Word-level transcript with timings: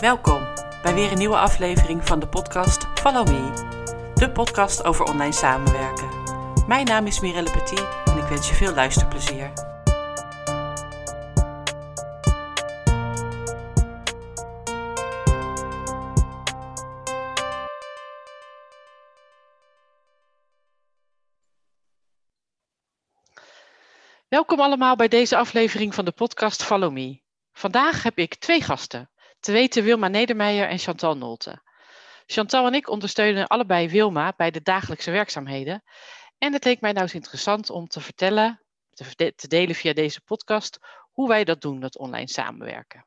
Welkom 0.00 0.46
bij 0.82 0.94
weer 0.94 1.12
een 1.12 1.18
nieuwe 1.18 1.36
aflevering 1.36 2.06
van 2.06 2.20
de 2.20 2.28
podcast 2.28 2.86
Follow 2.94 3.28
Me, 3.28 3.50
de 4.14 4.30
podcast 4.30 4.84
over 4.84 5.04
online 5.04 5.32
samenwerken. 5.32 6.08
Mijn 6.66 6.86
naam 6.86 7.06
is 7.06 7.20
Mirelle 7.20 7.50
Petit 7.50 7.86
en 8.04 8.16
ik 8.16 8.24
wens 8.24 8.48
je 8.48 8.54
veel 8.54 8.74
luisterplezier. 8.74 9.52
Welkom 24.28 24.60
allemaal 24.60 24.96
bij 24.96 25.08
deze 25.08 25.36
aflevering 25.36 25.94
van 25.94 26.04
de 26.04 26.12
podcast 26.12 26.62
Follow 26.62 26.92
Me. 26.92 27.20
Vandaag 27.52 28.02
heb 28.02 28.18
ik 28.18 28.34
twee 28.34 28.60
gasten, 28.60 29.10
te 29.44 29.52
weten 29.52 29.84
Wilma 29.84 30.08
Nedermeijer 30.08 30.68
en 30.68 30.78
Chantal 30.78 31.16
Nolte. 31.16 31.62
Chantal 32.26 32.66
en 32.66 32.74
ik 32.74 32.88
ondersteunen 32.88 33.46
allebei 33.46 33.88
Wilma 33.88 34.32
bij 34.36 34.50
de 34.50 34.62
dagelijkse 34.62 35.10
werkzaamheden. 35.10 35.82
En 36.38 36.52
het 36.52 36.64
leek 36.64 36.80
mij 36.80 36.92
nou 36.92 37.02
eens 37.02 37.14
interessant 37.14 37.70
om 37.70 37.86
te 37.86 38.00
vertellen, 38.00 38.62
te 39.16 39.48
delen 39.48 39.74
via 39.74 39.92
deze 39.92 40.20
podcast, 40.20 40.78
hoe 41.12 41.28
wij 41.28 41.44
dat 41.44 41.60
doen, 41.60 41.80
dat 41.80 41.98
online 41.98 42.28
samenwerken. 42.28 43.06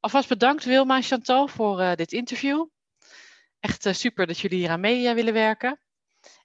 Alvast 0.00 0.28
bedankt 0.28 0.64
Wilma 0.64 0.96
en 0.96 1.02
Chantal 1.02 1.48
voor 1.48 1.80
uh, 1.80 1.94
dit 1.94 2.12
interview. 2.12 2.66
Echt 3.60 3.86
uh, 3.86 3.92
super 3.92 4.26
dat 4.26 4.38
jullie 4.38 4.58
hier 4.58 4.70
aan 4.70 4.80
mee 4.80 5.08
uh, 5.08 5.12
willen 5.12 5.32
werken. 5.32 5.80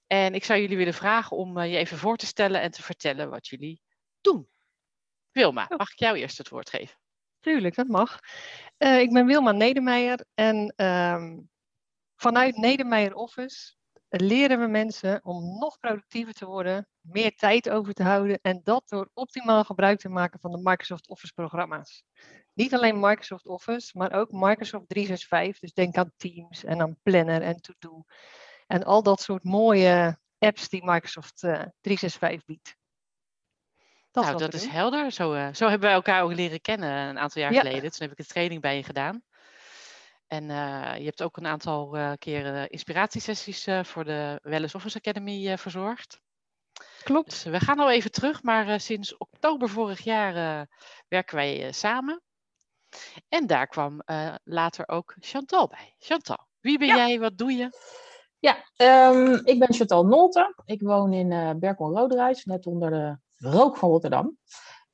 En 0.07 0.33
ik 0.33 0.43
zou 0.43 0.59
jullie 0.59 0.77
willen 0.77 0.93
vragen 0.93 1.37
om 1.37 1.61
je 1.61 1.77
even 1.77 1.97
voor 1.97 2.17
te 2.17 2.25
stellen 2.25 2.61
en 2.61 2.71
te 2.71 2.83
vertellen 2.83 3.29
wat 3.29 3.47
jullie 3.47 3.81
doen. 4.21 4.49
Wilma, 5.31 5.65
mag 5.77 5.91
ik 5.91 5.99
jou 5.99 6.17
eerst 6.17 6.37
het 6.37 6.49
woord 6.49 6.69
geven? 6.69 7.02
Tuurlijk, 7.43 7.75
dat 7.75 7.87
mag. 7.87 8.19
Uh, 8.77 8.99
ik 8.99 9.13
ben 9.13 9.25
Wilma 9.25 9.51
Nedermeijer 9.51 10.25
en 10.33 10.73
um, 10.85 11.49
vanuit 12.15 12.57
Nedermeijer 12.57 13.15
Office 13.15 13.75
leren 14.09 14.59
we 14.59 14.67
mensen 14.67 15.19
om 15.23 15.57
nog 15.59 15.79
productiever 15.79 16.33
te 16.33 16.45
worden, 16.45 16.87
meer 17.01 17.35
tijd 17.35 17.69
over 17.69 17.93
te 17.93 18.03
houden 18.03 18.39
en 18.41 18.61
dat 18.63 18.83
door 18.89 19.09
optimaal 19.13 19.63
gebruik 19.63 19.99
te 19.99 20.09
maken 20.09 20.39
van 20.39 20.51
de 20.51 20.59
Microsoft 20.63 21.09
Office 21.09 21.33
programma's. 21.33 22.03
Niet 22.53 22.73
alleen 22.73 22.99
Microsoft 22.99 23.45
Office, 23.45 23.97
maar 23.97 24.13
ook 24.13 24.31
Microsoft 24.31 24.89
365. 24.89 25.59
Dus 25.59 25.73
denk 25.73 25.97
aan 25.97 26.11
Teams 26.17 26.63
en 26.63 26.81
aan 26.81 26.97
Planner 27.01 27.41
en 27.41 27.61
To-Do. 27.61 28.03
En 28.67 28.83
al 28.83 29.03
dat 29.03 29.21
soort 29.21 29.43
mooie 29.43 30.19
apps 30.37 30.69
die 30.69 30.83
Microsoft 30.83 31.43
uh, 31.43 31.51
365 31.81 32.45
biedt. 32.45 32.75
Dat 34.13 34.23
nou, 34.23 34.37
dat 34.37 34.53
is 34.53 34.65
helder. 34.65 35.11
Zo, 35.11 35.33
uh, 35.33 35.47
zo 35.53 35.67
hebben 35.67 35.87
wij 35.87 35.97
elkaar 35.97 36.23
ook 36.23 36.33
leren 36.33 36.61
kennen 36.61 36.89
een 36.89 37.19
aantal 37.19 37.41
jaar 37.41 37.53
ja. 37.53 37.59
geleden. 37.59 37.91
Toen 37.91 38.01
heb 38.07 38.11
ik 38.11 38.19
een 38.19 38.25
training 38.25 38.61
bij 38.61 38.75
je 38.75 38.83
gedaan. 38.83 39.23
En 40.27 40.43
uh, 40.43 40.97
je 40.97 41.03
hebt 41.03 41.23
ook 41.23 41.37
een 41.37 41.45
aantal 41.45 41.97
uh, 41.97 42.11
keren 42.17 42.69
inspiratiesessies 42.69 43.67
voor 43.81 44.03
de 44.03 44.39
Wellness 44.43 44.75
Office 44.75 44.97
Academy 44.97 45.57
verzorgd. 45.57 46.21
Klopt. 47.03 47.29
Dus 47.29 47.43
we 47.43 47.59
gaan 47.59 47.79
al 47.79 47.91
even 47.91 48.11
terug, 48.11 48.43
maar 48.43 48.79
sinds 48.79 49.17
oktober 49.17 49.69
vorig 49.69 50.03
jaar 50.03 50.67
werken 51.07 51.35
wij 51.35 51.71
samen. 51.71 52.21
En 53.29 53.47
daar 53.47 53.67
kwam 53.67 54.01
later 54.43 54.87
ook 54.87 55.15
Chantal 55.19 55.67
bij. 55.67 55.95
Chantal, 55.97 56.47
wie 56.59 56.77
ben 56.77 56.87
ja. 56.87 56.95
jij? 56.95 57.19
Wat 57.19 57.37
doe 57.37 57.51
je? 57.51 57.69
Ja, 58.39 58.57
um, 59.09 59.41
ik 59.45 59.59
ben 59.59 59.73
Chantal 59.73 60.05
Nolte. 60.05 60.61
Ik 60.65 60.81
woon 60.81 61.13
in 61.13 61.31
uh, 61.31 61.51
Berkel-Roderijs, 61.55 62.45
net 62.45 62.65
onder 62.65 62.89
de 62.89 63.17
rook 63.43 63.77
van 63.77 63.89
Rotterdam. 63.89 64.37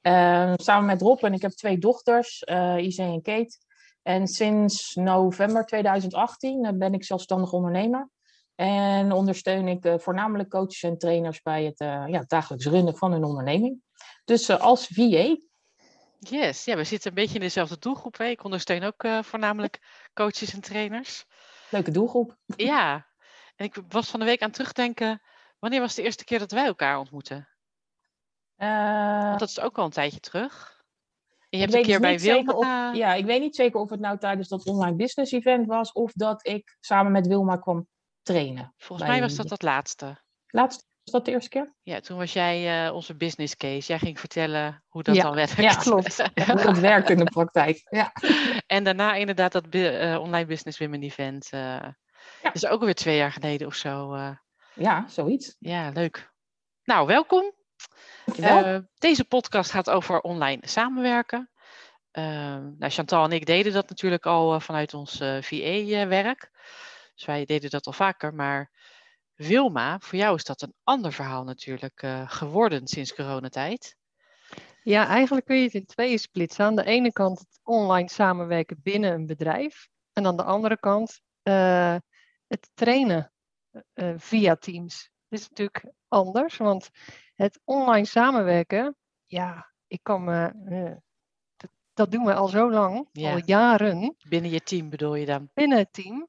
Uh, 0.01 0.53
samen 0.55 0.85
met 0.85 1.01
Rob 1.01 1.23
en 1.23 1.33
ik 1.33 1.41
heb 1.41 1.51
twee 1.51 1.77
dochters, 1.77 2.43
uh, 2.45 2.99
en 2.99 3.21
Kate. 3.21 3.57
En 4.01 4.27
sinds 4.27 4.95
november 4.95 5.65
2018 5.65 6.77
ben 6.77 6.93
ik 6.93 7.03
zelfstandig 7.03 7.53
ondernemer. 7.53 8.09
En 8.55 9.11
ondersteun 9.11 9.67
ik 9.67 9.85
uh, 9.85 9.93
voornamelijk 9.97 10.49
coaches 10.49 10.83
en 10.83 10.97
trainers 10.97 11.41
bij 11.41 11.63
het 11.63 11.77
ja, 12.09 12.23
dagelijks 12.27 12.65
runnen 12.65 12.97
van 12.97 13.11
hun 13.11 13.23
onderneming. 13.23 13.81
Dus 14.25 14.49
als 14.49 14.87
VA. 14.87 15.37
Yes, 16.19 16.65
ja, 16.65 16.75
we 16.75 16.83
zitten 16.83 17.09
een 17.09 17.15
beetje 17.15 17.33
in 17.33 17.39
dezelfde 17.39 17.77
doelgroep. 17.79 18.17
Hè? 18.17 18.25
Ik 18.25 18.43
ondersteun 18.43 18.83
ook 18.83 19.07
voornamelijk 19.21 19.79
coaches 20.13 20.53
en 20.53 20.61
trainers. 20.61 21.25
Leuke 21.69 21.91
doelgroep. 21.91 22.37
Ja, 22.45 23.07
en 23.55 23.65
ik 23.65 23.81
was 23.89 24.09
van 24.09 24.19
de 24.19 24.25
week 24.25 24.41
aan 24.41 24.51
terugdenken. 24.51 25.21
Wanneer 25.59 25.79
was 25.79 25.95
de 25.95 26.03
eerste 26.03 26.23
keer 26.23 26.39
dat 26.39 26.51
wij 26.51 26.65
elkaar 26.65 26.99
ontmoeten? 26.99 27.47
Uh, 28.59 29.27
Want 29.27 29.39
dat 29.39 29.49
is 29.49 29.59
ook 29.59 29.77
al 29.77 29.85
een 29.85 29.91
tijdje 29.91 30.19
terug. 30.19 30.77
Je 31.49 31.57
hebt 31.57 31.73
een 31.73 31.81
keer 31.81 31.99
bij 31.99 32.19
Wilma... 32.19 32.53
Of, 32.53 32.95
ja, 32.95 33.13
ik 33.13 33.25
weet 33.25 33.41
niet 33.41 33.55
zeker 33.55 33.79
of 33.79 33.89
het 33.89 33.99
nou 33.99 34.17
tijdens 34.17 34.47
dat 34.47 34.65
online 34.65 34.95
business 34.95 35.31
event 35.31 35.67
was... 35.67 35.91
of 35.91 36.11
dat 36.13 36.47
ik 36.47 36.77
samen 36.79 37.11
met 37.11 37.27
Wilma 37.27 37.57
kwam 37.57 37.87
trainen. 38.21 38.73
Volgens 38.77 39.09
mij 39.09 39.19
was 39.19 39.35
dat 39.35 39.47
dat 39.47 39.61
laatste. 39.61 40.21
Laatste? 40.47 40.83
Was 41.03 41.13
dat 41.13 41.25
de 41.25 41.31
eerste 41.31 41.49
keer? 41.49 41.73
Ja, 41.81 41.99
toen 41.99 42.17
was 42.17 42.33
jij 42.33 42.85
uh, 42.87 42.93
onze 42.95 43.15
business 43.15 43.55
case. 43.55 43.87
Jij 43.87 43.99
ging 43.99 44.19
vertellen 44.19 44.83
hoe 44.87 45.03
dat 45.03 45.15
ja, 45.15 45.23
dan 45.23 45.35
werkt. 45.35 45.55
Ja, 45.55 45.73
klopt. 45.89 46.17
hoe 46.47 46.63
dat 46.63 46.79
werkt 46.79 47.09
in 47.09 47.17
de 47.17 47.23
praktijk. 47.23 47.81
Ja. 47.89 48.11
En 48.67 48.83
daarna 48.83 49.13
inderdaad 49.13 49.51
dat 49.51 49.65
uh, 49.69 50.19
online 50.19 50.45
business 50.45 50.79
women 50.79 51.01
event. 51.01 51.49
Uh, 51.53 51.59
ja. 52.41 52.51
Dus 52.53 52.65
ook 52.65 52.79
alweer 52.79 52.95
twee 52.95 53.17
jaar 53.17 53.31
geleden 53.31 53.67
of 53.67 53.75
zo. 53.75 54.15
ja, 54.73 55.07
zoiets. 55.07 55.55
Ja, 55.59 55.89
leuk. 55.89 56.31
Nou, 56.83 57.07
welkom. 57.07 57.53
Uh, 58.39 58.77
deze 58.97 59.25
podcast 59.25 59.71
gaat 59.71 59.89
over 59.89 60.21
online 60.21 60.67
samenwerken. 60.67 61.49
Uh, 62.11 62.23
nou, 62.77 62.89
Chantal 62.89 63.23
en 63.23 63.31
ik 63.31 63.45
deden 63.45 63.73
dat 63.73 63.89
natuurlijk 63.89 64.25
al 64.25 64.53
uh, 64.53 64.59
vanuit 64.59 64.93
ons 64.93 65.17
VA-werk. 65.17 66.51
Dus 67.15 67.25
wij 67.25 67.45
deden 67.45 67.69
dat 67.69 67.85
al 67.85 67.93
vaker. 67.93 68.33
Maar 68.33 68.71
Wilma, 69.35 69.99
voor 69.99 70.17
jou 70.17 70.35
is 70.35 70.43
dat 70.43 70.61
een 70.61 70.73
ander 70.83 71.13
verhaal 71.13 71.43
natuurlijk 71.43 72.07
geworden 72.25 72.87
sinds 72.87 73.13
coronatijd. 73.15 73.95
Ja, 74.83 75.07
eigenlijk 75.07 75.45
kun 75.45 75.55
je 75.55 75.63
het 75.63 75.73
in 75.73 75.85
tweeën 75.85 76.19
splitsen. 76.19 76.65
Aan 76.65 76.75
de 76.75 76.85
ene 76.85 77.11
kant 77.11 77.39
het 77.39 77.59
online 77.63 78.09
samenwerken 78.09 78.79
binnen 78.83 79.13
een 79.13 79.25
bedrijf. 79.25 79.87
En 80.13 80.25
aan 80.25 80.37
de 80.37 80.43
andere 80.43 80.79
kant 80.79 81.21
het 82.47 82.69
trainen 82.73 83.31
via 84.17 84.55
Teams. 84.55 85.09
Dit 85.29 85.39
is 85.39 85.49
natuurlijk 85.49 85.93
anders, 86.07 86.57
want 86.57 86.89
het 87.39 87.59
online 87.63 88.05
samenwerken, 88.05 88.95
ja, 89.25 89.71
ik 89.87 89.99
kan 90.03 90.23
me, 90.23 90.53
uh, 90.65 90.97
dat, 91.57 91.69
dat, 91.93 92.11
doen 92.11 92.25
we 92.25 92.33
al 92.33 92.47
zo 92.47 92.71
lang, 92.71 93.09
ja. 93.11 93.31
al 93.31 93.41
jaren. 93.45 94.15
Binnen 94.27 94.51
je 94.51 94.61
team 94.61 94.89
bedoel 94.89 95.15
je 95.15 95.25
dan? 95.25 95.49
Binnen 95.53 95.77
het 95.77 95.93
team. 95.93 96.27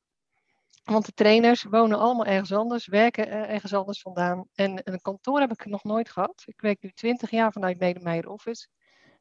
Want 0.84 1.06
de 1.06 1.12
trainers 1.12 1.62
wonen 1.62 1.98
allemaal 1.98 2.26
ergens 2.26 2.53
anders, 2.53 2.87
werken 2.87 3.48
ergens 3.48 3.75
anders 3.75 4.00
vandaan. 4.00 4.48
En 4.54 4.81
een 4.84 5.00
kantoor 5.00 5.41
heb 5.41 5.50
ik 5.50 5.66
nog 5.66 5.84
nooit 5.84 6.10
gehad. 6.10 6.43
Ik 6.47 6.60
werk 6.60 6.82
nu 6.82 6.91
20 6.91 7.31
jaar 7.31 7.53
vanuit 7.53 7.78
Nedermeijer 7.78 8.28
Office. 8.28 8.69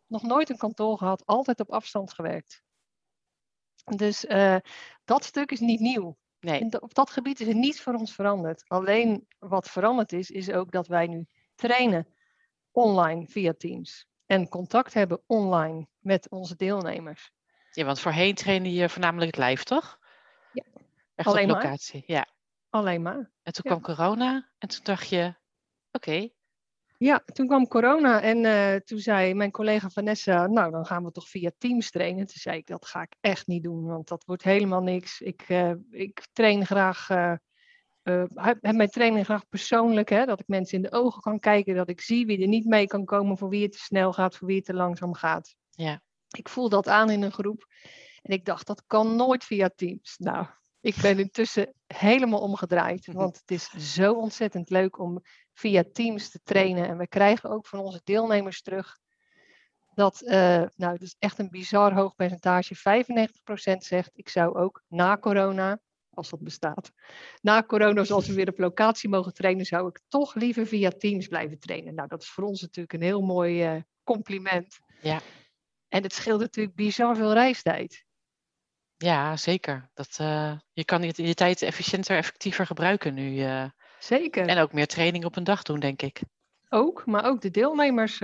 Nog 0.07 0.23
nooit 0.23 0.49
een 0.49 0.57
kantoor 0.57 0.97
gehad, 0.97 1.25
altijd 1.25 1.59
op 1.59 1.71
afstand 1.71 2.13
gewerkt. 2.13 2.61
Dus 3.83 4.25
uh, 4.25 4.55
dat 5.05 5.23
stuk 5.23 5.51
is 5.51 5.59
niet 5.59 5.79
nieuw. 5.79 6.17
Nee. 6.39 6.59
En 6.59 6.81
op 6.81 6.93
dat 6.93 7.09
gebied 7.09 7.39
is 7.39 7.47
er 7.47 7.55
niets 7.55 7.81
voor 7.81 7.93
ons 7.93 8.13
veranderd. 8.13 8.63
Alleen 8.67 9.27
wat 9.39 9.69
veranderd 9.69 10.13
is, 10.13 10.29
is 10.29 10.51
ook 10.51 10.71
dat 10.71 10.87
wij 10.87 11.07
nu 11.07 11.27
trainen 11.59 12.07
online 12.71 13.27
via 13.27 13.53
Teams. 13.57 14.07
En 14.25 14.47
contact 14.47 14.93
hebben 14.93 15.23
online 15.27 15.87
met 15.99 16.29
onze 16.29 16.55
deelnemers. 16.55 17.31
Ja, 17.71 17.85
want 17.85 17.99
voorheen 17.99 18.35
trainde 18.35 18.73
je 18.73 18.89
voornamelijk 18.89 19.35
het 19.35 19.45
live, 19.45 19.63
toch? 19.63 19.99
Ja. 20.53 20.63
Echt 21.15 21.27
Alleen 21.27 21.51
op 21.51 21.55
locatie, 21.55 22.03
maar. 22.07 22.17
ja. 22.17 22.27
Alleen 22.69 23.01
maar. 23.01 23.31
En 23.43 23.53
toen 23.53 23.71
ja. 23.71 23.77
kwam 23.77 23.81
corona 23.81 24.49
en 24.57 24.67
toen 24.67 24.83
dacht 24.83 25.09
je, 25.09 25.35
oké. 25.91 26.09
Okay. 26.09 26.33
Ja, 26.97 27.23
toen 27.33 27.47
kwam 27.47 27.67
corona 27.67 28.21
en 28.21 28.37
uh, 28.37 28.75
toen 28.75 28.99
zei 28.99 29.33
mijn 29.33 29.51
collega 29.51 29.89
Vanessa, 29.89 30.47
nou 30.47 30.71
dan 30.71 30.85
gaan 30.85 31.03
we 31.03 31.11
toch 31.11 31.29
via 31.29 31.51
Teams 31.57 31.91
trainen. 31.91 32.25
Toen 32.25 32.37
zei 32.37 32.57
ik, 32.57 32.67
dat 32.67 32.85
ga 32.85 33.01
ik 33.01 33.15
echt 33.19 33.47
niet 33.47 33.63
doen, 33.63 33.85
want 33.85 34.07
dat 34.07 34.23
wordt 34.25 34.43
helemaal 34.43 34.81
niks. 34.81 35.21
Ik, 35.21 35.49
uh, 35.49 35.73
ik 35.89 36.27
train 36.33 36.65
graag... 36.65 37.09
Uh, 37.09 37.33
uh, 38.03 38.23
heb 38.35 38.75
mijn 38.75 38.89
training 38.89 39.25
graag 39.25 39.47
persoonlijk, 39.49 40.09
hè, 40.09 40.25
dat 40.25 40.39
ik 40.39 40.47
mensen 40.47 40.77
in 40.77 40.83
de 40.83 40.91
ogen 40.91 41.21
kan 41.21 41.39
kijken, 41.39 41.75
dat 41.75 41.89
ik 41.89 42.01
zie 42.01 42.25
wie 42.25 42.41
er 42.41 42.47
niet 42.47 42.65
mee 42.65 42.87
kan 42.87 43.05
komen, 43.05 43.37
voor 43.37 43.49
wie 43.49 43.63
het 43.63 43.71
te 43.71 43.77
snel 43.77 44.13
gaat, 44.13 44.35
voor 44.35 44.47
wie 44.47 44.55
het 44.57 44.65
te 44.65 44.73
langzaam 44.73 45.13
gaat. 45.13 45.55
Ja. 45.69 46.01
Ik 46.29 46.49
voel 46.49 46.69
dat 46.69 46.87
aan 46.87 47.09
in 47.09 47.21
een 47.21 47.31
groep 47.31 47.67
en 48.21 48.33
ik 48.33 48.45
dacht, 48.45 48.67
dat 48.67 48.83
kan 48.87 49.15
nooit 49.15 49.43
via 49.43 49.69
Teams. 49.75 50.15
Nou, 50.17 50.45
ik 50.81 50.95
ben 51.01 51.19
intussen 51.19 51.73
helemaal 51.87 52.41
omgedraaid, 52.41 53.05
want 53.13 53.37
het 53.37 53.51
is 53.51 53.93
zo 53.93 54.13
ontzettend 54.13 54.69
leuk 54.69 54.99
om 54.99 55.21
via 55.53 55.83
Teams 55.91 56.29
te 56.29 56.39
trainen. 56.43 56.87
En 56.87 56.97
we 56.97 57.07
krijgen 57.07 57.49
ook 57.49 57.67
van 57.67 57.79
onze 57.79 58.01
deelnemers 58.03 58.61
terug 58.61 58.97
dat, 59.93 60.21
uh, 60.21 60.31
nou, 60.75 60.93
het 60.93 61.01
is 61.01 61.15
echt 61.19 61.39
een 61.39 61.49
bizar 61.49 61.93
hoog 61.93 62.15
percentage, 62.15 62.75
95% 62.75 63.77
zegt, 63.77 64.09
ik 64.13 64.29
zou 64.29 64.55
ook 64.57 64.83
na 64.87 65.17
corona 65.17 65.79
als 66.19 66.29
dat 66.29 66.43
bestaat. 66.43 66.91
Na 67.41 67.63
corona, 67.63 68.01
als 68.01 68.27
we 68.27 68.33
weer 68.33 68.49
op 68.49 68.57
locatie 68.57 69.09
mogen 69.09 69.33
trainen, 69.33 69.65
zou 69.65 69.87
ik 69.87 69.99
toch 70.07 70.35
liever 70.35 70.67
via 70.67 70.89
Teams 70.89 71.27
blijven 71.27 71.59
trainen. 71.59 71.95
Nou, 71.95 72.07
dat 72.07 72.21
is 72.21 72.29
voor 72.29 72.43
ons 72.43 72.61
natuurlijk 72.61 72.93
een 72.93 73.01
heel 73.01 73.21
mooi 73.21 73.75
uh, 73.75 73.81
compliment. 74.03 74.79
Ja. 75.01 75.19
En 75.87 76.03
het 76.03 76.13
scheelt 76.13 76.39
natuurlijk 76.39 76.75
bizar 76.75 77.15
veel 77.15 77.33
reistijd. 77.33 78.05
Ja, 78.97 79.37
zeker. 79.37 79.89
Dat, 79.93 80.17
uh, 80.21 80.53
je 80.73 80.85
kan 80.85 81.01
je, 81.01 81.13
je 81.15 81.33
tijd 81.33 81.61
efficiënter, 81.61 82.17
effectiever 82.17 82.65
gebruiken 82.65 83.13
nu. 83.13 83.35
Uh, 83.35 83.65
zeker. 83.99 84.47
En 84.47 84.57
ook 84.57 84.73
meer 84.73 84.87
training 84.87 85.25
op 85.25 85.35
een 85.35 85.43
dag 85.43 85.63
doen, 85.63 85.79
denk 85.79 86.01
ik. 86.01 86.21
Ook, 86.69 87.05
maar 87.05 87.25
ook 87.25 87.41
de 87.41 87.49
deelnemers, 87.49 88.17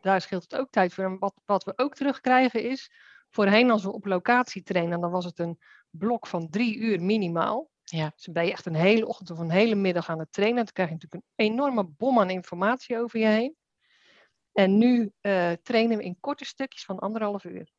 daar 0.00 0.20
scheelt 0.20 0.42
het 0.42 0.56
ook 0.56 0.70
tijd 0.70 0.94
voor. 0.94 1.04
En 1.04 1.18
wat, 1.18 1.34
wat 1.44 1.64
we 1.64 1.72
ook 1.76 1.94
terugkrijgen 1.94 2.62
is, 2.62 2.90
voorheen 3.34 3.70
als 3.70 3.82
we 3.82 3.92
op 3.92 4.06
locatie 4.06 4.62
trainen, 4.62 5.00
dan 5.00 5.10
was 5.10 5.24
het 5.24 5.38
een 5.38 5.58
blok 5.90 6.26
van 6.26 6.50
drie 6.50 6.76
uur 6.76 7.02
minimaal. 7.02 7.70
Ja. 7.84 8.12
Dus 8.14 8.24
dan 8.24 8.34
ben 8.34 8.44
je 8.44 8.52
echt 8.52 8.66
een 8.66 8.74
hele 8.74 9.06
ochtend 9.06 9.30
of 9.30 9.38
een 9.38 9.50
hele 9.50 9.74
middag 9.74 10.08
aan 10.08 10.18
het 10.18 10.32
trainen. 10.32 10.64
Dan 10.64 10.72
krijg 10.72 10.88
je 10.88 10.94
natuurlijk 10.94 11.24
een 11.34 11.44
enorme 11.46 11.84
bom 11.84 12.18
aan 12.18 12.30
informatie 12.30 12.98
over 12.98 13.18
je 13.18 13.26
heen. 13.26 13.56
En 14.52 14.78
nu 14.78 15.12
uh, 15.20 15.52
trainen 15.62 15.98
we 15.98 16.04
in 16.04 16.20
korte 16.20 16.44
stukjes 16.44 16.84
van 16.84 16.98
anderhalf 16.98 17.44
uur. 17.44 17.72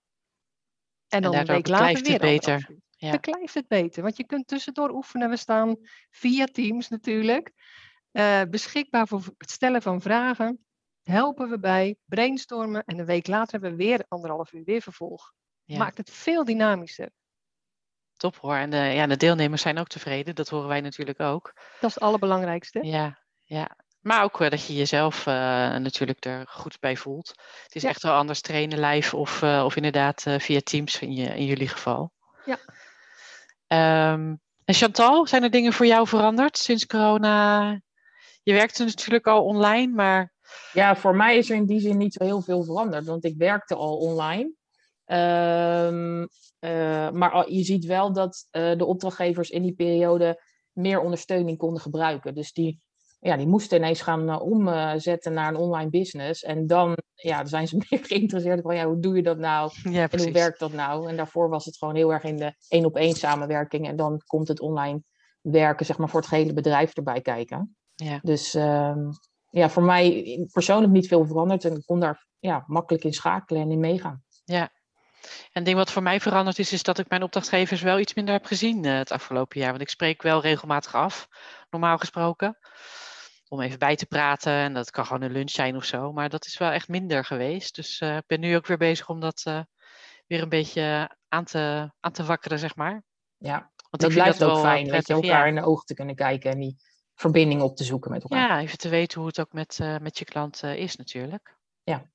En 1.07 1.21
dan 1.21 1.33
en 1.33 1.39
een 1.39 1.45
week 1.45 1.67
later 1.67 2.01
weer 2.01 2.11
het 2.11 2.21
beter. 2.21 2.81
Ja. 2.89 3.11
Dan 3.11 3.19
blijft 3.19 3.53
het 3.53 3.67
beter. 3.67 4.03
Want 4.03 4.17
je 4.17 4.25
kunt 4.25 4.47
tussendoor 4.47 4.89
oefenen. 4.89 5.29
We 5.29 5.37
staan 5.37 5.75
via 6.09 6.45
Teams 6.45 6.89
natuurlijk. 6.89 7.51
Uh, 8.11 8.41
beschikbaar 8.49 9.07
voor 9.07 9.21
het 9.37 9.51
stellen 9.51 9.81
van 9.81 10.01
vragen. 10.01 10.65
Helpen 11.03 11.49
we 11.49 11.59
bij, 11.59 11.95
brainstormen. 12.05 12.83
En 12.83 12.99
een 12.99 13.05
week 13.05 13.27
later 13.27 13.51
hebben 13.51 13.77
we 13.77 13.83
weer 13.83 14.05
anderhalf 14.07 14.53
uur 14.53 14.63
weer 14.63 14.81
vervolg. 14.81 15.33
Ja. 15.65 15.77
Maakt 15.77 15.97
het 15.97 16.09
veel 16.09 16.45
dynamischer. 16.45 17.09
Top 18.17 18.37
hoor. 18.37 18.55
En 18.55 18.69
de, 18.69 18.77
ja, 18.77 19.07
de 19.07 19.17
deelnemers 19.17 19.61
zijn 19.61 19.77
ook 19.77 19.87
tevreden. 19.87 20.35
Dat 20.35 20.49
horen 20.49 20.67
wij 20.67 20.81
natuurlijk 20.81 21.19
ook. 21.19 21.51
Dat 21.79 21.89
is 21.89 21.93
het 21.95 22.03
allerbelangrijkste. 22.03 22.79
Ja, 22.85 23.19
ja. 23.43 23.77
Maar 24.01 24.23
ook 24.23 24.41
uh, 24.41 24.49
dat 24.49 24.65
je 24.67 24.75
jezelf 24.75 25.25
uh, 25.25 25.33
natuurlijk 25.77 26.25
er 26.25 26.47
goed 26.47 26.79
bij 26.79 26.97
voelt. 26.97 27.27
Het 27.63 27.75
is 27.75 27.81
Ja. 27.81 27.89
echt 27.89 28.03
wel 28.03 28.13
anders 28.13 28.41
trainen 28.41 28.79
live 28.79 29.15
of, 29.17 29.41
uh, 29.41 29.61
of 29.65 29.75
inderdaad 29.75 30.25
via 30.37 30.59
Teams 30.63 30.99
in, 30.99 31.13
je, 31.13 31.25
in 31.35 31.45
jullie 31.45 31.67
geval. 31.67 32.11
Ja. 32.45 32.57
Um, 34.11 34.41
en 34.65 34.73
Chantal, 34.73 35.27
zijn 35.27 35.43
er 35.43 35.49
dingen 35.49 35.73
voor 35.73 35.85
jou 35.85 36.07
veranderd 36.07 36.57
sinds 36.57 36.85
corona? 36.85 37.71
Je 38.43 38.53
werkte 38.53 38.83
natuurlijk 38.83 39.27
al 39.27 39.43
online, 39.45 39.93
maar 39.93 40.33
Ja, 40.73 40.95
voor 40.95 41.15
mij 41.15 41.37
is 41.37 41.49
er 41.49 41.55
in 41.55 41.65
die 41.65 41.79
zin 41.79 41.97
niet 41.97 42.13
zo 42.13 42.23
heel 42.23 42.41
veel 42.41 42.63
veranderd, 42.63 43.05
want 43.05 43.25
ik 43.25 43.37
werkte 43.37 43.75
al 43.75 43.97
online. 43.97 44.51
Ehm, 45.05 46.25
eh, 46.59 47.11
maar 47.11 47.51
je 47.51 47.63
ziet 47.63 47.85
wel 47.85 48.13
dat 48.13 48.47
eh, 48.51 48.77
de 48.77 48.85
opdrachtgevers 48.85 49.49
in 49.49 49.61
die 49.61 49.73
periode 49.73 50.41
meer 50.71 50.99
ondersteuning 50.99 51.57
konden 51.57 51.81
gebruiken. 51.81 52.35
Dus 52.35 52.53
die, 52.53 52.83
ja, 53.19 53.37
die 53.37 53.47
moesten 53.47 53.77
ineens 53.77 54.01
gaan 54.01 54.29
eh, 54.29 54.41
omzetten 54.41 55.33
naar 55.33 55.49
een 55.49 55.59
online 55.59 55.89
business. 55.89 56.43
En 56.43 56.67
dan 56.67 56.97
ja, 57.13 57.45
zijn 57.45 57.67
ze 57.67 57.75
meer 57.89 58.05
geïnteresseerd 58.05 58.61
van 58.61 58.75
ja, 58.75 58.85
hoe 58.85 58.99
doe 58.99 59.15
je 59.15 59.23
dat 59.23 59.37
nou? 59.37 59.71
ja, 59.83 60.09
En 60.09 60.19
hoe 60.19 60.31
werkt 60.31 60.59
dat 60.59 60.73
nou? 60.73 61.09
En 61.09 61.15
daarvoor 61.15 61.49
was 61.49 61.65
het 61.65 61.77
gewoon 61.77 61.95
heel 61.95 62.13
erg 62.13 62.23
in 62.23 62.37
de 62.37 62.53
één 62.67 62.85
op 62.85 62.95
één 62.95 63.15
samenwerking. 63.15 63.87
En 63.87 63.95
dan 63.95 64.21
komt 64.25 64.47
het 64.47 64.59
online 64.59 65.03
werken, 65.41 65.85
zeg 65.85 65.97
maar, 65.97 66.09
voor 66.09 66.21
het 66.21 66.29
hele 66.29 66.53
bedrijf 66.53 66.93
erbij 66.93 67.21
kijken. 67.21 67.75
Ja. 67.95 68.19
Dus 68.21 68.53
ehm, 68.53 69.09
ja, 69.49 69.69
voor 69.69 69.83
mij 69.83 70.47
persoonlijk 70.51 70.93
niet 70.93 71.07
veel 71.07 71.25
veranderd. 71.25 71.65
En 71.65 71.75
ik 71.75 71.85
kon 71.85 71.99
daar 71.99 72.27
ja, 72.39 72.63
makkelijk 72.67 73.03
in 73.03 73.13
schakelen 73.13 73.61
en 73.61 73.71
in 73.71 73.79
meegaan. 73.79 74.23
En 74.45 74.71
een 75.51 75.63
ding 75.63 75.77
wat 75.77 75.91
voor 75.91 76.03
mij 76.03 76.19
veranderd 76.19 76.59
is, 76.59 76.71
is 76.71 76.83
dat 76.83 76.99
ik 76.99 77.09
mijn 77.09 77.23
opdrachtgevers 77.23 77.81
wel 77.81 77.99
iets 77.99 78.13
minder 78.13 78.33
heb 78.33 78.45
gezien 78.45 78.85
eh, 78.85 78.97
het 78.97 79.11
afgelopen 79.11 79.59
jaar. 79.59 79.69
Want 79.69 79.81
ik 79.81 79.89
spreek 79.89 80.21
wel 80.21 80.41
regelmatig 80.41 80.95
af, 80.95 81.27
normaal 81.69 81.97
gesproken. 81.97 82.57
Om 83.47 83.61
even 83.61 83.79
bij 83.79 83.95
te 83.95 84.05
praten. 84.05 84.53
En 84.53 84.73
dat 84.73 84.91
kan 84.91 85.05
gewoon 85.05 85.21
een 85.21 85.31
lunch 85.31 85.49
zijn 85.49 85.75
of 85.75 85.83
zo. 85.83 86.11
Maar 86.11 86.29
dat 86.29 86.45
is 86.45 86.57
wel 86.57 86.71
echt 86.71 86.87
minder 86.87 87.25
geweest. 87.25 87.75
Dus 87.75 87.99
eh, 87.99 88.15
ik 88.15 88.27
ben 88.27 88.39
nu 88.39 88.55
ook 88.55 88.67
weer 88.67 88.77
bezig 88.77 89.09
om 89.09 89.19
dat 89.19 89.41
eh, 89.45 89.59
weer 90.27 90.41
een 90.41 90.49
beetje 90.49 91.15
aan 91.27 91.45
te, 91.45 91.91
aan 91.99 92.11
te 92.11 92.23
wakkeren, 92.23 92.59
zeg 92.59 92.75
maar. 92.75 93.03
Ja, 93.37 93.71
Want 93.89 94.01
dat 94.01 94.03
ik 94.03 94.11
vind 94.11 94.23
blijft 94.23 94.43
ook 94.43 94.49
wel, 94.49 94.57
eh, 94.57 94.63
fijn, 94.63 94.89
weet 94.89 95.07
je, 95.07 95.13
elkaar 95.13 95.29
ja. 95.29 95.45
in 95.45 95.55
de 95.55 95.65
ogen 95.65 95.85
te 95.85 95.93
kunnen 95.93 96.15
kijken 96.15 96.51
en 96.51 96.59
die 96.59 96.77
verbinding 97.15 97.61
op 97.61 97.75
te 97.75 97.83
zoeken 97.83 98.11
met 98.11 98.23
elkaar. 98.23 98.49
Ja, 98.49 98.59
even 98.59 98.77
te 98.77 98.89
weten 98.89 99.19
hoe 99.19 99.27
het 99.27 99.39
ook 99.39 99.53
met, 99.53 99.79
met 100.01 100.17
je 100.19 100.25
klant 100.25 100.63
is 100.63 100.95
natuurlijk. 100.95 101.57
Ja. 101.83 102.11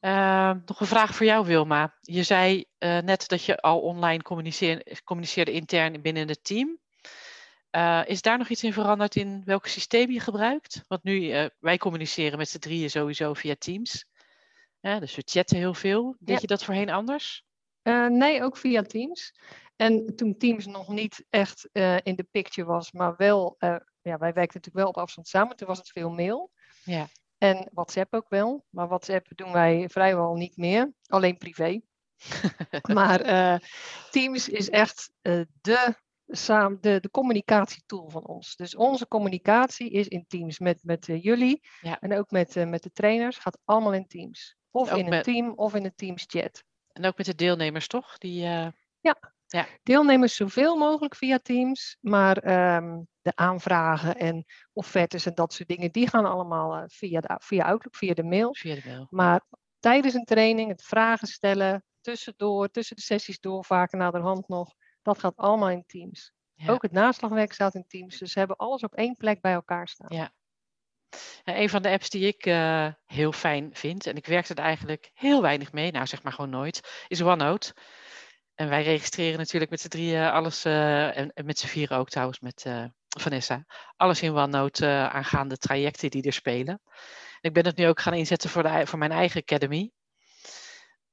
Eh, 0.00 0.52
nog 0.66 0.80
een 0.80 0.86
vraag 0.86 1.14
voor 1.14 1.26
jou, 1.26 1.46
Wilma. 1.46 1.94
Je 2.00 2.22
zei 2.22 2.64
eh, 2.78 2.98
net 2.98 3.28
dat 3.28 3.44
je 3.44 3.56
al 3.60 3.80
online 3.80 4.22
communiceer- 4.22 5.00
communiceerde 5.04 5.52
intern 5.52 6.02
binnen 6.02 6.28
het 6.28 6.44
team. 6.44 6.78
Eh, 7.70 8.02
is 8.06 8.22
daar 8.22 8.38
nog 8.38 8.48
iets 8.48 8.62
in 8.62 8.72
veranderd 8.72 9.16
in 9.16 9.42
welk 9.44 9.66
systeem 9.66 10.10
je 10.10 10.20
gebruikt? 10.20 10.84
Want 10.88 11.02
nu, 11.02 11.30
eh, 11.30 11.46
wij 11.58 11.78
communiceren 11.78 12.38
met 12.38 12.48
z'n 12.48 12.58
drieën 12.58 12.90
sowieso 12.90 13.34
via 13.34 13.54
Teams. 13.58 14.06
Dus 14.80 15.14
we 15.16 15.22
chatten 15.24 15.56
heel 15.56 15.74
veel. 15.74 16.16
Deed 16.18 16.34
Ja. 16.34 16.38
je 16.40 16.46
dat 16.46 16.64
voorheen 16.64 16.90
anders? 16.90 17.44
Nee, 18.08 18.42
ook 18.42 18.56
via 18.56 18.82
Teams. 18.82 19.34
En 19.76 20.16
toen 20.16 20.36
Teams 20.36 20.66
nog 20.66 20.88
niet 20.88 21.26
echt 21.30 21.68
in 22.02 22.14
de 22.16 22.26
picture 22.30 22.66
was, 22.66 22.92
maar 22.92 23.16
wel, 23.16 23.56
ja, 24.02 24.18
wij 24.18 24.32
werkten 24.32 24.60
natuurlijk 24.60 24.74
wel 24.74 24.88
op 24.88 24.96
afstand 24.96 25.28
samen, 25.28 25.56
toen 25.56 25.68
was 25.68 25.78
het 25.78 25.88
veel 25.88 26.10
mail. 26.10 26.50
Ja. 26.84 27.06
En 27.38 27.68
WhatsApp 27.72 28.14
ook 28.14 28.28
wel, 28.28 28.64
maar 28.70 28.88
WhatsApp 28.88 29.26
doen 29.34 29.52
wij 29.52 29.88
vrijwel 29.88 30.34
niet 30.34 30.56
meer, 30.56 30.92
alleen 31.06 31.36
privé. 31.36 31.80
maar 32.94 33.20
eh, 33.20 33.58
Teams 34.10 34.48
is 34.48 34.70
echt 34.70 35.12
eh, 35.22 35.40
de, 35.60 35.94
saam, 36.26 36.78
de, 36.80 37.00
de 37.00 37.10
communicatietool 37.10 38.10
van 38.10 38.26
ons. 38.26 38.56
Dus 38.56 38.76
onze 38.76 39.08
communicatie 39.08 39.90
is 39.90 40.08
in 40.08 40.24
Teams 40.26 40.58
met, 40.58 40.80
met 40.82 41.08
eh, 41.08 41.22
jullie 41.22 41.60
Ja. 41.80 42.00
en 42.00 42.18
ook 42.18 42.30
met, 42.30 42.54
met 42.54 42.82
de 42.82 42.92
trainers, 42.92 43.38
gaat 43.38 43.58
allemaal 43.64 43.94
in 43.94 44.06
Teams. 44.06 44.56
Of 44.70 44.92
in 44.92 45.12
een 45.12 45.22
team 45.22 45.52
of 45.56 45.74
in 45.74 45.84
een 45.84 45.94
Teams 45.94 46.24
chat. 46.26 46.64
En 46.92 47.04
ook 47.04 47.16
met 47.16 47.26
de 47.26 47.34
deelnemers, 47.34 47.86
toch? 47.86 48.18
Die, 48.18 48.48
eh, 49.48 49.64
deelnemers 49.82 50.36
zoveel 50.36 50.76
mogelijk 50.76 51.14
via 51.14 51.38
Teams, 51.38 51.96
maar 52.00 52.36
ehm, 52.36 53.00
de 53.22 53.32
aanvragen 53.34 54.16
en 54.16 54.44
offertes 54.72 55.26
en 55.26 55.34
dat 55.34 55.52
soort 55.52 55.68
dingen, 55.68 55.92
die 55.92 56.08
gaan 56.08 56.24
allemaal 56.24 56.74
eh, 56.74 56.82
via, 56.86 57.20
de, 57.20 57.36
via 57.42 57.64
Outlook, 57.64 57.96
via 57.96 58.14
de 58.14 58.22
mail. 58.22 58.54
via 58.54 58.74
de 58.74 58.82
mail. 58.84 59.06
Maar 59.10 59.44
tijdens 59.78 60.14
een 60.14 60.24
training, 60.24 60.70
het 60.70 60.82
vragen 60.82 61.28
stellen, 61.28 61.84
tussendoor, 62.00 62.68
tussen 62.68 62.96
de 62.96 63.02
sessies 63.02 63.40
door, 63.40 63.64
de 63.68 64.18
hand 64.20 64.48
nog, 64.48 64.74
dat 65.02 65.18
gaat 65.18 65.36
allemaal 65.36 65.70
in 65.70 65.84
Teams. 65.86 66.32
Ja. 66.54 66.72
Ook 66.72 66.82
het 66.82 66.92
naslagwerk 66.92 67.52
staat 67.52 67.74
in 67.74 67.84
Teams, 67.86 68.18
dus 68.18 68.32
ze 68.32 68.38
hebben 68.38 68.56
alles 68.56 68.82
op 68.82 68.94
één 68.94 69.16
plek 69.16 69.40
bij 69.40 69.52
elkaar 69.52 69.88
staan. 69.88 70.16
Ja. 70.16 70.32
En 71.44 71.60
een 71.60 71.68
van 71.68 71.82
de 71.82 71.90
apps 71.90 72.10
die 72.10 72.26
ik 72.26 72.46
eh, 72.46 72.88
heel 73.04 73.32
fijn 73.32 73.70
vind, 73.72 74.06
en 74.06 74.16
ik 74.16 74.26
werk 74.26 74.48
er 74.48 74.58
eigenlijk 74.58 75.10
heel 75.14 75.42
weinig 75.42 75.72
mee, 75.72 75.90
nou 75.90 76.06
zeg 76.06 76.22
maar 76.22 76.32
gewoon 76.32 76.50
nooit, 76.50 77.04
is 77.08 77.22
OneNote. 77.22 77.74
En 78.58 78.68
wij 78.68 78.82
registreren 78.82 79.38
natuurlijk 79.38 79.70
met 79.70 79.80
z'n 79.80 79.88
drieën 79.88 80.30
alles, 80.30 80.64
eh, 80.64 81.16
en, 81.16 81.32
en 81.32 81.44
met 81.44 81.58
z'n 81.58 81.66
vieren 81.66 81.98
ook 81.98 82.08
trouwens 82.08 82.40
met 82.40 82.64
eh, 82.66 82.84
Vanessa, 83.18 83.64
alles 83.96 84.22
in 84.22 84.30
OneNote 84.30 84.86
eh, 84.86 85.14
aangaande 85.14 85.56
trajecten 85.56 86.10
die 86.10 86.22
er 86.22 86.32
spelen. 86.32 86.80
Ik 87.40 87.52
ben 87.52 87.66
het 87.66 87.76
nu 87.76 87.86
ook 87.86 88.00
gaan 88.00 88.14
inzetten 88.14 88.50
voor, 88.50 88.62
de, 88.62 88.86
voor 88.86 88.98
mijn 88.98 89.12
eigen 89.12 89.40
academy. 89.40 89.90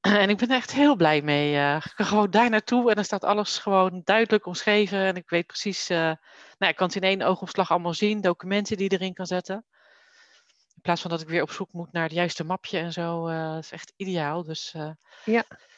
En 0.22 0.29
ik 0.29 0.38
ben 0.38 0.50
echt 0.50 0.72
heel 0.72 0.96
blij 0.96 1.22
mee. 1.22 1.55
eh, 1.55 1.75
ik 1.75 1.93
kan 1.96 2.05
gewoon 2.05 2.29
daar 2.29 2.50
naartoe 2.50 2.89
en 2.89 2.96
dan 2.96 3.03
staat 3.03 3.24
alles 3.24 3.58
gewoon 3.58 4.01
duidelijk 4.03 4.46
omschreven. 4.46 5.00
En 5.00 5.15
ik 5.15 5.29
weet 5.29 5.48
precies, 5.48 5.88
nou, 5.88 6.17
ik 6.58 6.75
kan 6.75 6.88
het 6.88 6.96
in 6.96 7.01
één 7.01 7.22
oogopslag 7.22 7.72
allemaal 7.72 7.93
zien, 7.93 8.22
documenten 8.22 8.77
die 8.77 8.91
je 8.91 8.98
erin 8.98 9.13
kan 9.13 9.25
zetten. 9.25 9.65
In 10.86 10.92
plaats 10.92 11.06
van 11.10 11.18
dat 11.18 11.22
ik 11.27 11.34
weer 11.34 11.42
op 11.42 11.51
zoek 11.51 11.74
moet 11.74 11.92
naar 11.92 12.04
het 12.04 12.12
juiste 12.12 12.44
mapje 12.44 12.77
en 12.77 12.92
zo. 12.94 13.27
eh 13.27 13.54
dat 13.54 13.63
is 13.63 13.72
echt 13.72 13.94
ideaal. 13.96 14.44
Dus 14.44 14.74
eh, 14.74 14.89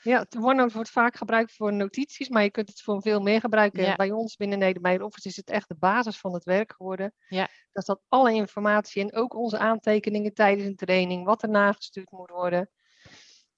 Ja, 0.04 0.20
het 0.20 0.36
OneNote 0.36 0.74
wordt 0.74 0.90
vaak 0.90 1.18
gebruikt 1.18 1.56
voor 1.56 1.74
notities, 1.74 2.30
maar 2.30 2.44
je 2.44 2.52
kunt 2.52 2.70
het 2.70 2.82
voor 2.82 3.02
veel 3.02 3.20
meer 3.22 3.40
gebruiken. 3.40 3.84
Ja. 3.84 3.96
Bij 3.96 4.12
ons 4.12 4.36
binnen 4.36 4.60
Nedermeyer 4.60 5.04
Office 5.04 5.28
is 5.28 5.36
het 5.36 5.50
echt 5.50 5.68
de 5.68 5.76
basis 5.76 6.18
van 6.18 6.34
het 6.34 6.44
werk 6.44 6.74
geworden. 6.78 7.14
Ja. 7.28 7.48
Daar 7.72 7.84
staat 7.84 8.02
alle 8.08 8.34
informatie 8.34 9.02
in, 9.02 9.16
ook 9.16 9.36
onze 9.36 9.58
aantekeningen 9.58 10.34
tijdens 10.34 10.68
een 10.68 10.76
training, 10.76 11.26
wat 11.26 11.44
er 11.44 11.50
nagestuurd 11.50 12.12
moet 12.12 12.30
worden. 12.30 12.70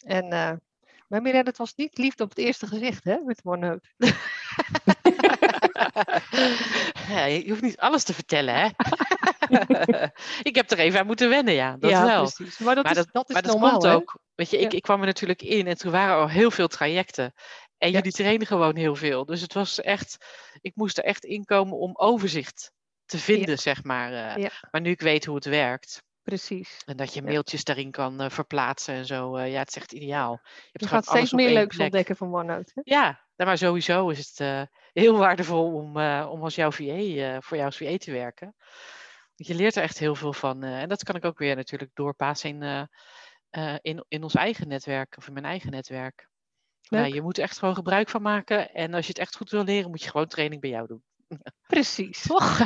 En 0.06 0.32
eh 0.32 0.52
maar 1.08 1.22
Mirelle, 1.22 1.44
het 1.44 1.58
was 1.58 1.76
niet 1.76 1.98
liefde 1.98 2.24
op 2.24 2.30
het 2.30 2.38
eerste 2.38 2.68
gezicht, 2.68 3.04
hè, 3.04 3.18
met 3.26 3.42
OneNote. 3.44 3.90
ja, 7.16 7.26
je 7.26 7.50
hoeft 7.50 7.62
niet 7.62 7.78
alles 7.78 8.04
te 8.04 8.14
vertellen, 8.14 8.56
hè? 8.56 8.70
ik 10.50 10.56
heb 10.56 10.72
er 10.72 10.80
even 10.80 11.00
aan 11.00 11.06
moeten 11.06 11.30
wennen, 11.30 11.54
ja. 11.54 11.78
Dat 11.78 11.90
ja, 11.90 12.06
wel. 12.06 12.32
precies. 12.34 12.58
Maar 12.58 12.76
dat 12.76 12.84
maar 12.84 12.98
is, 12.98 12.98
dat, 12.98 13.08
dat 13.14 13.28
is 13.30 13.34
maar 13.34 13.44
dat 13.44 13.60
komt 13.60 13.84
hè? 13.84 13.94
ook. 13.94 14.20
Weet 14.36 14.50
je, 14.50 14.58
ik, 14.58 14.72
Ja. 14.72 14.78
ik 14.78 14.82
kwam 14.84 15.00
er 15.00 15.06
natuurlijk 15.06 15.42
in 15.42 15.68
en 15.68 15.78
toen 15.78 15.92
waren 15.92 16.16
er 16.16 16.22
al 16.22 16.30
heel 16.30 16.52
veel 16.52 16.68
trajecten. 16.68 17.34
En 17.78 17.92
Ja. 17.92 17.98
jullie 17.98 18.12
trainen 18.12 18.48
gewoon 18.48 18.76
heel 18.76 18.96
veel. 18.96 19.26
Dus 19.26 19.42
het 19.42 19.54
was 19.54 19.82
echt, 19.82 20.18
ik 20.62 20.76
moest 20.76 20.98
er 20.98 21.04
echt 21.04 21.24
inkomen 21.26 21.78
om 21.78 21.98
overzicht 21.98 22.72
te 23.06 23.18
vinden, 23.18 23.58
zeg 23.60 23.84
maar. 23.84 24.14
eh. 24.36 24.46
Maar 24.72 24.82
nu 24.82 24.90
ik 24.90 25.02
weet 25.02 25.26
hoe 25.26 25.36
het 25.36 25.46
werkt 25.46 26.04
Precies. 26.24 26.78
en 26.86 26.98
dat 26.98 27.14
je 27.14 27.20
Ja. 27.22 27.28
mailtjes 27.28 27.64
daarin 27.64 27.92
kan 27.92 28.22
eh, 28.22 28.30
verplaatsen 28.30 28.94
en 28.94 29.06
zo, 29.06 29.36
eh, 29.36 29.52
ja, 29.52 29.60
het 29.60 29.68
is 29.70 29.76
echt 29.76 29.92
ideaal. 29.92 30.40
Je, 30.44 30.50
hebt 30.72 30.84
Je 30.84 30.88
gaat 30.90 31.06
steeds 31.06 31.32
meer 31.32 31.50
leuks 31.50 31.76
plek. 31.76 31.86
ontdekken 31.88 32.16
van 32.16 32.34
OneNote. 32.34 32.72
Hè? 32.76 32.82
Ja, 32.84 33.04
nou, 33.36 33.50
maar 33.50 33.58
sowieso 33.58 34.10
is 34.10 34.32
het 34.38 34.68
heel 34.94 35.18
waardevol 35.18 35.74
om, 35.74 35.88
om 36.28 36.44
als 36.44 36.56
jouw 36.56 36.72
VA, 36.72 37.42
voor 37.42 37.58
jou 37.58 37.66
als 37.66 37.78
VA 37.78 37.98
te 37.98 38.12
werken. 38.12 38.56
Je 39.42 39.56
leert 39.56 39.76
er 39.76 39.84
echt 39.84 39.98
heel 40.00 40.16
veel 40.16 40.34
van. 40.34 40.64
eh, 40.64 40.82
en 40.82 40.90
dat 40.90 41.04
kan 41.04 41.16
ik 41.16 41.26
ook 41.26 41.38
weer 41.38 41.56
natuurlijk 41.56 41.92
doorpassen 41.94 42.50
in, 42.50 42.64
eh, 42.64 42.84
eh, 43.50 43.78
in, 43.82 44.06
in 44.08 44.24
ons 44.24 44.36
eigen 44.36 44.68
netwerk 44.68 45.18
of 45.18 45.28
in 45.28 45.34
mijn 45.34 45.46
eigen 45.46 45.72
netwerk. 45.72 46.28
Nou, 46.90 47.14
je 47.14 47.22
moet 47.22 47.38
er 47.38 47.44
echt 47.44 47.58
gewoon 47.60 47.76
gebruik 47.76 48.10
van 48.10 48.22
maken. 48.22 48.74
En 48.74 48.94
als 48.94 49.06
je 49.06 49.12
het 49.12 49.22
echt 49.22 49.36
goed 49.36 49.50
wil 49.50 49.64
leren, 49.64 49.90
moet 49.90 50.04
je 50.04 50.10
gewoon 50.10 50.28
training 50.28 50.62
bij 50.62 50.70
jou 50.70 50.88
doen. 50.88 51.04
Precies. 51.68 52.22
Toch? 52.28 52.58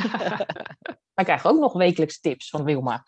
Wij 1.14 1.24
krijgen 1.24 1.50
ook 1.50 1.58
nog 1.60 1.72
wekelijks 1.72 2.20
tips 2.20 2.48
van 2.48 2.64
Wilma. 2.64 3.06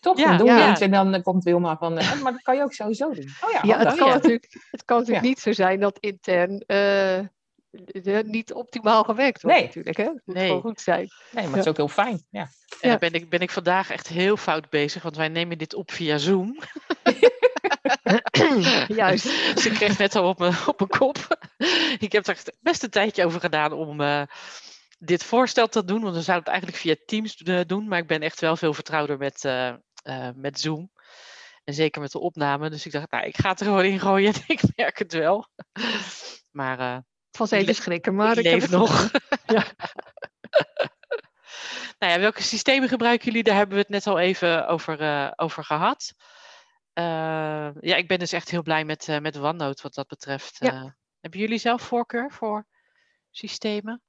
Toch? 0.00 0.18
Ja, 0.18 0.28
dan 0.28 0.36
doen 0.38 0.46
we 0.46 0.60
ja. 0.60 0.70
iets 0.70 0.80
en 0.80 0.90
dan 0.90 1.22
komt 1.22 1.44
Wilma 1.44 1.76
van, 1.76 1.98
eh, 1.98 2.20
maar 2.22 2.32
dat 2.32 2.42
kan 2.42 2.56
je 2.56 2.62
ook 2.62 2.72
sowieso 2.72 3.12
doen. 3.14 3.28
Oh 3.40 3.50
ja, 3.50 3.60
Ja, 3.62 3.78
het 3.78 3.96
kan, 3.96 4.06
ja. 4.08 4.14
Natuurlijk, 4.14 4.66
het 4.70 4.84
kan 4.84 4.96
natuurlijk 4.98 5.24
Ja. 5.24 5.30
niet 5.30 5.40
zo 5.40 5.52
zijn 5.52 5.80
dat 5.80 5.98
intern 5.98 6.58
eh, 6.58 7.20
niet 8.22 8.52
optimaal 8.52 9.04
gewerkt 9.04 9.42
wordt 9.42 9.56
Nee. 9.56 9.66
natuurlijk. 9.66 9.96
Hè? 9.96 10.04
Het 10.04 10.22
moet 10.24 10.34
Nee. 10.36 10.46
gewoon 10.46 10.62
goed 10.62 10.80
zijn. 10.80 11.08
Nee, 11.30 11.44
maar 11.44 11.52
het 11.52 11.62
is 11.64 11.68
ook 11.70 11.76
heel 11.76 11.88
fijn. 11.88 12.26
Ja. 12.30 12.40
En 12.40 12.48
Ja. 12.80 12.88
dan 12.88 12.98
ben 12.98 13.12
ik, 13.20 13.28
ben 13.30 13.40
ik 13.40 13.50
vandaag 13.50 13.90
echt 13.90 14.08
heel 14.08 14.36
fout 14.36 14.68
bezig, 14.68 15.02
want 15.02 15.16
wij 15.16 15.28
nemen 15.28 15.58
dit 15.58 15.74
op 15.74 15.90
via 15.92 16.18
Zoom. 16.18 16.58
Juist. 18.88 19.54
Dus 19.54 19.66
ik 19.66 19.72
kreeg 19.72 19.98
net 19.98 20.14
al 20.16 20.28
op 20.28 20.38
mijn, 20.38 20.54
op 20.66 20.78
mijn 20.78 20.90
kop. 20.90 21.38
ik 21.98 22.12
heb 22.12 22.26
er 22.26 22.32
echt 22.32 22.56
best 22.60 22.82
een 22.82 22.90
tijdje 22.90 23.24
over 23.24 23.40
gedaan 23.40 23.72
om 23.72 24.00
eh, 24.00 24.22
dit 24.98 25.24
voorstel 25.24 25.68
te 25.68 25.84
doen. 25.84 26.02
Want 26.02 26.14
we 26.14 26.22
zouden 26.22 26.52
het 26.52 26.62
eigenlijk 26.62 26.78
via 26.78 26.96
Teams 27.06 27.36
eh, 27.36 27.60
doen. 27.66 27.88
Maar 27.88 27.98
ik 27.98 28.06
ben 28.06 28.20
echt 28.20 28.40
wel 28.40 28.56
veel 28.56 28.74
vertrouwder 28.74 29.18
met, 29.18 29.44
eh, 29.44 29.74
met 30.34 30.60
Zoom. 30.60 30.90
En 31.64 31.74
zeker 31.74 32.00
met 32.00 32.12
de 32.12 32.18
opname. 32.18 32.70
Dus 32.70 32.86
ik 32.86 32.92
dacht, 32.92 33.10
nou, 33.10 33.24
ik 33.24 33.36
ga 33.36 33.48
het 33.48 33.60
er 33.60 33.66
gewoon 33.66 33.84
in 33.84 34.00
gooien. 34.00 34.34
En 34.34 34.40
ik 34.56 34.60
merk 34.76 34.98
het 34.98 35.12
wel. 35.12 35.48
Maar 36.50 36.78
eh, 36.78 36.98
Het 37.30 37.38
was 37.38 37.52
Ik 37.52 37.58
even 37.58 37.74
le- 37.74 37.80
schrikken, 37.80 38.14
maar 38.14 38.38
ik 38.38 38.44
ik, 38.44 38.52
leef 38.52 38.70
nog. 38.70 39.10
Ja. 39.46 39.64
nou 41.98 42.12
ja, 42.12 42.18
welke 42.20 42.42
systemen 42.42 42.88
gebruiken 42.88 43.26
jullie? 43.26 43.42
Daar 43.42 43.56
hebben 43.56 43.74
we 43.74 43.80
het 43.80 43.90
net 43.90 44.06
al 44.06 44.18
even 44.18 44.68
over, 44.68 45.00
eh, 45.00 45.30
over 45.36 45.64
gehad. 45.64 46.14
Eh, 46.92 47.04
ja, 47.80 47.96
ik 47.96 48.08
ben 48.08 48.18
dus 48.18 48.32
echt 48.32 48.50
heel 48.50 48.62
blij 48.62 48.84
met, 48.84 49.08
eh, 49.08 49.18
met 49.18 49.36
OneNote 49.38 49.82
wat 49.82 49.94
dat 49.94 50.06
betreft. 50.06 50.56
Ja. 50.58 50.72
Eh, 50.72 50.90
hebben 51.20 51.40
jullie 51.40 51.58
zelf 51.58 51.82
voorkeur 51.82 52.32
voor 52.32 52.66
systemen? 53.30 54.02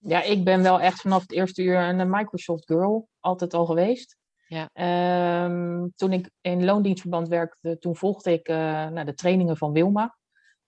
ja, 0.00 0.22
ik 0.22 0.44
ben 0.44 0.62
wel 0.62 0.80
echt 0.80 1.00
vanaf 1.00 1.22
het 1.22 1.32
eerste 1.32 1.62
uur 1.62 1.78
een 1.78 2.10
Microsoft 2.10 2.66
girl. 2.66 3.08
Altijd 3.20 3.54
al 3.54 3.66
geweest. 3.66 4.16
Ja. 4.46 4.70
Ehm, 4.72 5.86
toen 5.96 6.12
ik 6.12 6.30
in 6.40 6.64
loondienstverband 6.64 7.28
werkte, 7.28 7.78
toen 7.78 7.96
volgde 7.96 8.32
ik 8.32 8.48
eh, 8.48 8.56
nou, 8.86 9.04
de 9.04 9.14
trainingen 9.14 9.56
van 9.56 9.72
Wilma. 9.72 10.16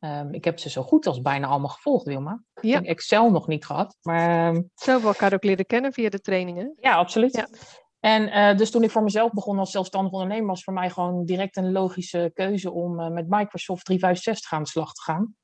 Ehm, 0.00 0.35
ik 0.35 0.45
heb 0.45 0.59
ze 0.59 0.71
zo 0.71 0.83
goed 0.83 1.07
als 1.07 1.21
bijna 1.21 1.47
allemaal 1.47 1.69
gevolgd, 1.69 2.07
Wilma. 2.07 2.42
Ja. 2.61 2.69
Ik 2.69 2.75
heb 2.75 2.85
Excel 2.85 3.30
nog 3.30 3.47
niet 3.47 3.64
gehad, 3.64 3.97
maar 4.02 4.49
ehm, 4.49 4.62
Zo 4.75 4.90
hebben 4.90 5.02
we 5.02 5.14
elkaar 5.14 5.35
ook 5.35 5.45
leren 5.45 5.66
kennen 5.66 5.92
via 5.92 6.09
de 6.09 6.21
trainingen. 6.21 6.75
Ja, 6.80 6.95
absoluut. 6.95 7.37
Ja. 7.37 7.49
En 8.00 8.30
eh, 8.30 8.57
dus 8.57 8.71
toen 8.71 8.83
ik 8.83 8.90
voor 8.90 9.02
mezelf 9.02 9.33
begon 9.33 9.59
als 9.59 9.71
zelfstandig 9.71 10.12
ondernemer, 10.12 10.47
was 10.47 10.64
voor 10.64 10.73
mij 10.73 10.90
gewoon 10.90 11.25
direct 11.25 11.57
een 11.57 11.73
logische 11.73 12.30
keuze 12.35 12.71
om 12.71 13.00
eh, 13.00 13.09
met 13.09 13.28
Microsoft 13.28 13.85
365 13.85 14.52
aan 14.52 14.62
de 14.62 14.69
slag 14.69 14.92
te 14.92 15.02
gaan. 15.02 15.35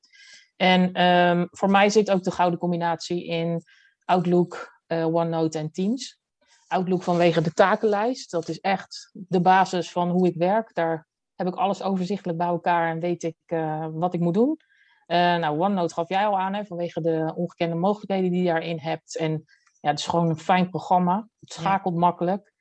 En 0.55 0.93
ehm, 0.93 1.45
voor 1.49 1.69
mij 1.69 1.89
zit 1.89 2.11
ook 2.11 2.23
de 2.23 2.31
gouden 2.31 2.59
combinatie 2.59 3.25
in 3.25 3.63
Outlook, 4.05 4.81
eh, 4.87 5.15
OneNote 5.15 5.57
en 5.57 5.71
Teams. 5.71 6.19
Outlook 6.67 7.03
vanwege 7.03 7.41
de 7.41 7.51
takenlijst. 7.51 8.31
Dat 8.31 8.47
is 8.49 8.59
echt 8.59 9.09
de 9.13 9.41
basis 9.41 9.91
van 9.91 10.09
hoe 10.09 10.27
ik 10.27 10.35
werk. 10.35 10.73
Daar 10.73 11.07
heb 11.37 11.47
ik 11.47 11.55
alles 11.55 11.81
overzichtelijk 11.81 12.37
bij 12.37 12.47
elkaar 12.47 12.89
en 12.89 12.99
weet 12.99 13.23
ik 13.23 13.37
eh, 13.45 13.87
wat 13.91 14.13
ik 14.13 14.19
moet 14.19 14.33
doen. 14.33 14.59
Eh, 15.05 15.17
nou, 15.17 15.59
OneNote 15.59 15.93
gaf 15.93 16.09
jij 16.09 16.27
al 16.27 16.39
aan, 16.39 16.53
hè, 16.53 16.65
vanwege 16.65 17.01
de 17.01 17.33
ongekende 17.35 17.75
mogelijkheden 17.75 18.31
die 18.31 18.41
je 18.41 18.47
daarin 18.47 18.79
hebt. 18.79 19.17
En 19.17 19.43
ja, 19.79 19.89
het 19.89 19.99
is 19.99 20.07
gewoon 20.07 20.29
een 20.29 20.37
fijn 20.37 20.69
programma. 20.69 21.27
Het 21.39 21.53
schakelt 21.53 21.95
makkelijk. 21.95 22.53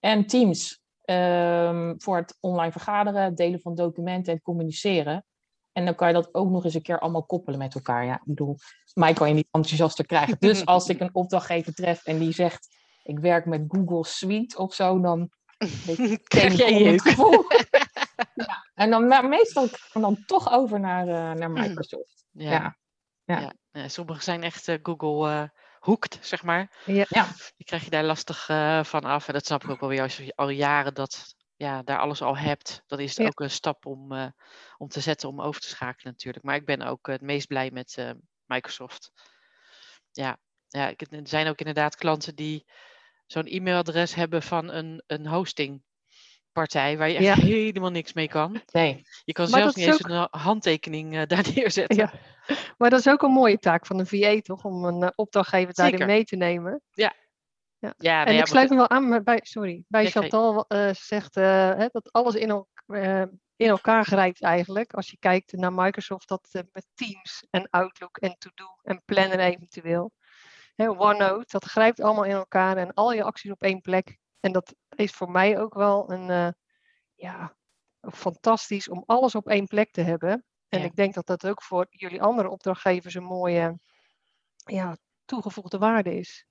En 0.00 0.26
Teams 0.26 0.80
ehm, 1.02 1.94
voor 1.98 2.16
het 2.16 2.36
online 2.40 2.72
vergaderen, 2.72 3.22
het 3.22 3.36
delen 3.36 3.60
van 3.60 3.74
documenten 3.74 4.26
en 4.26 4.34
het 4.34 4.42
communiceren. 4.42 5.24
En 5.72 5.84
dan 5.84 5.94
kan 5.94 6.08
je 6.08 6.14
dat 6.14 6.34
ook 6.34 6.50
nog 6.50 6.64
eens 6.64 6.74
een 6.74 6.82
keer 6.82 6.98
allemaal 6.98 7.24
koppelen 7.24 7.58
met 7.58 7.74
elkaar. 7.74 8.04
Ja, 8.04 8.14
ik 8.14 8.24
bedoel, 8.24 8.56
mij 8.94 9.12
kan 9.12 9.28
je 9.28 9.34
niet 9.34 9.48
enthousiaster 9.50 10.06
krijgen. 10.06 10.36
Dus 10.48 10.66
als 10.66 10.88
ik 10.88 11.00
een 11.00 11.14
opdrachtgever 11.14 11.74
tref 11.74 12.04
en 12.04 12.18
die 12.18 12.32
zegt, 12.32 12.68
ik 13.02 13.18
werk 13.18 13.46
met 13.46 13.64
Google 13.68 14.06
Suite 14.06 14.58
of 14.58 14.74
zo, 14.74 15.00
dan 15.00 15.30
Krijg 16.24 16.56
jij 16.56 16.82
jeuk? 16.82 17.02
gevoel. 17.02 17.44
ja. 18.34 18.66
En 18.74 18.90
dan 18.90 19.06
maar 19.06 19.28
meestal 19.28 19.68
dan 19.92 20.24
toch 20.26 20.52
over 20.52 20.80
naar, 20.80 21.08
eh, 21.08 21.32
naar 21.38 21.50
Microsoft. 21.50 22.24
Ja, 22.30 22.50
Ja. 22.50 22.76
ja. 23.24 23.40
ja. 23.40 23.52
ja, 23.70 23.88
sommige 23.88 24.22
zijn 24.22 24.42
echt 24.42 24.68
eh, 24.68 24.78
Google 24.82 25.30
eh 25.30 25.48
hoekt, 25.78 26.18
zeg 26.20 26.42
maar. 26.42 26.82
Ja. 26.84 27.26
Die 27.56 27.66
krijg 27.66 27.84
je 27.84 27.90
daar 27.90 28.04
lastig 28.04 28.44
van 28.86 29.04
af. 29.04 29.26
En 29.26 29.34
dat 29.34 29.46
snap 29.46 29.64
ik 29.64 29.70
ook 29.70 29.80
wel 29.80 29.88
weer 29.88 30.02
als 30.02 30.16
je 30.16 30.32
al 30.34 30.48
jaren 30.48 30.94
dat, 30.94 31.34
ja, 31.56 31.82
daar 31.82 31.98
alles 31.98 32.22
al 32.22 32.36
hebt. 32.36 32.82
Dan 32.86 33.00
is 33.00 33.18
ook 33.18 33.40
een 33.40 33.50
stap 33.50 33.86
om, 33.86 34.32
om 34.76 34.88
te 34.88 35.00
zetten 35.00 35.28
om 35.28 35.40
over 35.40 35.60
te 35.60 35.68
schakelen 35.68 36.12
natuurlijk. 36.12 36.44
Maar 36.44 36.54
ik 36.54 36.64
ben 36.64 36.82
ook 36.82 37.06
het 37.06 37.20
meest 37.20 37.46
blij 37.46 37.70
met 37.70 38.14
Microsoft. 38.46 39.12
Ja, 40.10 40.38
ja 40.68 40.94
er 40.96 41.20
zijn 41.22 41.48
ook 41.48 41.58
inderdaad 41.58 41.96
klanten 41.96 42.34
die 42.34 42.66
zo'n 43.26 43.46
e-mailadres 43.46 44.14
hebben 44.14 44.42
van 44.42 44.70
een, 44.70 45.02
een 45.06 45.26
hostingpartij 46.52 46.98
waar 46.98 47.08
je 47.08 47.16
echt 47.28 47.40
Ja. 47.40 47.46
helemaal 47.46 47.90
niks 47.90 48.12
mee 48.12 48.28
kan. 48.28 48.60
Nee, 48.72 49.02
Je 49.24 49.32
kan 49.32 49.50
Maar 49.50 49.60
zelfs 49.60 49.76
niet 49.76 49.86
eens 49.86 50.04
een 50.04 50.28
handtekening 50.30 51.16
eh, 51.16 51.22
daar 51.32 51.46
neerzetten. 51.54 51.96
Ja. 51.96 52.12
Maar 52.78 52.90
dat 52.90 52.98
is 52.98 53.08
ook 53.08 53.22
een 53.22 53.30
mooie 53.30 53.58
taak 53.58 53.86
van 53.86 53.98
een 53.98 54.06
VA, 54.06 54.40
toch? 54.40 54.64
Om 54.64 54.84
een 54.84 55.02
eh, 55.02 55.08
opdrachtgever 55.14 55.74
daarin 55.74 56.06
mee 56.06 56.24
te 56.24 56.36
nemen. 56.36 56.82
Ja, 56.90 57.12
En 57.78 57.94
nou 57.98 58.28
ik 58.30 58.36
ja, 58.36 58.44
sluit 58.44 58.70
me 58.70 58.76
wel 58.76 58.90
aan 58.90 59.24
bij, 59.24 59.40
sorry, 59.42 59.84
bij 59.88 60.02
Ja, 60.02 60.10
Chantal 60.10 60.64
eh, 60.68 60.90
zegt 60.92 61.34
hè, 61.34 61.86
dat 61.90 62.12
alles 62.12 62.34
in, 62.34 62.48
el- 62.50 62.68
in 63.56 63.68
elkaar 63.68 64.04
grijpt 64.04 64.42
eigenlijk. 64.42 64.92
Als 64.92 65.10
je 65.10 65.16
kijkt 65.18 65.52
naar 65.52 65.72
Microsoft, 65.72 66.28
dat 66.28 66.48
met 66.72 66.86
Teams 66.94 67.46
en 67.50 67.68
Outlook 67.70 68.16
en 68.16 68.36
To-Do 68.38 68.66
en 68.82 69.02
Planner 69.04 69.38
eventueel. 69.38 70.12
Hè, 70.74 70.90
OneNote, 70.90 71.44
dat 71.46 71.64
grijpt 71.64 72.00
allemaal 72.00 72.24
in 72.24 72.30
elkaar 72.34 72.76
en 72.76 72.94
al 72.94 73.12
je 73.12 73.22
acties 73.22 73.50
op 73.50 73.62
één 73.62 73.80
plek. 73.80 74.18
En 74.42 74.52
dat 74.52 74.74
is 74.96 75.12
voor 75.12 75.30
mij 75.30 75.58
ook 75.58 75.74
wel 75.74 76.10
een, 76.10 76.30
eh, 76.30 76.48
ja, 77.14 77.56
fantastisch 78.12 78.88
om 78.88 79.02
alles 79.06 79.34
op 79.34 79.48
één 79.48 79.66
plek 79.66 79.92
te 79.92 80.00
hebben. 80.00 80.44
En 80.68 80.78
Ja. 80.78 80.84
ik 80.84 80.96
denk 80.96 81.14
dat 81.14 81.26
dat 81.26 81.46
ook 81.46 81.62
voor 81.62 81.86
jullie 81.90 82.22
andere 82.22 82.48
opdrachtgevers 82.48 83.14
een 83.14 83.24
mooie 83.24 83.78
ja, 84.64 84.96
toegevoegde 85.24 85.78
waarde 85.78 86.14
is. 86.18 86.46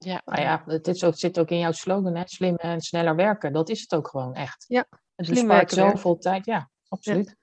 ja, 0.00 0.22
Nou 0.24 0.40
ja, 0.40 0.62
het, 0.66 0.86
is 0.88 1.04
ook, 1.04 1.10
het 1.10 1.20
zit 1.20 1.38
ook 1.38 1.48
in 1.50 1.58
jouw 1.58 1.72
slogan, 1.72 2.14
hè? 2.14 2.22
slim 2.26 2.56
en 2.56 2.80
sneller 2.80 3.16
werken. 3.16 3.52
Dat 3.52 3.68
is 3.68 3.80
het 3.80 3.94
ook 3.94 4.08
gewoon 4.08 4.34
echt. 4.34 4.64
Ja, 4.68 4.86
Het 5.16 5.26
slim 5.26 5.46
bespaart 5.46 5.74
werken 5.74 5.96
zoveel 5.96 6.18
tijd. 6.18 6.44
Ja, 6.44 6.70
absoluut. 6.88 7.36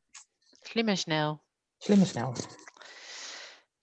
slim 0.61 0.87
en 0.87 0.97
snel. 0.97 1.43
Slim 1.77 1.99
en 1.99 2.05
snel. 2.05 2.33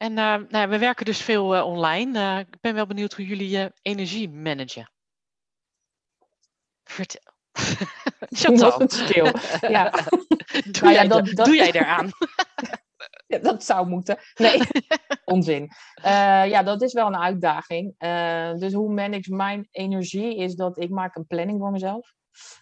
En 0.02 0.18
eh, 0.18 0.24
nou, 0.24 0.46
ja, 0.48 0.68
we 0.68 0.78
werken 0.78 1.04
dus 1.04 1.20
veel 1.22 1.54
eh, 1.56 1.66
online. 1.66 2.18
Eh, 2.18 2.38
ik 2.38 2.60
ben 2.60 2.74
wel 2.74 2.86
benieuwd 2.86 3.12
hoe 3.12 3.26
jullie 3.26 3.48
je 3.48 3.72
energie 3.82 4.30
managen. 4.30 4.90
Vertel. 6.84 7.32
Chantal, 8.40 8.82
stil. 8.86 9.26
Ja, 9.60 9.90
doe, 9.90 10.80
Nou 10.80 10.92
ja, 10.92 10.92
jij 10.92 11.08
dat- 11.08 11.26
da- 11.26 11.32
dat- 11.32 11.46
doe 11.46 11.54
jij 11.56 11.72
ja, 13.26 13.38
dat 13.38 13.64
zou 13.64 13.88
moeten. 13.88 14.18
Nee, 14.34 14.60
onzin. 15.24 15.70
Ja, 16.46 16.62
dat 16.62 16.82
is 16.82 16.92
wel 16.92 17.06
een 17.06 17.16
uitdaging. 17.16 17.94
Dus 18.58 18.72
hoe 18.72 18.92
manage 18.92 19.18
ik 19.18 19.28
mijn 19.28 19.68
energie 19.70 20.36
is 20.36 20.54
dat 20.54 20.78
ik 20.78 20.90
maak 20.90 21.16
een 21.16 21.26
planning 21.26 21.58
voor 21.58 21.70
mezelf. 21.70 22.12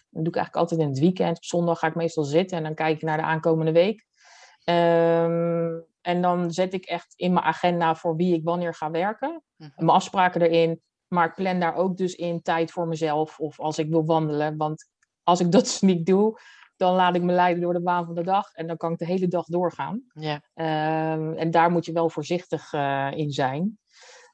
Dat 0.09 0.23
doe 0.23 0.27
ik 0.27 0.35
eigenlijk 0.35 0.55
altijd 0.55 0.81
in 0.81 0.87
het 0.87 0.99
weekend. 0.99 1.37
Op 1.37 1.43
zondag 1.43 1.79
ga 1.79 1.87
ik 1.87 1.95
meestal 1.95 2.23
zitten 2.23 2.57
en 2.57 2.63
dan 2.63 2.75
kijk 2.75 2.95
ik 2.95 3.01
naar 3.01 3.17
de 3.17 3.23
aankomende 3.23 3.71
week. 3.71 4.05
Ehm, 4.63 5.79
en 6.01 6.21
dan 6.21 6.51
zet 6.51 6.73
ik 6.73 6.85
echt 6.85 7.13
in 7.15 7.33
mijn 7.33 7.45
agenda 7.45 7.95
voor 7.95 8.15
wie 8.15 8.33
ik 8.33 8.43
wanneer 8.43 8.73
ga 8.73 8.91
werken. 8.91 9.43
Mhm. 9.55 9.69
Mijn 9.75 9.89
afspraken 9.89 10.41
erin. 10.41 10.81
Maar 11.07 11.27
ik 11.27 11.35
plan 11.35 11.59
daar 11.59 11.75
ook 11.75 11.97
dus 11.97 12.15
in 12.15 12.41
tijd 12.41 12.71
voor 12.71 12.87
mezelf. 12.87 13.39
Of 13.39 13.59
als 13.59 13.77
ik 13.77 13.89
wil 13.89 14.05
wandelen. 14.05 14.57
Want 14.57 14.89
als 15.23 15.39
ik 15.39 15.51
dat 15.51 15.63
dus 15.69 15.81
niet 15.81 16.05
doe, 16.05 16.39
dan 16.75 16.95
laat 16.95 17.15
ik 17.15 17.21
me 17.21 17.33
leiden 17.33 17.61
door 17.61 17.73
de 17.73 17.81
waan 17.81 18.05
van 18.05 18.15
de 18.15 18.23
dag. 18.23 18.53
En 18.53 18.67
dan 18.67 18.77
kan 18.77 18.91
ik 18.91 18.97
de 18.97 19.05
hele 19.05 19.27
dag 19.27 19.45
doorgaan. 19.45 20.03
Ja, 20.13 20.41
Ehm, 20.53 21.33
en 21.33 21.51
daar 21.51 21.71
moet 21.71 21.85
je 21.85 21.91
wel 21.91 22.09
voorzichtig 22.09 22.73
eh, 22.73 23.11
in 23.15 23.31
zijn. 23.31 23.79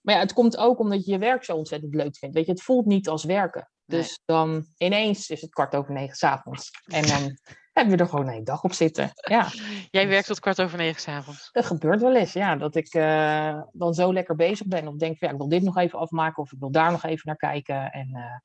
Maar 0.02 0.16
ja, 0.16 0.22
het 0.22 0.34
komt 0.34 0.58
ook 0.58 0.80
omdat 0.80 1.06
je 1.06 1.12
je 1.12 1.18
werk 1.18 1.44
zo 1.44 1.56
ontzettend 1.56 1.96
leuk 1.96 2.18
vindt. 2.18 2.36
Weet 2.36 2.46
je, 2.46 2.52
het 2.52 2.62
voelt 2.62 2.86
niet 2.86 3.10
als 3.10 3.24
werken. 3.24 3.70
Nee. 3.86 4.00
Dus 4.00 4.20
dan 4.26 4.66
ineens 4.78 5.30
is 5.30 5.42
het 5.42 5.50
kwart 5.50 5.76
over 5.76 5.94
negen 5.94 6.16
s'avonds. 6.16 6.72
En 6.86 7.08
dan 7.08 7.38
heb 7.78 7.90
je 7.90 7.98
er 7.98 8.08
gewoon 8.10 8.28
een 8.28 8.44
dag 8.44 8.64
op 8.64 8.74
zitten. 8.74 9.12
Ja, 9.14 9.48
jij 9.98 10.08
werkt 10.08 10.28
tot 10.28 10.40
kwart 10.40 10.62
over 10.62 10.78
negen 10.78 11.02
s'avonds. 11.02 11.50
dat 11.52 11.66
gebeurt 11.66 12.02
wel 12.02 12.16
eens. 12.16 12.34
Ja, 12.34 12.56
dat 12.56 12.76
ik 12.76 12.94
eh, 12.94 13.62
dan 13.72 13.94
zo 13.94 14.14
lekker 14.14 14.36
bezig 14.36 14.68
ben. 14.68 14.88
Of 14.88 14.96
denk, 14.96 15.18
van, 15.18 15.28
ja, 15.28 15.34
ik 15.34 15.40
wil 15.40 15.50
dit 15.50 15.64
nog 15.64 15.78
even 15.78 16.00
afmaken. 16.00 16.44
Of 16.44 16.52
ik 16.52 16.60
wil 16.60 16.72
daar 16.72 16.92
nog 16.92 17.04
even 17.04 17.22
naar 17.24 17.36
kijken. 17.36 17.92
En 17.92 18.10
eh, 18.14 18.40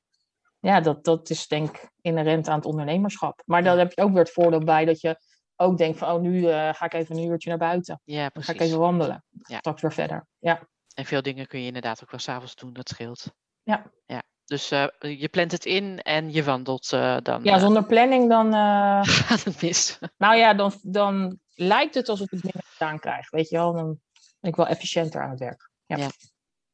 ja, 0.59 0.81
dat, 0.81 1.03
dat 1.03 1.29
is 1.29 1.47
denk 1.47 1.69
ik 1.69 1.89
inherent 2.01 2.47
aan 2.47 2.55
het 2.57 2.65
ondernemerschap. 2.65 3.41
Maar 3.45 3.63
dan 3.63 3.77
heb 3.77 3.91
je 3.91 4.01
ook 4.01 4.11
weer 4.11 4.23
het 4.23 4.31
voordeel 4.31 4.63
bij 4.63 4.85
dat 4.85 5.01
je 5.01 5.17
ook 5.55 5.77
denkt 5.77 5.97
van... 5.97 6.11
Oh, 6.15 6.21
nu 6.21 6.47
eh, 6.47 6.73
ga 6.73 6.85
ik 6.85 6.93
even 6.93 7.17
een 7.17 7.27
uurtje 7.29 7.49
naar 7.49 7.57
buiten. 7.57 8.01
Ja, 8.03 8.21
Dan 8.21 8.31
precies. 8.31 8.49
ga 8.49 8.59
ik 8.59 8.67
even 8.67 8.79
wandelen. 8.79 9.23
Ja. 9.29 9.57
Straks 9.57 9.81
weer 9.81 9.93
verder. 9.93 10.27
Ja. 10.39 10.67
En 10.93 11.05
veel 11.05 11.21
dingen 11.21 11.47
kun 11.47 11.59
je 11.59 11.65
inderdaad 11.65 12.03
ook 12.03 12.11
wel 12.11 12.19
s'avonds 12.19 12.55
doen, 12.55 12.73
dat 12.73 12.89
scheelt. 12.89 13.33
Ja. 13.63 13.91
ja. 14.05 14.23
Dus 14.45 14.71
eh, 14.71 14.87
je 14.99 15.29
plant 15.29 15.51
het 15.51 15.65
in 15.65 16.01
en 16.01 16.31
je 16.31 16.43
wandelt 16.43 16.91
uh, 16.93 17.17
dan. 17.21 17.43
Ja, 17.43 17.59
zonder 17.59 17.85
planning 17.85 18.29
dan. 18.29 18.53
gaat 19.27 19.43
het 19.43 19.61
mis. 19.61 19.99
Nou 20.17 20.35
ja, 20.35 20.53
dan, 20.53 20.73
dan 20.81 21.39
lijkt 21.55 21.95
het 21.95 22.09
alsof 22.09 22.25
ik 22.25 22.31
het 22.31 22.43
minder 22.43 22.71
gedaan 22.71 22.99
krijg. 22.99 23.29
Weet 23.29 23.49
je 23.49 23.55
wel, 23.55 23.73
dan 23.73 23.99
ben 24.39 24.51
ik 24.51 24.55
wel 24.55 24.67
efficiënter 24.67 25.21
aan 25.21 25.29
het 25.29 25.39
werk. 25.39 25.69
Ja. 25.85 25.97
ja. 25.97 26.09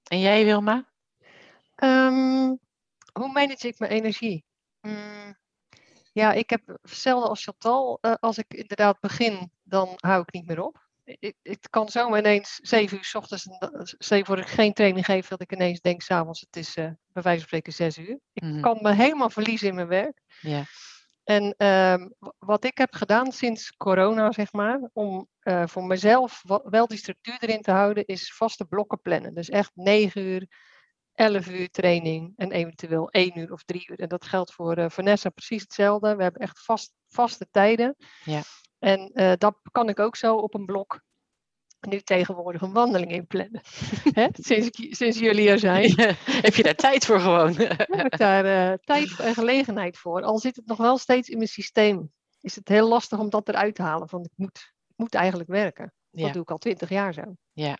En 0.04 0.20
jij, 0.20 0.46
Wilma? 0.46 0.90
Um, 1.84 2.60
hoe 3.14 3.32
manage 3.32 3.68
ik 3.68 3.80
mijn 3.80 3.92
energie? 3.92 4.46
Mm, 4.82 5.38
ja, 6.12 6.32
ik 6.32 6.50
heb 6.50 6.78
hetzelfde 6.82 7.30
als 7.30 7.44
Chantal. 7.44 7.98
Uh, 8.02 8.14
als 8.20 8.38
ik 8.38 8.54
inderdaad 8.54 9.00
begin, 9.00 9.52
dan 9.64 9.94
hou 9.96 10.22
ik 10.22 10.34
niet 10.34 10.48
meer 10.48 10.64
op. 10.64 10.89
Het 11.42 11.70
kan 11.70 11.90
zomaar 11.90 12.20
ineens 12.20 12.60
zeven 12.62 12.98
uur 12.98 13.04
s 13.04 13.16
ochtends, 13.16 13.48
stel 13.98 14.24
voor 14.24 14.38
ik 14.38 14.48
geen 14.48 14.74
training 14.74 15.06
geef, 15.06 15.28
dat 15.28 15.42
ik 15.42 15.54
ineens 15.54 15.82
denk 15.82 16.02
s'avonds, 16.02 16.40
het 16.40 16.56
is 16.56 16.78
uh, 16.78 16.86
bij 17.14 17.24
wijze 17.24 17.40
van 17.40 17.48
spreken 17.48 17.74
zes 17.74 17.98
uur. 17.98 18.20
Ik 18.34 18.44
mm. 18.44 18.62
kan 18.62 18.78
me 18.82 18.94
helemaal 18.94 19.30
verliezen 19.30 19.68
in 19.68 19.76
mijn 19.76 19.88
werk. 19.88 20.22
En 21.24 21.66
um, 21.66 22.14
wat 22.40 22.64
ik 22.64 22.78
heb 22.78 22.94
gedaan 22.94 23.32
sinds 23.32 23.72
corona, 23.78 24.32
zeg 24.32 24.52
maar, 24.52 24.90
om 24.94 25.28
uh, 25.44 25.64
voor 25.68 25.84
mezelf 25.84 26.44
wel 26.64 26.88
die 26.88 26.98
structuur 26.98 27.38
erin 27.40 27.62
te 27.62 27.72
houden, 27.72 28.06
is 28.06 28.34
vaste 28.34 28.66
blokken 28.66 29.02
plannen. 29.02 29.34
Dus 29.34 29.50
echt 29.50 29.72
negen 29.74 30.22
uur 30.22 30.48
11 31.14 31.48
uur 31.48 31.70
training 31.70 32.34
en 32.36 32.52
eventueel 32.52 33.10
1 33.10 33.40
uur 33.40 33.52
of 33.52 33.64
3 33.64 33.86
uur. 33.90 34.00
En 34.00 34.08
dat 34.08 34.26
geldt 34.26 34.54
voor 34.54 34.78
uh, 34.78 34.86
Vanessa 34.90 35.30
precies 35.30 35.62
hetzelfde. 35.62 36.16
We 36.16 36.24
hebben 36.24 36.42
echt 36.42 36.64
vast, 36.64 36.94
vaste 37.08 37.48
tijden. 37.52 37.96
Ja. 38.24 38.42
En 38.80 39.12
uh, 39.14 39.34
dat 39.38 39.56
kan 39.72 39.90
ik 39.90 40.00
ook 40.00 40.16
zo 40.16 40.36
op 40.36 40.54
een 40.54 40.66
blok 40.66 41.02
nu 41.80 42.00
tegenwoordig 42.00 42.62
een 42.62 42.74
wandeling 42.74 43.12
inplannen. 43.12 43.62
Hè? 44.20 44.28
Sinds, 44.32 44.70
sinds 44.98 45.20
jullie 45.20 45.50
er 45.50 45.60
zijn. 45.60 45.94
heb 46.42 46.56
je 46.56 46.64
daar 46.64 46.76
tijd 46.76 47.06
voor 47.06 47.20
gewoon? 47.20 47.54
heb 48.00 48.06
ik 48.06 48.18
daar 48.18 48.72
uh, 48.72 48.78
tijd 48.84 49.20
en 49.20 49.34
gelegenheid 49.34 49.98
voor. 49.98 50.22
Al 50.22 50.40
zit 50.40 50.56
het 50.56 50.66
nog 50.66 50.78
wel 50.78 50.98
steeds 50.98 51.30
in 51.30 51.38
mijn 51.38 51.50
systeem. 51.50 52.12
Is 52.42 52.56
het 52.56 52.68
heel 52.68 52.88
lastig 52.88 53.20
om 53.20 53.30
dat 53.30 53.50
eruit 53.50 53.76
te 53.76 53.82
halen. 53.82 54.10
Van 54.10 54.24
ik 54.24 54.34
moet, 54.36 54.74
ik 54.88 54.96
moet 54.96 55.16
eigenlijk 55.16 55.50
werken. 55.50 55.94
Dat 56.12 56.26
ja. 56.26 56.32
doe 56.32 56.42
ik 56.42 56.52
al 56.52 56.58
twintig 56.58 56.90
jaar 56.90 57.14
zo. 57.14 57.24
Ja. 57.54 57.78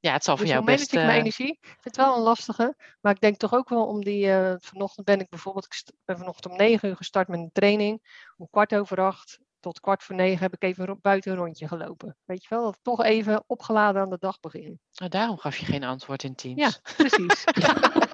Ja, 0.00 0.12
het 0.12 0.24
zal 0.24 0.36
voor 0.36 0.44
dus 0.46 0.54
jou 0.54 0.66
hoe 0.66 0.76
best... 0.76 0.92
manage 0.92 1.06
ik 1.06 1.12
mijn 1.12 1.20
energie? 1.20 1.58
Ik 1.60 1.66
vind 1.66 1.84
het 1.84 1.96
wel 1.96 2.16
een 2.16 2.22
lastige. 2.22 2.76
Maar 3.00 3.12
ik 3.12 3.20
denk 3.20 3.36
toch 3.36 3.54
ook 3.54 3.68
wel 3.68 3.86
om 3.86 4.04
die... 4.04 4.26
Uh, 4.26 4.54
vanochtend 4.58 5.06
ben 5.06 5.20
ik 5.20 5.28
bijvoorbeeld... 5.28 5.66
Ik 5.86 6.04
ben 6.04 6.18
vanochtend 6.18 6.52
om 6.52 6.58
negen 6.58 6.88
uur 6.88 6.96
gestart 6.96 7.28
met 7.28 7.38
een 7.38 7.50
training. 7.52 8.24
Om 8.36 8.48
kwart 8.50 8.74
over 8.74 9.00
acht 9.00 9.38
tot 9.66 9.80
kwart 9.80 10.02
voor 10.02 10.14
negen 10.14 10.38
heb 10.38 10.54
ik 10.54 10.62
even 10.62 10.98
buiten 11.02 11.32
een 11.32 11.38
rondje 11.38 11.68
gelopen. 11.68 12.16
Weet 12.24 12.42
je 12.42 12.48
wel? 12.48 12.74
Toch 12.82 13.02
even 13.02 13.44
opgeladen 13.46 14.02
aan 14.02 14.10
de 14.10 14.16
dag 14.20 14.40
begin. 14.40 14.80
Nou, 14.92 15.10
daarom 15.10 15.38
gaf 15.38 15.56
je 15.56 15.64
geen 15.64 15.84
antwoord 15.84 16.22
in 16.22 16.34
Teams. 16.34 16.60
Ja, 16.60 16.70
precies. 16.96 17.44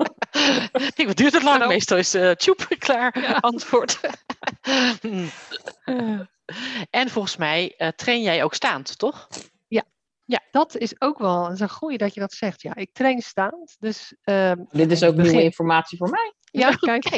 ik, 1.00 1.06
wat 1.06 1.16
duurt 1.16 1.32
het 1.32 1.42
lang? 1.42 1.66
Meestal 1.66 1.98
is 1.98 2.14
uh, 2.14 2.30
tjoep, 2.30 2.66
klaar, 2.78 3.20
ja. 3.20 3.32
antwoord. 3.32 4.00
en 6.90 7.10
volgens 7.10 7.36
mij 7.36 7.74
uh, 7.78 7.88
train 7.88 8.22
jij 8.22 8.44
ook 8.44 8.54
staand, 8.54 8.98
toch? 8.98 9.28
Ja, 10.24 10.40
dat 10.50 10.76
is 10.76 11.00
ook 11.00 11.18
wel 11.18 11.42
dat 11.42 11.52
is 11.52 11.60
een 11.60 11.70
goeie 11.70 11.98
dat 11.98 12.14
je 12.14 12.20
dat 12.20 12.32
zegt. 12.32 12.62
Ja, 12.62 12.74
ik 12.74 12.90
train 12.92 13.20
staand. 13.20 13.76
Dus, 13.78 14.14
um, 14.24 14.66
Dit 14.70 14.90
is 14.90 15.02
ook 15.02 15.14
begin... 15.14 15.30
nieuwe 15.30 15.46
informatie 15.46 15.98
voor 15.98 16.10
mij. 16.10 16.32
Ja, 16.44 16.74
kijk. 16.74 17.10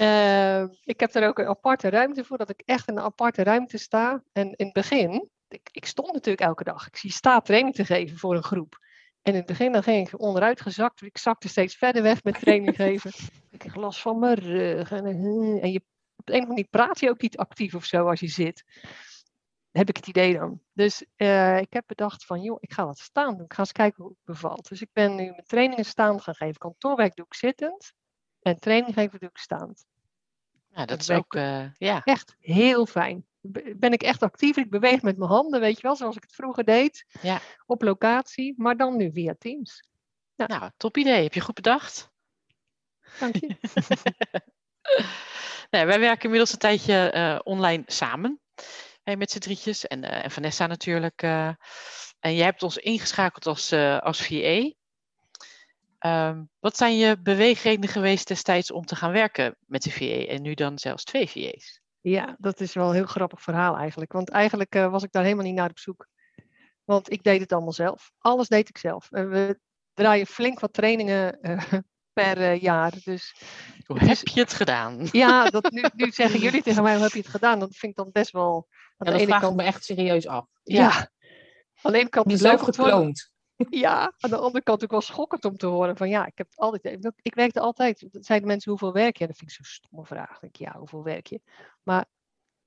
Uh, 0.00 0.62
ik 0.84 1.00
heb 1.00 1.14
er 1.14 1.28
ook 1.28 1.38
een 1.38 1.46
aparte 1.46 1.88
ruimte 1.88 2.24
voor, 2.24 2.38
dat 2.38 2.50
ik 2.50 2.62
echt 2.64 2.88
in 2.88 2.96
een 2.96 3.02
aparte 3.02 3.42
ruimte 3.42 3.78
sta. 3.78 4.22
En 4.32 4.44
in 4.44 4.64
het 4.64 4.72
begin, 4.72 5.28
ik, 5.48 5.68
ik 5.72 5.86
stond 5.86 6.12
natuurlijk 6.12 6.46
elke 6.46 6.64
dag. 6.64 6.86
Ik 6.86 6.96
zie 6.96 7.12
sta 7.12 7.40
training 7.40 7.74
te 7.74 7.84
geven 7.84 8.18
voor 8.18 8.36
een 8.36 8.42
groep. 8.42 8.78
En 9.22 9.32
in 9.32 9.38
het 9.38 9.46
begin 9.46 9.72
dan 9.72 9.82
ging 9.82 10.08
ik 10.08 10.20
onderuit 10.20 10.60
gezakt. 10.60 11.02
Ik 11.02 11.18
zakte 11.18 11.48
steeds 11.48 11.76
verder 11.76 12.02
weg 12.02 12.24
met 12.24 12.40
training 12.40 12.76
geven. 12.76 13.10
Ik 13.50 13.58
kreeg 13.58 13.74
last 13.74 14.00
van 14.00 14.18
mijn 14.18 14.34
rug. 14.34 14.90
En, 14.92 15.04
en 15.62 15.72
je, 15.72 15.82
op 16.16 16.28
een 16.28 16.34
of 16.34 16.40
andere 16.40 16.46
manier 16.46 16.68
praat 16.70 17.00
je 17.00 17.10
ook 17.10 17.20
niet 17.20 17.36
actief 17.36 17.74
of 17.74 17.84
zo 17.84 18.08
als 18.08 18.20
je 18.20 18.28
zit 18.28 18.64
heb 19.70 19.88
ik 19.88 19.96
het 19.96 20.06
idee 20.06 20.38
dan. 20.38 20.60
Dus 20.72 21.04
uh, 21.16 21.58
ik 21.58 21.72
heb 21.72 21.84
bedacht 21.86 22.24
van, 22.24 22.42
joh, 22.42 22.56
ik 22.60 22.72
ga 22.72 22.86
wat 22.86 22.98
staan 22.98 23.36
doen. 23.36 23.44
Ik 23.44 23.52
ga 23.52 23.60
eens 23.60 23.72
kijken 23.72 24.02
hoe 24.02 24.12
het 24.12 24.24
bevalt. 24.24 24.68
Dus 24.68 24.80
ik 24.80 24.88
ben 24.92 25.14
nu 25.14 25.24
mijn 25.30 25.44
trainingen 25.46 25.84
staan 25.84 26.20
gaan 26.20 26.34
geven. 26.34 26.58
Kantoorwerk 26.58 27.16
doe 27.16 27.26
ik 27.26 27.34
zittend. 27.34 27.92
En 28.42 28.58
training 28.58 28.94
geven 28.94 29.18
doe 29.18 29.28
ik 29.28 29.38
staand. 29.38 29.84
Ja, 30.74 30.84
dat 30.84 31.00
is 31.00 31.10
ook, 31.10 31.34
uh, 31.34 31.74
ja. 31.74 32.00
Echt 32.04 32.36
heel 32.38 32.86
fijn. 32.86 33.26
Ben 33.76 33.92
ik 33.92 34.02
echt 34.02 34.22
actief. 34.22 34.56
Ik 34.56 34.70
beweeg 34.70 35.02
met 35.02 35.16
mijn 35.16 35.30
handen, 35.30 35.60
weet 35.60 35.76
je 35.76 35.82
wel, 35.82 35.96
zoals 35.96 36.16
ik 36.16 36.22
het 36.22 36.34
vroeger 36.34 36.64
deed. 36.64 37.04
Ja. 37.22 37.40
Op 37.66 37.82
locatie, 37.82 38.54
maar 38.56 38.76
dan 38.76 38.96
nu 38.96 39.10
via 39.12 39.34
Teams. 39.38 39.88
Nou, 40.36 40.52
nou 40.52 40.70
top 40.76 40.96
idee. 40.96 41.22
Heb 41.22 41.34
je 41.34 41.40
goed 41.40 41.54
bedacht? 41.54 42.10
Dank 43.18 43.36
je. 43.36 43.50
nee, 45.70 45.84
wij 45.84 46.00
werken 46.00 46.24
inmiddels 46.24 46.52
een 46.52 46.58
tijdje 46.58 47.12
uh, 47.14 47.38
online 47.42 47.82
samen 47.86 48.40
met 49.04 49.30
z'n 49.30 49.38
drietjes. 49.38 49.86
En, 49.86 50.04
uh, 50.04 50.24
en 50.24 50.30
Vanessa 50.30 50.66
natuurlijk. 50.66 51.22
En 51.22 52.34
jij 52.34 52.44
hebt 52.44 52.62
ons 52.62 52.76
ingeschakeld 52.76 53.46
als, 53.46 53.72
als 54.00 54.22
VA. 54.22 54.72
Um, 56.06 56.48
wat 56.58 56.76
zijn 56.76 56.96
je 56.96 57.20
beweegredenen 57.22 57.88
geweest 57.88 58.28
destijds 58.28 58.70
om 58.70 58.84
te 58.84 58.96
gaan 58.96 59.12
werken 59.12 59.56
met 59.66 59.82
de 59.82 59.90
VA 59.90 60.26
en 60.26 60.42
nu 60.42 60.54
dan 60.54 60.78
zelfs 60.78 61.04
twee 61.04 61.28
VA's? 61.28 61.80
Ja, 62.00 62.36
dat 62.38 62.60
is 62.60 62.74
wel 62.74 62.88
een 62.88 62.94
heel 62.94 63.06
grappig 63.06 63.42
verhaal 63.42 63.76
eigenlijk. 63.76 64.12
Want 64.12 64.28
eigenlijk 64.28 64.74
was 64.74 65.02
ik 65.02 65.12
daar 65.12 65.22
helemaal 65.22 65.44
niet 65.44 65.54
naar 65.54 65.70
op 65.70 65.78
zoek. 65.78 66.06
Want 66.84 67.12
ik 67.12 67.22
deed 67.22 67.40
het 67.40 67.52
allemaal 67.52 67.72
zelf. 67.72 68.12
Alles 68.18 68.48
deed 68.48 68.68
ik 68.68 68.78
zelf. 68.78 69.10
En 69.10 69.30
we 69.30 69.58
draaien 69.94 70.26
flink 70.26 70.60
wat 70.60 70.72
trainingen 70.72 71.38
per 72.12 72.54
jaar. 72.54 72.92
Dus, 73.04 73.34
hoe 73.86 73.98
heb 73.98 74.28
je 74.28 74.40
het 74.40 74.52
gedaan? 74.52 75.08
Ja, 75.12 75.44
dat 75.44 75.70
nu, 75.70 75.84
nu 75.94 76.10
zeggen 76.10 76.40
jullie 76.40 76.62
tegen 76.62 76.82
mij, 76.82 76.94
hoe 76.94 77.02
heb 77.02 77.12
je 77.12 77.18
het 77.18 77.28
gedaan? 77.28 77.58
Dat 77.58 77.76
vind 77.76 77.92
ik 77.92 77.98
dan 77.98 78.10
best 78.12 78.30
wel 78.30 78.68
aan 78.96 79.12
ja, 79.12 79.18
dat 79.18 79.26
vraag 79.26 79.40
kant... 79.40 79.52
ik 79.52 79.60
me 79.60 79.66
echt 79.66 79.84
serieus 79.84 80.26
af. 80.26 80.46
Ja. 80.62 80.80
ja. 80.80 81.10
Aan 81.82 81.92
de 81.92 81.98
ene 81.98 82.08
kant... 82.08 82.28
Die 82.28 82.36
zelf 82.36 82.60
gekloond. 82.60 83.32
Ja, 83.84 84.12
aan 84.18 84.30
de 84.30 84.36
andere 84.36 84.62
kant 84.64 84.82
ook 84.82 84.90
wel 84.90 85.00
schokkend 85.00 85.44
om 85.44 85.56
te 85.56 85.66
horen 85.66 85.96
van 85.96 86.08
ja, 86.08 86.26
ik 86.26 86.38
heb 86.38 86.48
altijd, 86.54 87.12
ik 87.22 87.34
werkte 87.34 87.60
altijd, 87.60 88.06
zeiden 88.12 88.48
mensen 88.48 88.70
hoeveel 88.70 88.92
werk 88.92 89.16
je? 89.16 89.26
Dat 89.26 89.36
vind 89.36 89.50
ik 89.50 89.56
zo'n 89.56 89.64
stomme 89.64 90.06
vraag. 90.06 90.38
denk 90.38 90.58
ik, 90.58 90.66
ja, 90.66 90.78
hoeveel 90.78 91.02
werk 91.02 91.26
je? 91.26 91.40
Maar 91.82 92.04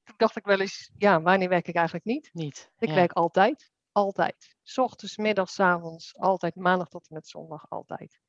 toen 0.03 0.15
dacht 0.17 0.35
ik 0.35 0.45
wel 0.45 0.59
eens, 0.59 0.91
ja, 0.97 1.21
wanneer 1.21 1.49
werk 1.49 1.67
ik 1.67 1.75
eigenlijk 1.75 2.05
niet? 2.05 2.29
Niet. 2.33 2.71
Ik 2.77 2.89
werk 2.89 3.11
altijd, 3.11 3.71
altijd. 3.91 4.55
S 4.63 4.77
ochtends, 4.77 5.17
middags, 5.17 5.59
avonds, 5.59 6.17
altijd, 6.17 6.55
maandag 6.55 6.87
tot 6.87 7.07
en 7.07 7.15
met 7.15 7.27
zondag, 7.27 7.65
altijd. 7.69 8.19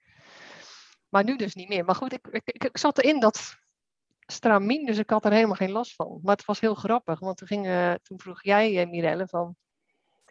Maar 1.09 1.25
nu 1.25 1.37
dus 1.37 1.55
niet 1.55 1.69
meer. 1.69 1.85
Maar 1.85 1.95
goed, 1.95 2.13
ik, 2.13 2.27
ik, 2.27 2.43
ik, 2.45 2.65
ik 2.65 2.79
zat 2.79 2.99
erin 2.99 3.21
dat 3.21 3.57
stramien, 4.27 4.87
dus 4.87 4.99
ik 4.99 5.11
had 5.11 5.25
er 5.25 5.33
helemaal 5.33 5.57
geen 5.57 5.71
last 5.71 5.95
van. 5.95 6.19
Maar 6.23 6.37
het 6.37 6.45
was 6.45 6.61
heel 6.61 6.75
grappig, 6.75 7.19
want 7.19 7.37
toen, 7.37 7.49
ging, 7.49 7.67
uh, 7.67 7.95
toen 8.03 8.21
vroeg 8.21 8.43
jij, 8.43 8.85
uh, 8.85 8.91
Mirelle, 8.91 9.27
van, 9.27 9.57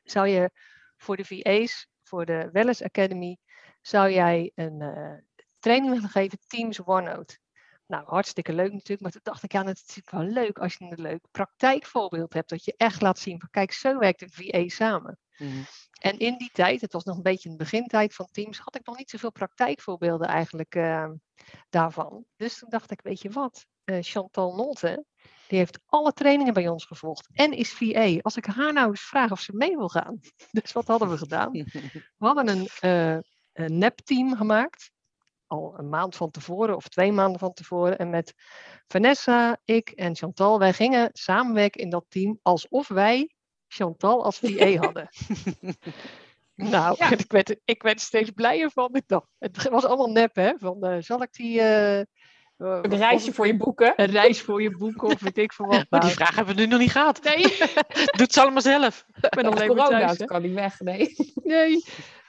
zou 0.03 0.27
je 0.27 0.51
voor 0.97 1.17
de 1.17 1.25
VA's, 1.25 1.87
voor 2.13 2.25
de 2.25 2.49
Wellness 2.51 2.83
Academy, 2.83 3.37
zou 3.81 4.11
jij 4.11 4.51
een 4.55 4.81
uh, 4.81 5.13
training 5.59 5.93
willen 5.93 6.09
geven, 6.09 6.39
Teams 6.47 6.83
OneNote? 6.83 7.37
Nou, 7.85 8.05
hartstikke 8.05 8.53
leuk 8.53 8.71
natuurlijk, 8.71 9.01
maar 9.01 9.11
toen 9.11 9.21
dacht 9.23 9.43
ik, 9.43 9.51
ja, 9.51 9.63
het 9.65 9.83
is 9.87 10.01
wel 10.11 10.23
leuk 10.23 10.59
als 10.59 10.75
je 10.75 10.85
een 10.85 11.01
leuk 11.01 11.25
praktijkvoorbeeld 11.31 12.33
hebt, 12.33 12.49
dat 12.49 12.65
je 12.65 12.73
echt 12.77 13.01
laat 13.01 13.19
zien 13.19 13.39
van, 13.39 13.49
kijk, 13.49 13.71
zo 13.71 13.97
werkt 13.97 14.19
de 14.19 14.27
VA 14.29 14.67
samen. 14.67 15.19
Mm. 15.37 15.65
En 16.01 16.19
in 16.19 16.37
die 16.37 16.49
tijd, 16.51 16.81
het 16.81 16.93
was 16.93 17.03
nog 17.03 17.15
een 17.15 17.23
beetje 17.23 17.49
een 17.49 17.57
begintijd 17.57 18.13
van 18.13 18.27
Teams, 18.31 18.59
had 18.59 18.75
ik 18.75 18.85
nog 18.85 18.97
niet 18.97 19.09
zoveel 19.09 19.31
praktijkvoorbeelden 19.31 20.27
eigenlijk 20.27 20.75
uh, 20.75 21.09
daarvan. 21.69 22.25
Dus 22.35 22.59
toen 22.59 22.69
dacht 22.69 22.91
ik, 22.91 23.01
weet 23.01 23.21
je 23.21 23.29
wat, 23.29 23.65
uh, 23.85 23.97
Chantal 24.01 24.55
Nolte, 24.55 25.05
die 25.53 25.61
heeft 25.61 25.79
alle 25.85 26.13
trainingen 26.13 26.53
bij 26.53 26.67
ons 26.67 26.85
gevolgd 26.85 27.27
en 27.33 27.51
is 27.51 27.73
VA. 27.73 28.17
Als 28.21 28.37
ik 28.37 28.45
haar 28.45 28.73
nou 28.73 28.89
eens 28.89 29.01
vraag 29.01 29.31
of 29.31 29.39
ze 29.39 29.55
mee 29.55 29.77
wil 29.77 29.89
gaan. 29.89 30.19
Dus 30.51 30.71
wat 30.71 30.87
hadden 30.87 31.09
we 31.09 31.17
gedaan? 31.17 31.51
We 32.17 32.25
hadden 32.25 32.47
een, 32.47 32.67
uh, 32.81 33.21
een 33.53 33.77
nepteam 33.77 34.35
gemaakt. 34.35 34.91
Al 35.47 35.73
een 35.77 35.89
maand 35.89 36.15
van 36.15 36.31
tevoren 36.31 36.75
of 36.75 36.87
twee 36.87 37.11
maanden 37.11 37.39
van 37.39 37.53
tevoren. 37.53 37.97
En 37.97 38.09
met 38.09 38.33
Vanessa, 38.87 39.57
ik 39.65 39.89
en 39.89 40.15
Chantal, 40.15 40.59
wij 40.59 40.73
gingen 40.73 41.09
samenwerken 41.11 41.81
in 41.81 41.89
dat 41.89 42.05
team 42.07 42.39
alsof 42.41 42.87
wij 42.87 43.33
Chantal 43.67 44.23
als 44.23 44.39
VA 44.39 44.75
hadden. 44.85 45.09
nou, 46.55 46.95
ja. 46.97 47.11
ik, 47.11 47.31
werd, 47.31 47.55
ik 47.65 47.81
werd 47.81 48.01
steeds 48.01 48.29
blijer 48.29 48.71
van. 48.71 48.95
Ik 48.95 49.07
dacht, 49.07 49.27
het 49.37 49.69
was 49.69 49.85
allemaal 49.85 50.11
nep, 50.11 50.35
hè? 50.35 50.53
Van, 50.57 50.85
uh, 50.85 50.97
zal 50.99 51.21
ik 51.21 51.33
die... 51.33 51.59
Uh, 51.59 52.01
een 52.63 52.97
reisje 52.97 53.33
voor 53.33 53.47
je 53.47 53.57
boeken. 53.57 53.93
Een 53.95 54.11
reis 54.11 54.41
voor 54.41 54.61
je 54.61 54.77
boeken 54.77 55.07
of 55.07 55.19
weet 55.19 55.37
ik 55.37 55.53
veel 55.53 55.65
wat. 55.65 55.85
Maar 55.89 56.01
die 56.01 56.09
vraag 56.09 56.35
hebben 56.35 56.55
we 56.55 56.61
nu 56.61 56.67
nog 56.67 56.79
niet 56.79 56.91
gehad. 56.91 57.23
Nee. 57.23 57.57
Doet 58.17 58.33
ze 58.33 58.41
allemaal 58.41 58.61
zelf. 58.61 59.05
Ik 59.21 59.29
ben 59.29 59.45
alleen 59.45 59.67
corona, 59.67 59.99
thuis, 59.99 60.17
kan 60.17 60.41
niet 60.41 60.53
weg, 60.53 60.79
nee. 60.79 61.15
Nee. 61.43 61.85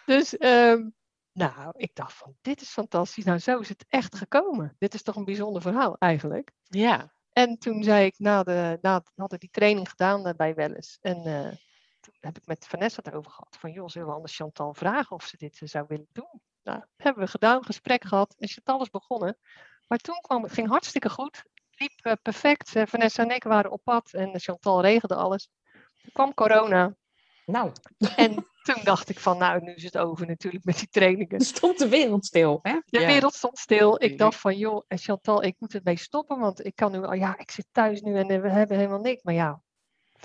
Dus, 0.07 0.40
um, 0.40 0.94
nou, 1.33 1.73
ik 1.77 1.90
dacht 1.94 2.12
van, 2.12 2.35
dit 2.40 2.61
is 2.61 2.68
fantastisch. 2.68 3.25
Nou, 3.25 3.38
zo 3.38 3.59
is 3.59 3.68
het 3.68 3.85
echt 3.88 4.16
gekomen. 4.16 4.77
Dit 4.79 4.94
is 4.94 5.03
toch 5.03 5.16
een 5.16 5.25
bijzonder 5.25 5.62
verhaal 5.62 5.97
eigenlijk. 5.99 6.51
Ja. 6.62 7.12
En 7.33 7.59
toen 7.59 7.83
zei 7.83 8.07
ik, 8.07 8.14
na 8.18 8.42
de, 8.42 8.79
na, 8.81 9.03
hadden 9.14 9.38
die 9.38 9.51
training 9.51 9.88
gedaan 9.88 10.35
bij 10.37 10.55
Welles. 10.55 10.99
En 11.01 11.16
uh, 11.16 11.49
toen 12.01 12.14
heb 12.20 12.37
ik 12.37 12.47
met 12.47 12.66
Vanessa 12.66 13.01
het 13.03 13.14
over 13.14 13.31
gehad. 13.31 13.57
Van, 13.59 13.73
joh, 13.73 13.88
zullen 13.88 14.09
we 14.09 14.14
anders 14.14 14.37
Chantal 14.37 14.75
vragen 14.75 15.16
of 15.16 15.25
ze 15.25 15.37
dit 15.37 15.61
uh, 15.61 15.68
zou 15.68 15.85
willen 15.88 16.09
doen? 16.12 16.40
Nou, 16.62 16.85
hebben 16.97 17.25
we 17.25 17.31
gedaan, 17.31 17.64
gesprek 17.64 18.05
gehad 18.05 18.35
en 18.38 18.49
Chantal 18.49 18.81
is 18.81 18.90
begonnen. 18.90 19.38
Maar 19.87 19.99
toen 19.99 20.20
kwam 20.20 20.42
het 20.42 20.53
ging 20.53 20.68
hartstikke 20.68 21.11
goed. 21.11 21.42
Liep 21.70 21.92
eh, 22.03 22.12
perfect. 22.23 22.77
Eh, 22.77 22.83
Vanessa 22.87 23.23
en 23.23 23.31
ik 23.31 23.42
waren 23.44 23.70
op 23.70 23.81
pad 23.85 24.12
en 24.12 24.40
Chantal 24.40 24.81
regelde 24.83 25.14
alles. 25.14 25.49
Toen 26.03 26.12
kwam 26.12 26.35
corona. 26.35 26.94
Nou, 27.47 27.73
En 28.16 28.35
toen 28.62 28.85
dacht 28.85 29.09
ik 29.09 29.18
van, 29.18 29.38
nou, 29.38 29.62
nu 29.62 29.75
is 29.75 29.83
het 29.83 29.99
over 29.99 30.27
natuurlijk 30.27 30.64
met 30.64 30.79
die 30.79 30.88
trainingen. 30.88 31.40
stond 31.55 31.79
de 31.79 31.88
wereld 31.88 32.25
stil. 32.27 32.59
Hè? 32.62 32.81
De 32.85 33.01
Ja. 33.01 33.07
wereld 33.07 33.35
stond 33.35 33.59
stil. 33.59 34.03
Ik 34.03 34.18
dacht 34.18 34.40
van, 34.40 34.57
joh, 34.57 34.85
en 34.88 34.99
Chantal, 34.99 35.42
ik 35.42 35.55
moet 35.59 35.75
ermee 35.75 35.97
stoppen, 35.97 36.38
want 36.38 36.64
ik 36.64 36.77
kan 36.77 36.92
nu, 36.92 37.03
al 37.05 37.12
ja, 37.12 37.38
ik 37.38 37.51
zit 37.51 37.66
thuis 37.73 38.01
nu 38.01 38.16
en 38.16 38.29
eh, 38.29 38.40
we 38.40 38.51
hebben 38.51 38.77
helemaal 38.77 39.01
niks. 39.01 39.23
Maar 39.23 39.35
ja, 39.35 39.62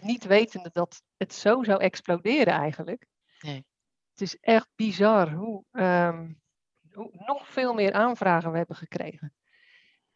niet 0.03 0.23
wetende 0.25 0.69
dat 0.73 1.01
het 1.17 1.33
zo 1.33 1.63
zou 1.63 1.81
exploderen 1.81 2.53
eigenlijk. 2.53 3.05
Nee. 3.39 3.65
Het 4.11 4.21
is 4.21 4.37
echt 4.39 4.67
bizar 4.75 5.31
hoe, 5.31 5.63
ehm, 5.71 6.33
hoe 6.91 7.09
nog 7.25 7.47
veel 7.49 7.73
meer 7.73 7.93
aanvragen 7.93 8.51
we 8.51 8.57
hebben 8.57 8.75
gekregen. 8.75 9.33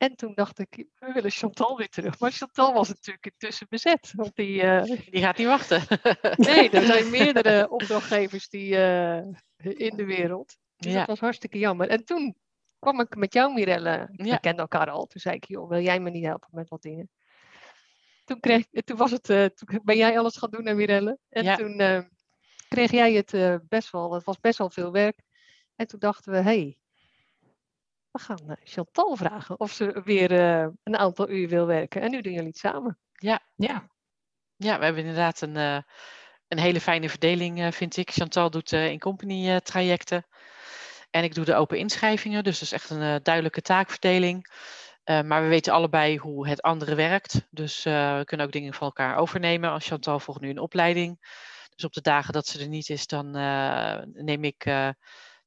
En 0.04 0.16
toen 0.16 0.34
dacht 0.34 0.60
ik, 0.60 0.86
we 1.00 1.12
willen 1.14 1.32
Chantal 1.32 1.78
weer 1.78 1.90
terug. 1.90 2.20
Maar 2.20 2.32
Chantal 2.32 2.74
was 2.74 2.88
natuurlijk 2.88 3.26
intussen 3.26 3.68
bezet. 3.70 4.14
Want 4.16 4.36
die, 4.36 4.62
eh, 4.62 4.84
Die 5.12 5.22
gaat 5.22 5.38
niet 5.38 5.48
wachten. 5.48 5.82
nee, 6.48 6.70
er 6.70 6.86
zijn 6.86 7.10
meerdere 7.20 7.70
opdrachtgevers 7.70 8.50
die, 8.50 8.76
eh, 8.78 9.18
in 9.58 9.96
de 9.96 10.06
wereld. 10.06 10.58
Dus 10.76 10.92
Ja. 10.92 10.98
dat 10.98 11.08
was 11.08 11.20
hartstikke 11.20 11.60
jammer. 11.60 11.90
En 11.90 12.06
toen 12.06 12.36
kwam 12.80 13.00
ik 13.00 13.16
met 13.16 13.34
jou, 13.34 13.54
Mirelle. 13.54 14.10
Ja. 14.12 14.34
We 14.34 14.40
kenden 14.40 14.62
elkaar 14.62 14.90
al. 14.90 15.06
Toen 15.06 15.22
zei 15.22 15.36
ik, 15.36 15.46
joh, 15.46 15.70
wil 15.70 15.82
jij 15.82 16.00
me 16.00 16.10
niet 16.10 16.26
helpen 16.26 16.50
met 16.52 16.70
wat 16.70 16.82
dingen? 16.82 17.10
Toen, 18.26 18.40
kreeg, 18.40 18.66
toen, 18.70 18.98
was 18.98 19.12
het, 19.12 19.30
eh, 19.30 19.46
toen 19.46 19.82
ben 19.84 19.98
jij 19.98 20.20
alles 20.20 20.38
gaan 20.38 20.50
doen, 20.50 20.76
Mirelle. 20.76 21.18
En 21.30 21.44
Ja. 21.44 21.56
toen 21.56 21.80
eh, 21.80 22.02
kreeg 22.68 22.92
jij 22.92 23.14
het 23.14 23.34
eh, 23.34 23.56
best 23.68 23.92
wel, 23.92 24.14
het 24.14 24.24
was 24.24 24.40
best 24.40 24.58
wel 24.58 24.70
veel 24.70 24.92
werk. 24.92 25.20
En 25.76 25.88
toen 25.88 26.00
dachten 26.00 26.32
we, 26.32 26.38
hé, 26.38 26.44
hey, 26.44 26.78
we 28.14 28.20
gaan 28.20 28.50
eh, 28.50 28.56
Chantal 28.64 29.16
vragen 29.16 29.60
of 29.60 29.72
ze 29.72 30.02
weer 30.04 30.32
eh, 30.32 30.68
een 30.84 30.98
aantal 30.98 31.30
uur 31.30 31.48
wil 31.48 31.66
werken. 31.66 32.02
En 32.02 32.12
nu 32.12 32.22
doen 32.22 32.34
jullie 32.34 32.48
het 32.48 32.58
samen. 32.58 32.98
Ja, 33.12 33.40
Ja, 34.56 34.78
we 34.78 34.84
hebben 34.84 35.02
inderdaad 35.02 35.42
een, 35.42 35.58
eh, 35.58 35.78
een 36.48 36.60
hele 36.60 36.82
fijne 36.82 37.10
verdeling, 37.10 37.76
vind 37.76 37.98
ik. 37.98 38.12
Chantal 38.12 38.50
doet 38.50 38.72
in-company 38.72 39.62
trajecten. 39.62 40.26
En 41.10 41.24
ik 41.24 41.36
doe 41.36 41.46
de 41.46 41.56
open 41.56 41.78
inschrijvingen. 41.78 42.44
Dus 42.44 42.60
dat 42.60 42.62
is 42.62 42.72
echt 42.72 42.90
een 42.90 43.24
duidelijke 43.24 43.62
taakverdeling. 43.62 44.52
Maar 45.04 45.42
we 45.42 45.48
weten 45.48 45.74
allebei 45.74 46.18
hoe 46.18 46.48
het 46.48 46.62
andere 46.62 46.96
werkt. 46.96 47.48
Dus 47.50 47.84
we 47.84 48.22
kunnen 48.26 48.46
ook 48.46 48.52
dingen 48.52 48.74
van 48.74 48.88
elkaar 48.88 49.18
overnemen. 49.18 49.70
Als 49.70 49.88
Chantal 49.88 50.20
volgt 50.20 50.42
nu 50.42 50.50
een 50.50 50.60
opleiding. 50.60 51.18
Dus 51.76 51.86
op 51.86 51.94
de 51.94 52.02
dagen 52.02 52.34
dat 52.34 52.48
ze 52.48 52.60
er 52.60 52.68
niet 52.68 52.90
is, 52.90 53.08
dan 53.08 53.32
neem 54.14 54.44
ik 54.44 54.66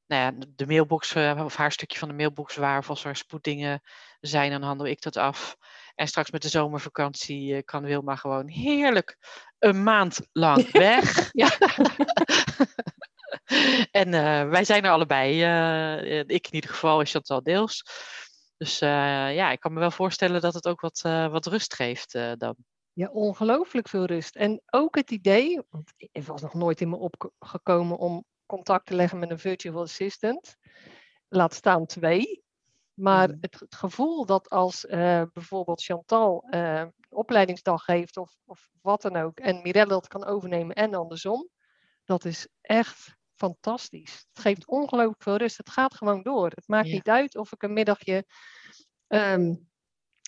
nou 0.07 0.21
ja, 0.21 0.45
de 0.55 0.65
mailbox 0.65 1.15
eh, 1.15 1.41
of 1.43 1.55
haar 1.55 1.71
stukje 1.71 1.97
van 1.97 2.07
de 2.07 2.13
mailbox 2.13 2.55
waar. 2.55 2.77
Of 2.77 2.89
als 2.89 3.03
er 3.03 3.15
spoeddingen 3.15 3.81
zijn, 4.19 4.51
dan 4.51 4.61
handel 4.61 4.85
ik 4.85 5.01
dat 5.01 5.17
af. 5.17 5.57
En 5.95 6.07
straks 6.07 6.31
met 6.31 6.41
de 6.41 6.49
zomervakantie 6.49 7.55
eh, 7.55 7.63
kan 7.63 7.83
Wilma 7.83 8.15
gewoon 8.15 8.47
heerlijk 8.47 9.17
een 9.59 9.83
maand 9.83 10.19
lang 10.31 10.71
weg. 10.87 11.15
Ja. 11.31 11.57
en 13.91 14.13
eh, 14.13 14.49
wij 14.49 14.63
zijn 14.63 14.85
er 14.85 14.91
allebei. 14.91 15.31
ik 16.21 16.47
in 16.47 16.53
ieder 16.53 16.69
geval 16.69 16.99
en 16.99 17.05
Chantal 17.05 17.43
deels. 17.43 17.83
Dus 18.57 18.79
ja, 18.79 19.51
ik 19.51 19.59
kan 19.59 19.73
me 19.73 19.79
wel 19.79 19.91
voorstellen 19.91 20.41
dat 20.41 20.53
het 20.53 20.67
ook 20.67 20.81
wat, 20.81 21.01
wat 21.01 21.45
rust 21.45 21.73
geeft 21.73 22.11
dan. 22.37 22.55
Ja, 22.93 23.07
ongelooflijk 23.07 23.89
veel 23.89 24.05
rust. 24.05 24.35
En 24.35 24.61
ook 24.65 24.95
het 24.95 25.11
idee, 25.11 25.61
want 25.69 25.93
het 25.97 26.25
was 26.25 26.41
nog 26.41 26.53
nooit 26.53 26.81
in 26.81 26.89
me 26.89 26.95
opgekomen 26.95 27.97
om 27.97 28.25
contact 28.47 28.85
te 28.85 28.95
leggen 28.95 29.19
met 29.19 29.29
een 29.31 29.39
virtual 29.39 29.81
assistant. 29.81 30.55
Laat 31.27 31.53
staan 31.53 31.85
twee. 31.85 32.43
Maar 32.93 33.27
Mhm. 33.29 33.37
het, 33.41 33.59
het 33.59 33.75
gevoel 33.75 34.25
dat 34.25 34.49
als 34.49 34.85
eh, 34.85 35.21
bijvoorbeeld 35.33 35.83
Chantal 35.83 36.47
eh, 36.49 36.85
opleidingsdag 37.09 37.85
heeft 37.85 38.17
of, 38.17 38.37
of 38.45 38.69
wat 38.81 39.01
dan 39.01 39.15
ook, 39.15 39.39
en 39.39 39.61
Mirelle 39.61 39.87
dat 39.89 40.07
kan 40.07 40.25
overnemen 40.25 40.75
en 40.75 40.93
andersom, 40.93 41.49
dat 42.03 42.25
is 42.25 42.47
echt 42.61 43.15
fantastisch. 43.35 44.25
Het 44.33 44.39
geeft 44.39 44.67
ongelooflijk 44.67 45.23
veel 45.23 45.35
rust. 45.37 45.57
Het 45.57 45.69
gaat 45.69 45.95
gewoon 45.95 46.23
door. 46.23 46.49
Het 46.49 46.67
maakt 46.67 46.87
Ja. 46.87 46.93
niet 46.93 47.09
uit 47.09 47.35
of 47.37 47.51
ik 47.51 47.63
een 47.63 47.73
middagje 47.73 48.25
ehm, 49.07 49.55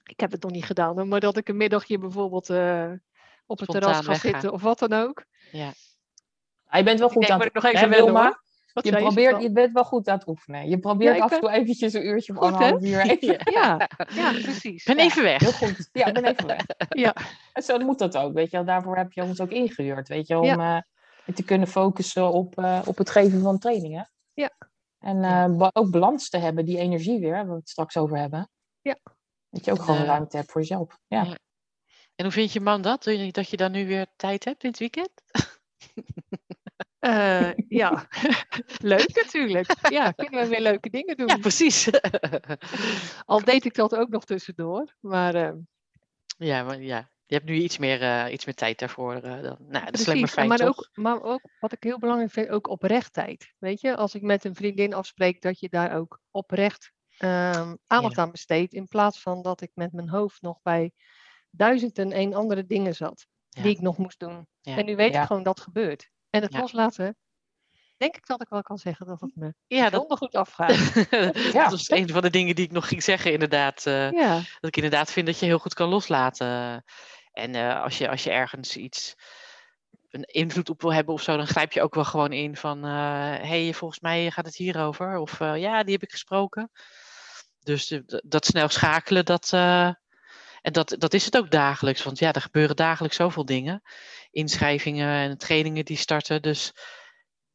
ik 0.03 0.19
heb 0.19 0.31
het 0.31 0.41
nog 0.43 0.51
niet 0.51 0.65
gedaan, 0.65 1.07
maar 1.07 1.19
dat 1.19 1.37
ik 1.37 1.49
een 1.49 1.57
middagje 1.57 1.97
bijvoorbeeld 1.97 2.49
eh, 2.49 2.91
op 3.45 3.59
het 3.59 3.69
terras 3.69 3.97
ga 3.99 4.11
weggaan. 4.11 4.31
zitten 4.31 4.51
of 4.51 4.61
wat 4.61 4.79
dan 4.79 4.93
ook. 4.93 5.25
Ah, 6.69 6.79
je 6.79 6.85
bent 6.85 6.99
wel 6.99 7.09
goed 7.09 7.29
aan 7.29 7.39
het 7.39 7.47
ik 7.47 7.53
nog 7.53 7.63
even 7.63 7.79
hè, 7.79 7.87
wennen, 7.87 8.13
Wilma? 8.13 8.39
Je, 8.73 8.95
probeert, 8.95 9.41
je 9.41 9.51
bent 9.51 9.73
wel 9.73 9.83
goed 9.83 10.07
aan 10.07 10.17
het 10.17 10.27
oefenen. 10.27 10.69
Je 10.69 10.79
probeert 10.79 11.19
af 11.19 11.31
en 11.31 11.39
toe 11.39 11.49
eventjes 11.49 11.93
een 11.93 12.05
uurtje 12.05 12.33
of 12.33 12.39
anderhalf 12.39 12.83
uur. 12.83 12.99
Even. 13.17 13.51
Ja, 13.53 13.89
ja, 14.13 14.31
precies. 14.31 14.85
Ik 14.85 14.95
ben 14.95 15.05
even 15.05 15.23
weg. 15.23 15.39
Heel 15.39 15.51
goed. 15.51 15.89
Ja, 15.91 16.05
ik 16.05 16.13
ben 16.13 16.25
even 16.25 16.45
weg. 16.45 16.65
Ja. 16.89 17.13
En 17.53 17.63
zo 17.63 17.77
moet 17.79 17.99
dat 17.99 18.17
ook, 18.17 18.33
weet 18.33 18.51
je 18.51 18.57
wel. 18.57 18.65
Daarvoor 18.65 18.97
heb 18.97 19.11
je 19.11 19.23
ons 19.23 19.41
ook 19.41 19.51
ingehuurd, 19.51 20.07
weet 20.07 20.27
je, 20.27 20.37
om 20.37 20.59
eh, 20.59 20.77
te 21.35 21.43
kunnen 21.43 21.67
focussen 21.67 22.31
op, 22.31 22.57
eh, 22.57 22.81
op 22.85 22.97
het 22.97 23.09
geven 23.09 23.41
van 23.41 23.59
trainingen. 23.59 24.11
Ja. 24.33 24.51
En 24.99 25.23
eh, 25.23 25.57
ba- 25.57 25.71
ook 25.73 25.91
balans 25.91 26.29
te 26.29 26.37
hebben, 26.37 26.65
die 26.65 26.77
energie 26.77 27.19
weer, 27.19 27.31
waar 27.31 27.47
we 27.47 27.55
het 27.55 27.69
straks 27.69 27.97
over 27.97 28.17
hebben. 28.17 28.49
Ja. 28.81 28.97
Dat 29.49 29.65
je 29.65 29.71
ook 29.71 29.81
gewoon 29.81 30.03
ruimte 30.03 30.37
hebt 30.37 30.51
voor 30.51 30.61
jezelf. 30.61 30.97
Ja. 31.07 31.23
ja. 31.23 31.37
En 32.15 32.25
hoe 32.25 32.33
vind 32.33 32.53
je 32.53 32.61
man 32.61 32.81
dat? 32.81 33.03
Dat 33.31 33.49
je 33.49 33.57
dan 33.57 33.71
nu 33.71 33.87
weer 33.87 34.05
tijd 34.15 34.45
hebt 34.45 34.63
in 34.63 34.69
het 34.69 34.79
weekend? 34.79 35.11
Eh, 36.99 37.51
ja, 37.67 38.07
leuk 38.81 39.15
natuurlijk. 39.15 39.75
Ja, 39.89 40.11
kunnen 40.11 40.41
we 40.41 40.47
weer 40.47 40.61
leuke 40.61 40.89
dingen 40.89 41.17
doen. 41.17 41.27
Ja, 41.27 41.37
precies. 41.37 41.89
Al 43.25 43.43
deed 43.43 43.65
ik 43.65 43.73
dat 43.73 43.95
ook 43.95 44.09
nog 44.09 44.25
tussendoor. 44.25 44.95
Maar 44.99 45.35
eh, 45.35 45.53
ja, 46.37 46.63
maar 46.63 46.81
ja, 46.81 47.09
je 47.25 47.35
hebt 47.35 47.47
nu 47.47 47.55
iets 47.55 47.77
meer, 47.77 48.01
eh, 48.01 48.33
iets 48.33 48.45
meer 48.45 48.55
tijd 48.55 48.79
daarvoor. 48.79 49.21
dan. 49.21 49.57
Nou, 49.59 49.85
dat 49.85 49.99
is 49.99 50.07
alleen 50.07 50.19
maar 50.19 50.29
fijn, 50.29 50.47
maar, 50.47 50.57
toch? 50.57 50.67
ook, 50.67 50.89
maar 50.93 51.21
ook 51.21 51.41
wat 51.59 51.71
ik 51.71 51.83
heel 51.83 51.99
belangrijk 51.99 52.31
vind, 52.31 52.49
ook 52.49 52.67
oprechtheid. 52.67 53.53
Weet 53.57 53.81
je, 53.81 53.95
als 53.95 54.15
ik 54.15 54.21
met 54.21 54.43
een 54.43 54.55
vriendin 54.55 54.93
afspreek, 54.93 55.41
dat 55.41 55.59
je 55.59 55.69
daar 55.69 55.95
ook 55.95 56.19
oprecht 56.31 56.91
ehm, 57.17 57.75
aandacht 57.87 58.17
aan 58.17 58.31
besteedt. 58.31 58.73
In 58.73 58.87
plaats 58.87 59.21
van 59.21 59.41
dat 59.41 59.61
ik 59.61 59.71
met 59.73 59.93
mijn 59.93 60.09
hoofd 60.09 60.41
nog 60.41 60.59
bij 60.61 60.91
duizend 61.49 61.97
en 61.97 62.11
één 62.11 62.33
andere 62.33 62.65
dingen 62.65 62.95
zat. 62.95 63.27
Ja. 63.49 63.61
Die 63.61 63.71
ik 63.71 63.81
nog 63.81 63.97
moest 63.97 64.19
doen. 64.19 64.47
Ja. 64.61 64.77
En 64.77 64.85
nu 64.85 64.95
weet 64.95 65.15
ik 65.15 65.21
gewoon 65.21 65.43
dat 65.43 65.59
gebeurt. 65.59 66.09
En 66.29 66.41
het 66.41 66.53
Ja. 66.53 66.59
loslaten, 66.59 67.17
denk 67.97 68.15
ik 68.15 68.25
dat 68.25 68.41
ik 68.41 68.49
wel 68.49 68.61
kan 68.61 68.77
zeggen 68.77 69.05
dat 69.05 69.21
het 69.21 69.35
me 69.35 69.53
Ja, 69.67 69.89
dat, 69.89 70.05
goed 70.07 70.35
afgaat. 70.35 70.93
dat 71.53 71.53
was 71.53 71.89
een 71.89 72.09
van 72.09 72.21
de 72.21 72.29
dingen 72.29 72.55
die 72.55 72.65
ik 72.65 72.71
nog 72.71 72.87
ging 72.87 73.03
zeggen, 73.03 73.31
inderdaad. 73.33 73.85
eh, 73.85 74.11
ja, 74.11 74.33
dat 74.35 74.67
ik 74.69 74.75
inderdaad 74.75 75.11
vind 75.11 75.25
dat 75.25 75.39
je 75.39 75.45
heel 75.45 75.59
goed 75.59 75.73
kan 75.73 75.89
loslaten. 75.89 76.83
En 77.31 77.55
eh, 77.55 77.81
als, 77.83 77.97
je, 77.97 78.09
als 78.09 78.23
je 78.23 78.31
ergens 78.31 78.77
iets, 78.77 79.15
een 80.09 80.23
invloed 80.23 80.69
op 80.69 80.81
wil 80.81 80.93
hebben 80.93 81.13
of 81.13 81.21
zo, 81.21 81.37
dan 81.37 81.47
grijp 81.47 81.71
je 81.71 81.81
ook 81.81 81.95
wel 81.95 82.05
gewoon 82.05 82.31
in 82.31 82.55
van, 82.55 82.83
hé, 82.83 83.63
hey, 83.63 83.73
volgens 83.73 83.99
mij 83.99 84.31
gaat 84.31 84.45
het 84.45 84.55
hierover. 84.55 85.17
Of 85.17 85.39
eh, 85.39 85.57
ja, 85.57 85.83
die 85.83 85.93
heb 85.93 86.03
ik 86.03 86.11
gesproken. 86.11 86.71
Dus 87.59 87.99
dat 88.07 88.45
snel 88.45 88.69
schakelen, 88.69 89.25
dat, 89.25 89.53
eh, 89.53 89.91
en 90.61 90.73
dat, 90.73 90.95
dat 90.97 91.13
is 91.13 91.25
het 91.25 91.37
ook 91.37 91.51
dagelijks. 91.51 92.03
Want 92.03 92.19
ja, 92.19 92.33
er 92.33 92.41
gebeuren 92.41 92.75
dagelijks 92.75 93.15
zoveel 93.15 93.45
dingen. 93.45 93.81
Inschrijvingen 94.31 95.09
en 95.09 95.37
trainingen 95.37 95.85
die 95.85 95.97
starten. 95.97 96.41
Dus 96.41 96.73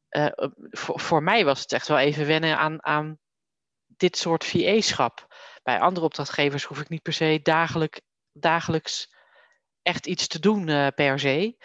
eh, 0.09 0.31
voor, 0.69 0.99
voor 0.99 1.23
mij 1.23 1.45
was 1.45 1.59
het 1.59 1.71
echt 1.71 1.87
wel 1.87 1.97
even 1.97 2.25
wennen 2.25 2.57
aan, 2.57 2.83
aan 2.85 3.19
dit 3.87 4.17
soort 4.17 4.45
VA-schap. 4.45 5.35
Bij 5.63 5.79
andere 5.79 6.05
opdrachtgevers 6.05 6.63
hoef 6.63 6.79
ik 6.79 6.89
niet 6.89 7.01
per 7.01 7.13
se 7.13 7.39
dagelijk, 7.43 8.01
dagelijks 8.31 9.13
echt 9.81 10.05
iets 10.07 10.27
te 10.27 10.39
doen 10.39 10.67
eh, 10.67 10.87
per 10.95 11.19
se. 11.19 11.57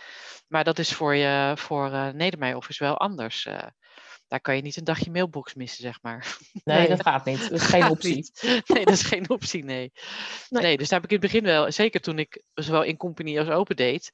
Maar 0.48 0.64
dat 0.64 0.78
is 0.78 0.92
voor, 0.92 1.14
je, 1.14 1.52
voor 1.56 1.90
Nedermeyer 2.14 2.56
Office 2.56 2.84
wel 2.84 2.98
anders. 2.98 3.46
eh. 3.46 3.66
Daar 4.30 4.40
kan 4.40 4.56
je 4.56 4.62
niet 4.62 4.76
een 4.76 4.84
dagje 4.84 5.10
mailbox 5.10 5.54
missen, 5.54 5.82
zeg 5.82 5.98
maar. 6.02 6.36
Nee, 6.64 6.88
dat 6.88 7.02
gaat 7.02 7.24
niet. 7.24 7.40
Dat 7.40 7.60
is 7.60 7.66
geen 7.72 7.82
Gaat 7.82 7.90
optie. 7.90 8.14
niet. 8.14 8.42
Nee, 8.66 8.84
dat 8.84 8.94
is 8.94 9.02
geen 9.02 9.30
optie, 9.30 9.64
nee. 9.64 9.92
Nee. 10.48 10.62
nee. 10.62 10.76
dus 10.76 10.88
daar 10.88 11.00
heb 11.00 11.10
ik 11.10 11.16
in 11.16 11.22
het 11.22 11.32
begin 11.32 11.44
wel, 11.44 11.72
zeker 11.72 12.00
toen 12.00 12.18
ik 12.18 12.42
zowel 12.54 12.82
in 12.82 12.96
company 12.96 13.38
als 13.38 13.48
open 13.48 13.76
deed, 13.76 14.10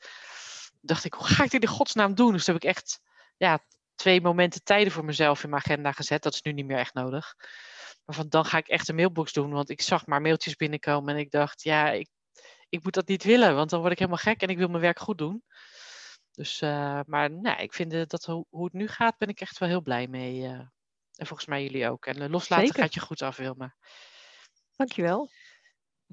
dacht 0.81 1.05
ik, 1.05 1.15
hoe 1.15 1.27
ga 1.27 1.45
ik 1.45 1.51
dit 1.51 1.63
in 1.63 1.69
godsnaam 1.69 2.15
doen? 2.15 2.33
Dus 2.33 2.45
toen 2.45 2.55
heb 2.55 2.63
ik 2.63 2.69
echt 2.69 3.01
ja, 3.37 3.59
twee 3.95 4.21
momenten 4.21 4.63
tijden 4.65 4.93
voor 4.93 5.05
mezelf 5.05 5.45
in 5.45 5.51
mijn 5.51 5.63
agenda 5.63 5.93
gezet. 5.93 6.23
Dat 6.23 6.35
is 6.35 6.43
nu 6.43 6.53
niet 6.53 6.67
meer 6.67 6.79
echt 6.79 6.95
nodig. 6.95 7.35
Maar 8.05 8.17
van 8.17 8.29
dan 8.29 8.45
ga 8.45 8.59
ik 8.59 8.69
echt 8.69 8.89
een 8.89 8.95
mailbox 8.95 9.33
doen, 9.33 9.51
want 9.51 9.71
ik 9.71 9.83
zag 9.83 10.07
maar 10.07 10.21
mailtjes 10.21 10.57
binnenkomen 10.57 11.15
en 11.15 11.21
ik 11.21 11.31
dacht, 11.31 11.63
ja, 11.63 11.91
ik, 11.91 12.09
ik 12.69 12.85
moet 12.85 12.95
dat 12.95 13.09
niet 13.09 13.25
willen, 13.25 13.55
want 13.55 13.71
dan 13.71 13.81
word 13.81 13.93
ik 13.93 13.99
helemaal 13.99 14.21
gek 14.21 14.43
en 14.43 14.49
ik 14.49 14.59
wil 14.59 14.69
mijn 14.69 14.83
werk 14.83 14.99
goed 14.99 15.19
doen. 15.19 15.43
Dus, 16.37 16.61
eh, 16.61 17.01
maar 17.07 17.31
nou, 17.31 17.61
ik 17.63 17.75
vind 17.75 17.93
eh, 17.93 18.03
dat 18.07 18.25
hoe, 18.25 18.47
hoe 18.51 18.65
het 18.65 18.73
nu 18.73 18.89
gaat, 18.89 19.19
ben 19.19 19.29
ik 19.29 19.41
echt 19.41 19.59
wel 19.59 19.69
heel 19.69 19.83
blij 19.83 20.07
mee. 20.07 20.43
eh. 20.45 20.51
en 20.51 21.27
volgens 21.27 21.49
mij 21.49 21.63
jullie 21.63 21.89
ook. 21.89 22.07
En 22.07 22.31
loslaten 22.31 22.67
Zeker. 22.67 22.83
gaat 22.83 22.95
je 22.95 23.01
goed 23.01 23.23
af, 23.23 23.37
Wilma. 23.37 23.75
dankjewel. 24.77 25.31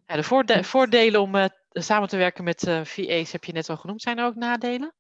Ja, 0.06 0.16
de 0.16 0.24
voorde- 0.24 0.64
voordelen 0.64 1.22
om 1.22 1.36
eh, 1.36 1.46
samen 1.70 2.08
te 2.10 2.18
werken 2.18 2.44
met 2.44 2.68
eh 2.68 2.82
VA's 2.86 3.32
heb 3.32 3.44
je 3.44 3.52
net 3.52 3.70
al 3.70 3.78
genoemd. 3.78 4.02
Zijn 4.02 4.18
er 4.18 4.26
ook 4.26 4.36
nadelen? 4.36 4.94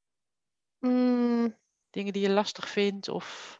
Mm, 0.79 1.57
Dingen 1.89 2.13
die 2.13 2.21
je 2.21 2.29
lastig 2.29 2.69
vindt 2.69 3.07
of 3.09 3.59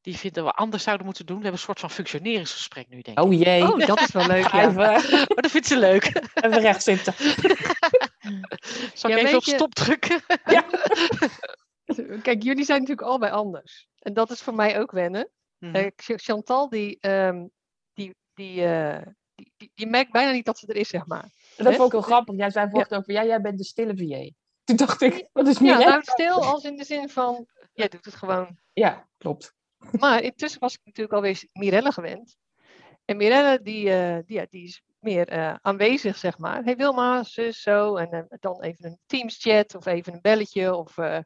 die 0.00 0.16
vinden 0.16 0.44
we 0.44 0.50
anders 0.52 0.82
zouden 0.82 1.06
moeten 1.06 1.26
doen. 1.26 1.36
We 1.36 1.42
hebben 1.42 1.60
een 1.60 1.66
soort 1.66 1.80
van 1.80 1.90
functioneringsgesprek 1.90 2.88
nu, 2.88 3.00
denk 3.00 3.18
ik. 3.18 3.24
Oh 3.24 3.32
jee. 3.32 3.62
Oh, 3.62 3.86
dat 3.86 4.00
is 4.00 4.12
wel 4.12 4.26
leuk. 4.26 4.48
Ja. 4.52 4.60
even, 4.68 4.74
Maar 4.74 5.26
dat 5.26 5.50
vindt 5.50 5.66
ze 5.66 5.76
leuk. 5.78 6.04
even 6.34 6.60
recht 6.60 6.82
zitten. 6.82 7.14
Zal 8.94 9.10
Ja, 9.10 9.16
ik 9.16 9.22
even 9.22 9.24
weet 9.32 9.34
op 9.40 9.44
je- 9.44 9.54
stop 9.54 9.74
drukken? 9.74 10.20
Kijk, 12.22 12.42
jullie 12.42 12.64
zijn 12.64 12.80
natuurlijk 12.80 13.08
allebei 13.08 13.32
anders. 13.32 13.88
En 13.98 14.14
dat 14.14 14.30
is 14.30 14.40
voor 14.42 14.54
mij 14.54 14.80
ook 14.80 14.90
wennen. 14.90 15.30
Mhm. 15.58 15.74
Eh, 15.74 15.86
Ch- 15.96 16.22
Chantal, 16.22 16.68
die, 16.68 16.98
ehm, 17.00 17.46
die, 17.92 18.14
die, 18.34 18.64
eh, 18.64 19.06
die, 19.34 19.52
die, 19.56 19.70
die 19.74 19.86
merkt 19.86 20.12
bijna 20.12 20.30
niet 20.32 20.44
dat 20.44 20.58
ze 20.58 20.66
er 20.66 20.76
is, 20.76 20.88
zeg 20.88 21.06
maar. 21.06 21.28
Dat 21.56 21.74
vond 21.74 21.86
ik 21.86 21.92
heel 21.92 22.00
grappig. 22.00 22.36
Jij 22.36 22.50
zei 22.50 22.68
van, 22.70 23.02
ja, 23.06 23.24
jij 23.24 23.40
bent 23.40 23.58
de 23.58 23.64
stille 23.64 23.96
VA. 23.96 24.30
Toen 24.64 24.76
dacht 24.76 25.00
ik, 25.00 25.28
wat 25.32 25.46
is 25.48 25.58
Ja, 25.58 25.62
Mirelle? 25.62 25.84
nou 25.90 26.02
stil 26.02 26.44
als 26.44 26.64
in 26.64 26.76
de 26.76 26.84
zin 26.84 27.08
van, 27.08 27.46
jij 27.72 27.88
doet 27.88 28.04
het 28.04 28.14
gewoon. 28.14 28.58
Ja, 28.72 29.08
klopt. 29.18 29.54
Maar 29.98 30.22
intussen 30.22 30.60
was 30.60 30.74
ik 30.74 30.80
natuurlijk 30.84 31.14
alweer 31.14 31.44
Mirelle 31.52 31.92
gewend. 31.92 32.36
En 33.04 33.16
Mirelle, 33.16 33.60
die, 33.62 33.90
eh, 33.92 34.18
die, 34.26 34.36
ja, 34.36 34.46
die 34.50 34.64
is 34.64 34.82
meer 35.00 35.28
eh, 35.28 35.54
aanwezig, 35.62 36.16
zeg 36.16 36.38
maar. 36.38 36.62
Hey 36.64 36.76
Wilma, 36.76 37.22
zus, 37.22 37.62
zo. 37.62 37.96
En 37.96 38.10
eh, 38.12 38.22
dan 38.40 38.62
even 38.62 38.84
een 38.84 38.98
Teams 39.06 39.36
chat 39.40 39.74
of 39.74 39.86
even 39.86 40.12
een 40.12 40.20
belletje. 40.20 40.74
Of, 40.74 40.98
eh, 40.98 41.18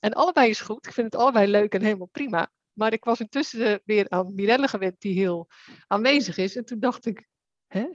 En 0.00 0.12
allebei 0.12 0.48
is 0.50 0.60
goed. 0.60 0.86
Ik 0.86 0.92
vind 0.92 1.12
het 1.12 1.20
allebei 1.22 1.46
leuk 1.50 1.74
en 1.74 1.82
helemaal 1.82 2.08
prima. 2.12 2.50
Maar 2.72 2.92
ik 2.92 3.04
was 3.04 3.20
intussen 3.20 3.80
weer 3.84 4.06
aan 4.08 4.34
Mirelle 4.34 4.68
gewend, 4.68 5.00
die 5.00 5.14
heel 5.18 5.48
aanwezig 5.86 6.36
is. 6.36 6.56
En 6.56 6.64
toen 6.64 6.80
dacht 6.80 7.06
ik, 7.06 7.26
hè? 7.66 7.86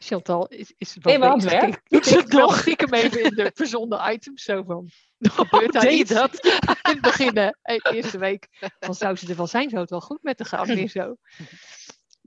Chantal, 0.00 0.46
is, 0.48 0.72
is 0.76 0.94
het 0.94 1.04
wel 1.04 1.12
bezig? 1.34 1.50
werk. 1.50 1.68
Ik- 1.74 1.80
Doet 1.88 2.06
ze 2.06 2.14
nog? 2.16 2.28
nog? 2.28 2.58
Stiekem 2.58 2.94
even 2.94 3.22
in 3.22 3.34
de 3.34 3.50
verzonden 3.54 4.12
items, 4.12 4.42
zo 4.42 4.62
van... 4.62 4.88
Gebeurt 5.18 5.72
daar 5.72 5.82
deed 5.82 5.92
je 5.92 5.98
iets? 5.98 6.12
dat? 6.12 6.44
In 6.44 6.70
het 6.82 7.00
begin, 7.00 7.36
hè, 7.36 7.50
eerste 7.92 8.18
week, 8.18 8.48
van 8.80 8.94
zou 8.94 9.16
ze 9.16 9.28
er 9.28 9.36
wel 9.36 9.46
zijn, 9.46 9.68
zou 9.68 9.80
het 9.80 9.90
wel 9.90 10.00
goed 10.00 10.22
met 10.22 10.38
de 10.38 10.44
gaan, 10.44 10.66
weer 10.66 10.88
zo. 10.88 11.16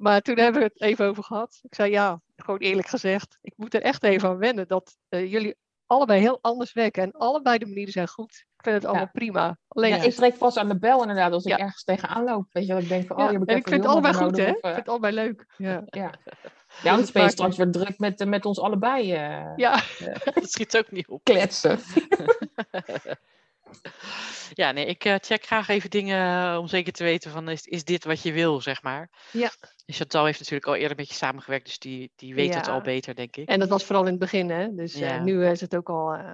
Maar 0.02 0.22
toen 0.22 0.38
hebben 0.38 0.62
we 0.62 0.68
het 0.68 0.82
even 0.82 1.06
over 1.06 1.24
gehad. 1.24 1.60
Ik 1.64 1.76
zei 1.76 1.92
ja, 1.92 2.22
gewoon 2.36 2.60
eerlijk 2.60 2.88
gezegd, 2.88 3.38
ik 3.42 3.54
moet 3.56 3.74
er 3.74 3.82
echt 3.82 4.04
even 4.04 4.30
aan 4.30 4.38
wennen 4.38 4.68
dat 4.68 4.98
eh, 5.10 5.32
jullie 5.32 5.56
allebei 5.86 6.20
heel 6.20 6.40
anders 6.42 6.74
werken. 6.74 7.04
En 7.04 7.12
allebei 7.12 7.58
de 7.58 7.66
manieren 7.66 7.94
zijn 7.94 8.08
goed. 8.08 8.46
Ik 8.58 8.64
vind 8.64 8.76
het 8.76 8.86
allemaal 8.86 9.10
prima. 9.12 9.58
Alleen, 9.68 9.90
Ja, 9.90 10.04
ik 10.04 10.14
trek 10.14 10.38
pas 10.38 10.58
aan 10.58 10.68
de 10.68 10.80
bel 10.80 11.02
inderdaad 11.02 11.32
als 11.32 11.46
ik 11.46 11.58
ergens 11.58 11.84
tegenaan 11.84 12.24
loop. 12.24 12.48
Weet 12.52 12.66
je, 12.66 12.74
dat 12.74 12.82
ik 12.82 12.88
denk 12.88 13.08
van, 13.08 13.18
oh, 13.18 13.32
je 13.32 13.38
hebt 13.38 13.50
en 13.50 13.56
ik 13.56 13.68
vind 13.68 13.84
het 13.84 13.92
allebei 13.92 14.14
goed, 14.14 14.38
hè? 14.38 14.48
Ik 14.48 14.56
eh, 14.56 14.62
vind 14.62 14.76
het 14.76 14.90
allebei 14.90 15.14
leuk. 15.14 15.46
Ja, 15.58 15.84
ja, 15.86 16.14
ja 16.84 16.92
anders 16.92 17.12
ben 17.12 17.24
je 17.24 17.30
straks 17.30 17.58
weer 17.58 17.72
druk 17.72 18.00
met, 18.00 18.22
eh, 18.22 18.28
met 18.28 18.46
ons 18.46 18.60
allebei 18.60 19.14
eh, 19.14 19.52
ja. 19.56 19.82
Dat 20.34 20.52
schiet 20.52 20.78
ook 20.78 20.92
niet 20.92 21.08
op. 21.08 21.24
kletsen. 21.24 21.80
Ja, 24.54 24.72
nee, 24.72 24.86
ik 24.86 25.06
eh, 25.06 25.16
check 25.20 25.46
graag 25.46 25.68
even 25.68 25.90
dingen 25.90 26.52
eh, 26.54 26.60
om 26.60 26.68
zeker 26.68 26.94
te 26.94 27.04
weten 27.04 27.32
van 27.32 27.50
is, 27.50 27.66
is 27.66 27.84
dit 27.84 28.04
wat 28.04 28.22
je 28.22 28.32
wil, 28.32 28.62
zeg 28.62 28.82
maar. 28.82 29.10
Ja. 29.32 29.52
En 29.86 29.94
Chantal 29.94 30.26
heeft 30.26 30.40
natuurlijk 30.40 30.68
al 30.68 30.76
eerder 30.76 30.98
met 30.98 31.08
je 31.08 31.14
samengewerkt, 31.14 31.66
dus 31.66 31.80
die, 31.80 32.12
die 32.16 32.36
weet 32.36 32.54
het 32.54 32.66
Ja. 32.66 32.72
al 32.72 32.82
beter, 32.82 33.16
denk 33.16 33.36
ik. 33.36 33.48
En 33.48 33.60
dat 33.60 33.70
was 33.70 33.84
vooral 33.86 34.04
in 34.04 34.10
het 34.12 34.20
begin, 34.20 34.50
hè? 34.50 34.74
Dus 34.76 34.94
eh, 34.94 35.00
Ja. 35.00 35.24
nu 35.24 35.46
is 35.46 35.62
het 35.62 35.76
ook 35.76 35.90
al. 35.90 36.14
eh, 36.14 36.32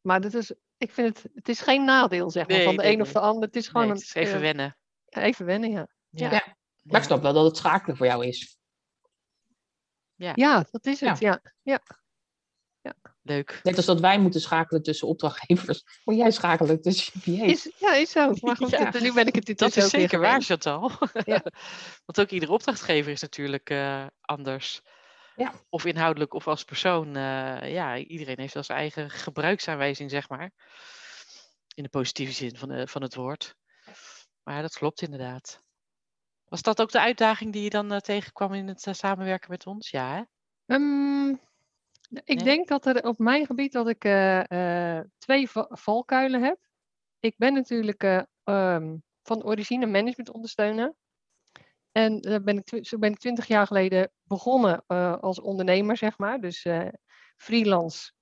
maar 0.00 0.20
dat 0.20 0.34
is, 0.34 0.52
ik 0.76 0.92
vind 0.92 1.08
het, 1.22 1.32
het 1.34 1.48
is 1.48 1.60
geen 1.60 1.84
nadeel, 1.84 2.30
zeg 2.30 2.46
maar, 2.48 2.56
Nee, 2.56 2.66
van 2.66 2.76
de 2.76 2.86
een 2.86 3.00
of 3.00 3.12
de 3.12 3.20
ander. 3.20 3.42
Het 3.46 3.56
is 3.56 3.66
gewoon 3.68 3.82
Nee, 3.82 3.90
een, 3.90 3.96
het 3.98 4.06
is 4.06 4.14
even 4.14 4.34
eh, 4.34 4.40
wennen. 4.40 4.76
even 5.08 5.46
wennen, 5.46 5.70
ja. 5.70 5.88
Ja. 6.10 6.30
Ja. 6.30 6.56
Maar 6.82 7.00
ik 7.00 7.06
snap 7.06 7.22
wel 7.22 7.32
dat 7.32 7.44
het 7.44 7.56
schakelen 7.56 7.96
voor 7.96 8.06
jou 8.06 8.26
is. 8.26 8.58
Ja, 10.14 10.66
dat 10.70 10.86
is 10.86 11.00
het, 11.00 11.18
ja. 11.18 11.40
Leuk. 13.26 13.60
Net 13.62 13.76
als 13.76 13.84
dat 13.86 14.00
wij 14.00 14.18
moeten 14.18 14.40
schakelen 14.40 14.82
tussen 14.82 15.08
opdrachtgevers. 15.08 15.84
Moet 16.04 16.16
jij 16.16 16.30
schakelen 16.30 16.80
tussen 16.82 17.20
VA's. 17.20 17.36
Is, 17.50 17.70
ja, 17.78 17.94
is 17.94 18.10
zo. 18.10 18.32
Maar 18.40 18.56
goed, 18.56 18.70
Ja. 18.70 18.90
dit- 18.90 19.02
nu 19.02 19.12
ben 19.12 19.26
ik 19.26 19.34
het 19.34 19.46
Dat 19.46 19.60
intussen 19.60 19.82
is 19.82 19.90
zeker 19.90 20.20
waar. 20.20 20.42
Chantal. 20.42 20.90
Ja. 21.24 21.42
Want 22.06 22.20
ook 22.20 22.30
iedere 22.30 22.52
opdrachtgever 22.52 23.12
is 23.12 23.20
natuurlijk 23.20 23.70
eh, 23.70 24.06
anders. 24.20 24.80
Ja. 25.36 25.52
Of 25.68 25.84
inhoudelijk 25.84 26.34
of 26.34 26.48
als 26.48 26.64
persoon. 26.64 27.16
eh, 27.16 27.72
ja, 27.72 27.96
iedereen 27.96 28.38
heeft 28.40 28.54
wel 28.54 28.62
zijn 28.62 28.78
eigen 28.78 29.10
gebruiksaanwijzing, 29.10 30.10
zeg 30.10 30.28
maar. 30.28 30.50
In 31.74 31.82
de 31.82 31.88
positieve 31.88 32.32
zin 32.32 32.56
van, 32.56 32.68
de, 32.68 32.86
van 32.86 33.02
het 33.02 33.14
woord. 33.14 33.54
Maar 34.42 34.62
dat 34.62 34.74
klopt 34.76 35.02
inderdaad. 35.02 35.60
Was 36.44 36.62
dat 36.62 36.80
ook 36.80 36.90
de 36.90 37.00
uitdaging 37.00 37.52
die 37.52 37.62
je 37.62 37.70
dan 37.70 37.92
eh, 37.92 37.98
tegenkwam 37.98 38.54
in 38.54 38.68
het 38.68 38.86
samenwerken 38.90 39.50
met 39.50 39.66
ons? 39.66 39.90
Ja, 39.90 40.14
hè? 40.14 40.22
Ehm, 40.74 41.34
ik 42.10 42.36
Nee? 42.36 42.44
denk 42.44 42.68
dat 42.68 42.86
er 42.86 43.04
op 43.04 43.18
mijn 43.18 43.46
gebied 43.46 43.72
dat 43.72 43.88
ik 43.88 44.04
eh, 44.04 44.96
eh, 44.98 45.04
twee 45.18 45.50
va- 45.50 45.68
valkuilen 45.70 46.42
heb. 46.42 46.58
Ik 47.20 47.34
ben 47.36 47.52
natuurlijk 47.54 48.02
eh, 48.02 48.22
ehm, 48.44 48.96
van 49.22 49.44
origine 49.44 49.86
management 49.86 50.32
ondersteuner. 50.32 50.94
En 51.92 52.20
daar 52.20 52.42
ben 52.42 52.62
ik, 52.64 52.86
zo 52.86 52.98
ben 52.98 53.10
ik 53.12 53.18
twintig 53.18 53.46
jaar 53.46 53.66
geleden 53.66 54.12
begonnen 54.22 54.86
als 55.20 55.40
ondernemer, 55.40 55.96
zeg 55.96 56.18
maar. 56.18 56.40
Dus 56.40 56.66
freelance. 57.36 58.12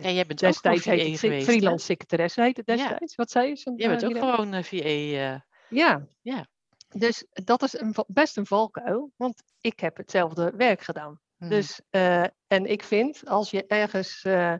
Ja, 0.00 0.10
jij 0.10 0.26
bent 0.26 0.32
ook 0.44 0.50
Destijds 0.50 0.84
heette 0.84 1.10
het 1.10 1.18
se- 1.18 1.26
geweest. 1.28 1.46
freelance 1.46 1.84
secretaresse 1.84 2.42
heette 2.42 2.62
Ja. 2.64 2.74
destijds. 2.76 3.14
Wat 3.14 3.30
zei 3.30 3.48
je? 3.48 3.72
Jij 3.76 3.88
bent 3.88 4.04
ook 4.04 4.18
gewoon 4.18 4.64
VA. 4.64 4.76
eh, 4.76 5.40
Ja. 5.68 6.06
Ja. 6.22 6.46
Dus 6.88 7.26
dat 7.30 7.62
is 7.62 7.78
een, 7.80 7.94
best 8.06 8.36
een 8.36 8.46
valkuil, 8.46 9.12
want 9.16 9.42
ik 9.60 9.80
heb 9.80 9.96
hetzelfde 9.96 10.52
werk 10.56 10.80
gedaan. 10.80 11.20
Mhm. 11.36 11.50
Dus, 11.50 11.80
eh, 11.90 12.22
en 12.46 12.66
ik 12.66 12.82
vind, 12.82 13.26
als 13.28 13.50
je 13.50 13.66
ergens. 13.66 14.22
eh, 14.24 14.54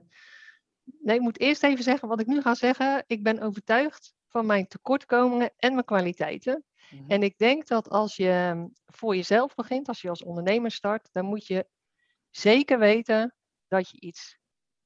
nee, 0.84 1.16
ik 1.16 1.22
moet 1.22 1.40
eerst 1.40 1.62
even 1.62 1.84
zeggen 1.84 2.08
wat 2.08 2.20
ik 2.20 2.26
nu 2.26 2.40
ga 2.40 2.54
zeggen. 2.54 3.04
Ik 3.06 3.22
ben 3.22 3.40
overtuigd 3.40 4.14
van 4.28 4.46
mijn 4.46 4.66
tekortkomingen 4.66 5.52
en 5.56 5.72
mijn 5.72 5.84
kwaliteiten. 5.84 6.64
Mhm. 6.90 7.10
En 7.10 7.22
ik 7.22 7.38
denk 7.38 7.66
dat 7.66 7.88
als 7.88 8.16
je 8.16 8.50
mm, 8.54 8.72
voor 8.86 9.16
jezelf 9.16 9.54
begint, 9.54 9.88
als 9.88 10.00
je 10.00 10.08
als 10.08 10.22
ondernemer 10.24 10.70
start, 10.70 11.08
dan 11.12 11.24
moet 11.24 11.46
je 11.46 11.66
zeker 12.30 12.78
weten 12.78 13.34
dat 13.68 13.90
je 13.90 14.00
iets 14.00 14.38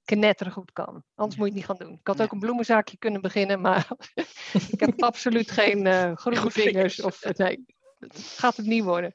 knettergoed 0.05 0.72
kan. 0.72 1.05
Anders 1.14 1.38
moet 1.38 1.48
je 1.48 1.53
het 1.53 1.55
niet 1.55 1.64
gaan 1.64 1.87
doen. 1.88 1.98
Ik 2.00 2.07
had 2.07 2.18
Ja. 2.18 2.24
ook 2.24 2.33
een 2.33 2.38
bloemenzaakje 2.38 2.96
kunnen 2.98 3.20
beginnen, 3.20 3.61
maar 3.61 3.88
ik 4.72 4.81
heb 4.81 5.03
absoluut 5.03 5.50
geen 5.50 5.87
eh 5.87 6.16
groene 6.16 6.50
vingers. 6.50 7.00
Of, 7.03 7.24
nee, 7.37 7.64
het 7.98 8.18
gaat 8.37 8.57
het 8.57 8.66
niet 8.66 8.85
worden. 8.85 9.14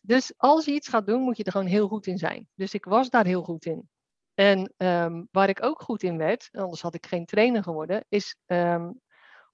Dus 0.00 0.32
als 0.36 0.64
je 0.64 0.72
iets 0.72 0.88
gaat 0.88 1.06
doen, 1.06 1.22
moet 1.22 1.36
je 1.36 1.44
er 1.44 1.52
gewoon 1.52 1.66
heel 1.66 1.88
goed 1.88 2.06
in 2.06 2.18
zijn. 2.18 2.48
Dus 2.54 2.74
ik 2.74 2.84
was 2.84 3.10
daar 3.10 3.24
heel 3.24 3.42
goed 3.42 3.64
in. 3.64 3.88
En 4.34 4.74
ehm, 4.76 5.24
waar 5.30 5.48
ik 5.48 5.62
ook 5.62 5.82
goed 5.82 6.02
in 6.02 6.16
werd, 6.16 6.48
anders 6.52 6.80
had 6.80 6.94
ik 6.94 7.06
geen 7.06 7.24
trainer 7.24 7.62
geworden, 7.62 8.04
is 8.08 8.36
ehm, 8.46 8.90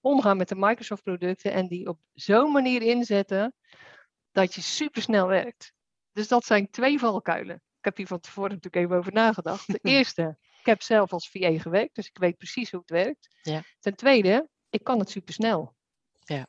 omgaan 0.01 0.37
met 0.37 0.49
de 0.49 0.57
Microsoft 0.57 1.03
producten 1.03 1.53
en 1.53 1.69
die 1.69 1.89
op 1.89 1.99
zo'n 2.13 2.53
manier 2.53 2.83
inzetten 2.83 3.55
dat 4.33 4.55
je 4.55 4.61
supersnel 4.61 5.27
werkt. 5.27 5.73
Dus 6.13 6.29
dat 6.29 6.45
zijn 6.45 6.71
twee 6.71 6.99
valkuilen. 6.99 7.57
Ik 7.57 7.85
heb 7.85 7.97
hier 7.97 8.07
van 8.07 8.21
tevoren 8.21 8.51
natuurlijk 8.51 8.85
even 8.85 8.97
over 8.97 9.13
nagedacht. 9.13 9.67
De 9.67 9.79
eerste, 9.97 10.39
ik 10.59 10.67
heb 10.67 10.83
zelf 10.83 11.13
als 11.13 11.31
VA 11.31 11.59
gewerkt, 11.59 11.95
dus 11.95 12.07
ik 12.07 12.19
weet 12.19 12.37
precies 12.37 12.71
hoe 12.71 12.81
het 12.81 12.91
werkt. 12.91 13.29
Ja. 13.43 13.63
Ten 13.81 13.95
tweede, 13.95 14.49
ik 14.71 14.85
kan 14.85 14.99
het 14.99 15.11
supersnel. 15.11 15.77
Ja. 16.21 16.47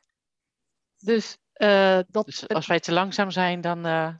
Dus, 0.98 1.38
eh, 1.58 1.98
dat, 2.08 2.24
Dus 2.26 2.48
als 2.48 2.66
wij 2.66 2.80
te 2.80 2.92
langzaam 2.92 3.30
zijn, 3.30 3.60
dan. 3.60 3.86
eh, 3.86 4.14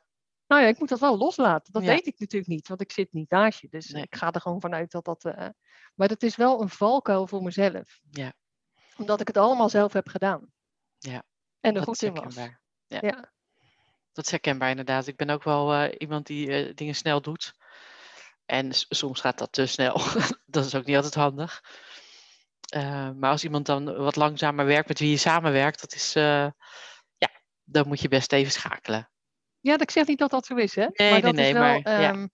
nou 0.46 0.62
ja, 0.62 0.68
ik 0.68 0.78
moet 0.78 0.88
dat 0.88 1.00
wel 1.00 1.18
loslaten. 1.18 1.72
Dat 1.72 1.82
Ja. 1.82 1.88
weet 1.88 2.06
ik 2.06 2.18
natuurlijk 2.18 2.50
niet, 2.50 2.68
want 2.68 2.80
ik 2.80 2.92
zit 2.92 3.12
niet 3.12 3.30
naast 3.30 3.60
je. 3.60 3.68
Dus 3.68 3.88
Nee. 3.88 4.02
ik 4.02 4.14
ga 4.16 4.30
er 4.32 4.40
gewoon 4.40 4.60
vanuit 4.60 4.90
dat 4.90 5.04
dat. 5.04 5.24
eh, 5.24 5.48
maar 5.94 6.08
het 6.08 6.22
is 6.22 6.36
wel 6.36 6.60
een 6.62 6.68
valkuil 6.68 7.26
voor 7.26 7.42
mezelf. 7.42 8.00
Ja. 8.10 8.32
Omdat 8.96 9.20
ik 9.20 9.26
het 9.26 9.36
allemaal 9.36 9.68
zelf 9.68 9.92
heb 9.92 10.08
gedaan. 10.08 10.52
Ja, 10.98 11.22
En 11.60 11.70
er 11.70 11.74
dat 11.74 11.84
goed 11.84 12.02
in 12.02 12.14
was. 12.14 12.34
Ja. 12.34 12.58
Ja. 12.86 13.32
Dat 14.12 14.24
is 14.24 14.30
herkenbaar 14.30 14.70
inderdaad. 14.70 15.06
Ik 15.06 15.16
ben 15.16 15.30
ook 15.30 15.42
wel 15.42 15.86
iemand 15.86 16.26
die 16.26 16.74
dingen 16.74 16.94
snel 16.94 17.20
doet. 17.20 17.54
En 18.46 18.68
soms 18.72 19.20
gaat 19.20 19.38
dat 19.38 19.52
te 19.52 19.66
snel. 19.66 19.94
dat 20.46 20.64
is 20.64 20.74
ook 20.74 20.84
niet 20.84 20.96
altijd 20.96 21.14
handig. 21.14 21.60
Maar 23.16 23.30
als 23.30 23.44
iemand 23.44 23.66
dan 23.66 23.96
wat 23.96 24.16
langzamer 24.16 24.64
werkt 24.66 24.88
met 24.88 24.98
wie 24.98 25.10
je 25.10 25.16
samenwerkt, 25.16 25.80
dat 25.80 25.94
is, 25.94 26.12
dan 27.70 27.88
moet 27.88 28.00
je 28.00 28.08
best 28.08 28.32
even 28.32 28.52
schakelen. 28.52 29.10
ja, 29.60 29.78
ik 29.78 29.90
zeg 29.90 30.06
niet 30.06 30.18
dat 30.18 30.30
dat 30.30 30.46
zo 30.46 30.54
is, 30.54 30.74
hè? 30.74 30.86
Nee, 30.92 31.10
maar 31.10 31.20
dat 31.20 31.34
nee, 31.34 31.46
is 31.46 31.52
nee, 31.52 31.62
wel 31.62 31.80
maar, 31.82 32.00
ja. 32.00 32.10
ehm, 32.12 32.26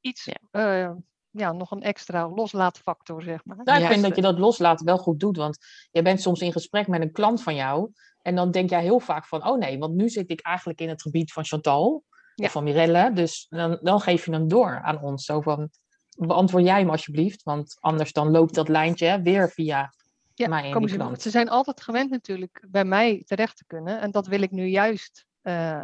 iets, 0.00 0.24
Ja. 0.24 0.36
eh, 0.50 0.90
ja, 1.30 1.52
nog 1.52 1.70
een 1.70 1.82
extra 1.82 2.28
loslaatfactor, 2.28 3.22
zeg 3.22 3.44
maar. 3.44 3.56
Nou, 3.56 3.76
ik 3.78 3.84
Ja. 3.84 3.90
vind 3.90 4.02
dat 4.02 4.16
je 4.16 4.22
dat 4.22 4.38
loslaten 4.38 4.86
wel 4.86 4.98
goed 4.98 5.20
doet. 5.20 5.36
Want 5.36 5.58
je 5.90 6.02
bent 6.02 6.20
soms 6.20 6.40
in 6.40 6.52
gesprek 6.52 6.86
met 6.88 7.00
een 7.02 7.12
klant 7.12 7.42
van 7.42 7.54
jou. 7.54 7.90
En 8.22 8.34
dan 8.34 8.50
denk 8.50 8.70
jij 8.70 8.82
heel 8.82 9.00
vaak 9.00 9.26
van, 9.26 9.46
oh 9.46 9.58
nee, 9.58 9.78
want 9.78 9.94
nu 9.94 10.08
zit 10.08 10.30
ik 10.30 10.40
eigenlijk 10.40 10.80
in 10.80 10.88
het 10.88 11.02
gebied 11.02 11.32
van 11.32 11.44
Chantal. 11.44 12.04
Ja. 12.34 12.44
Of 12.44 12.52
van 12.52 12.64
Mirelle. 12.64 13.12
Dus 13.12 13.46
dan, 13.48 13.78
dan 13.82 14.00
geef 14.00 14.24
je 14.24 14.30
hem 14.32 14.48
door 14.48 14.80
aan 14.82 15.02
ons. 15.02 15.24
Zo 15.24 15.40
van, 15.40 15.70
beantwoord 16.16 16.64
jij 16.64 16.78
hem 16.78 16.90
alsjeblieft. 16.90 17.42
Want 17.42 17.76
anders 17.80 18.12
dan 18.12 18.30
loopt 18.30 18.54
dat 18.54 18.68
lijntje 18.68 19.20
weer 19.22 19.50
via 19.50 19.92
Ja, 20.46 20.70
komen 20.70 20.88
die 20.88 21.20
ze, 21.20 21.30
zijn 21.30 21.48
altijd 21.48 21.80
gewend 21.80 22.10
natuurlijk 22.10 22.64
bij 22.68 22.84
mij 22.84 23.22
terecht 23.26 23.56
te 23.56 23.64
kunnen. 23.66 24.00
En 24.00 24.10
dat 24.10 24.26
wil 24.26 24.42
ik 24.42 24.50
nu 24.50 24.66
juist 24.66 25.26
eh, 25.42 25.82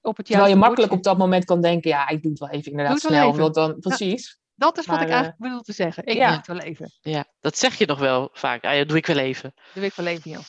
op 0.00 0.16
het 0.16 0.26
Terwijl 0.26 0.48
je 0.48 0.56
makkelijk 0.56 0.92
op 0.92 1.02
dat 1.02 1.18
moment 1.18 1.44
kan 1.44 1.60
denken, 1.60 1.90
ja, 1.90 2.08
ik 2.08 2.22
doe 2.22 2.30
het 2.30 2.40
wel 2.40 2.48
even 2.48 2.70
inderdaad 2.70 3.00
Doe 3.00 3.10
het 3.10 3.10
wel 3.10 3.20
snel. 3.20 3.28
even. 3.28 3.42
Want 3.42 3.54
dan, 3.54 3.80
precies. 3.80 4.38
Dat 4.54 4.78
is 4.78 4.86
wat 4.86 4.94
Maar, 4.96 5.04
ik 5.04 5.10
eh, 5.10 5.14
eigenlijk 5.14 5.42
bedoel 5.42 5.60
te 5.62 5.72
zeggen. 5.72 6.04
Ik 6.06 6.14
ja. 6.16 6.26
doe 6.28 6.36
het 6.36 6.46
wel 6.46 6.58
even. 6.58 6.90
Ja, 7.00 7.24
dat 7.40 7.58
zeg 7.58 7.74
je 7.74 7.86
nog 7.86 7.98
wel 7.98 8.28
vaak. 8.32 8.64
Ah, 8.64 8.74
ja, 8.74 8.84
doe 8.84 8.96
ik 8.96 9.06
wel 9.06 9.18
even. 9.18 9.54
Doe 9.74 9.84
ik 9.84 9.94
wel 9.94 10.06
even, 10.06 10.30
ja. 10.30 10.40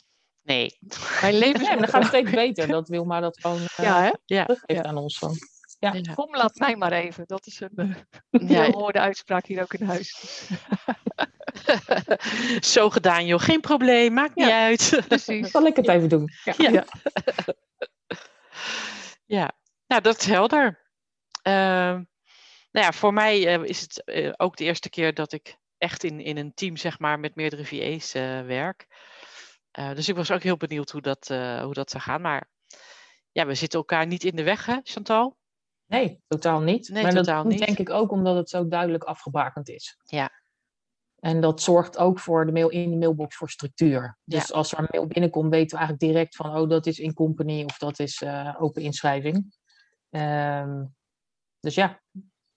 Nee. 0.42 0.78
Mijn 1.20 1.34
leven 1.34 1.60
maar 1.62 1.76
dan 1.78 1.88
gaat 1.88 2.00
het 2.00 2.06
steeds 2.08 2.30
beter. 2.30 2.68
Dat 2.68 2.88
wil 2.88 3.04
maar 3.04 3.20
dat 3.20 3.40
gewoon 3.40 3.60
eh, 3.60 3.84
Ja, 3.84 4.02
hè? 4.02 4.10
Ja. 4.24 4.44
teruggeeft 4.44 4.82
Ja. 4.84 4.88
aan 4.88 4.96
ons. 4.96 5.18
Van. 5.18 5.34
Ja. 5.78 6.00
Kom, 6.14 6.36
laat 6.36 6.58
mij 6.58 6.76
maar 6.76 6.92
even. 6.92 7.24
Dat 7.26 7.46
is 7.46 7.60
een 7.60 7.70
uh, 8.30 8.48
Ja. 8.50 8.70
hoorde 8.70 9.00
uitspraak 9.00 9.46
hier 9.46 9.62
ook 9.62 9.74
in 9.74 9.86
huis. 9.86 10.14
Zo 12.74 12.90
gedaan, 12.90 13.26
joh. 13.26 13.40
Geen 13.40 13.60
probleem, 13.60 14.12
maakt 14.12 14.34
niet 14.34 14.46
Ja. 14.46 14.64
uit. 14.64 15.02
Precies. 15.08 15.50
Zal 15.50 15.66
ik 15.66 15.76
het 15.76 15.88
even 15.88 16.08
doen? 16.08 16.28
Ja. 16.44 16.54
Ja. 16.70 16.84
Ja. 19.26 19.52
Nou 19.86 20.02
dat 20.02 20.18
is 20.18 20.26
helder. 20.26 20.82
Ehm, 21.42 22.02
nou 22.70 22.86
ja, 22.86 22.92
voor 22.92 23.12
mij 23.12 23.46
eh, 23.46 23.64
is 23.64 23.80
het 23.80 24.04
eh, 24.04 24.32
ook 24.36 24.56
de 24.56 24.64
eerste 24.64 24.90
keer 24.90 25.14
dat 25.14 25.32
ik 25.32 25.56
echt 25.78 26.04
in, 26.04 26.20
in 26.20 26.36
een 26.36 26.54
team, 26.54 26.76
zeg 26.76 26.98
maar, 26.98 27.20
met 27.20 27.34
meerdere 27.34 27.64
VA's 27.64 28.14
eh, 28.14 28.40
werk. 28.40 28.86
Eh, 29.70 29.94
dus 29.94 30.08
ik 30.08 30.16
was 30.16 30.30
ook 30.30 30.42
heel 30.42 30.56
benieuwd 30.56 30.90
hoe 30.90 31.00
dat, 31.00 31.30
eh, 31.30 31.62
hoe 31.62 31.74
dat 31.74 31.90
zou 31.90 32.02
gaan. 32.02 32.20
Maar 32.20 32.48
ja, 33.32 33.46
we 33.46 33.54
zitten 33.54 33.78
elkaar 33.78 34.06
niet 34.06 34.24
in 34.24 34.36
de 34.36 34.42
weg, 34.42 34.66
hè, 34.66 34.78
Chantal? 34.82 35.36
Nee, 35.86 36.22
totaal 36.28 36.60
niet. 36.60 36.88
Nee, 36.88 37.02
maar 37.02 37.12
totaal 37.12 37.42
dat 37.42 37.52
niet. 37.52 37.66
denk 37.66 37.78
ik 37.78 37.90
ook 37.90 38.10
omdat 38.10 38.36
het 38.36 38.48
zo 38.50 38.68
duidelijk 38.68 39.04
afgebakend 39.04 39.68
is. 39.68 39.98
Ja. 40.04 40.30
En 41.24 41.40
dat 41.40 41.62
zorgt 41.62 41.98
ook 41.98 42.18
voor 42.18 42.46
de 42.46 42.52
mail 42.52 42.68
in 42.68 42.90
de 42.90 42.96
mailbox 42.96 43.36
voor 43.36 43.50
structuur. 43.50 44.18
Dus 44.24 44.52
als 44.52 44.72
er 44.72 44.78
een 44.78 44.88
mail 44.90 45.06
binnenkomt, 45.06 45.50
weten 45.50 45.78
we 45.78 45.84
eigenlijk 45.84 46.12
direct 46.12 46.36
van, 46.36 46.56
oh, 46.56 46.68
dat 46.68 46.86
is 46.86 46.98
in 46.98 47.14
company 47.14 47.64
of 47.64 47.78
dat 47.78 47.98
is 47.98 48.22
eh, 48.22 48.56
open 48.58 48.82
inschrijving. 48.82 49.54
Ehm, 50.10 50.84
dus 51.60 51.74
ja, 51.74 52.00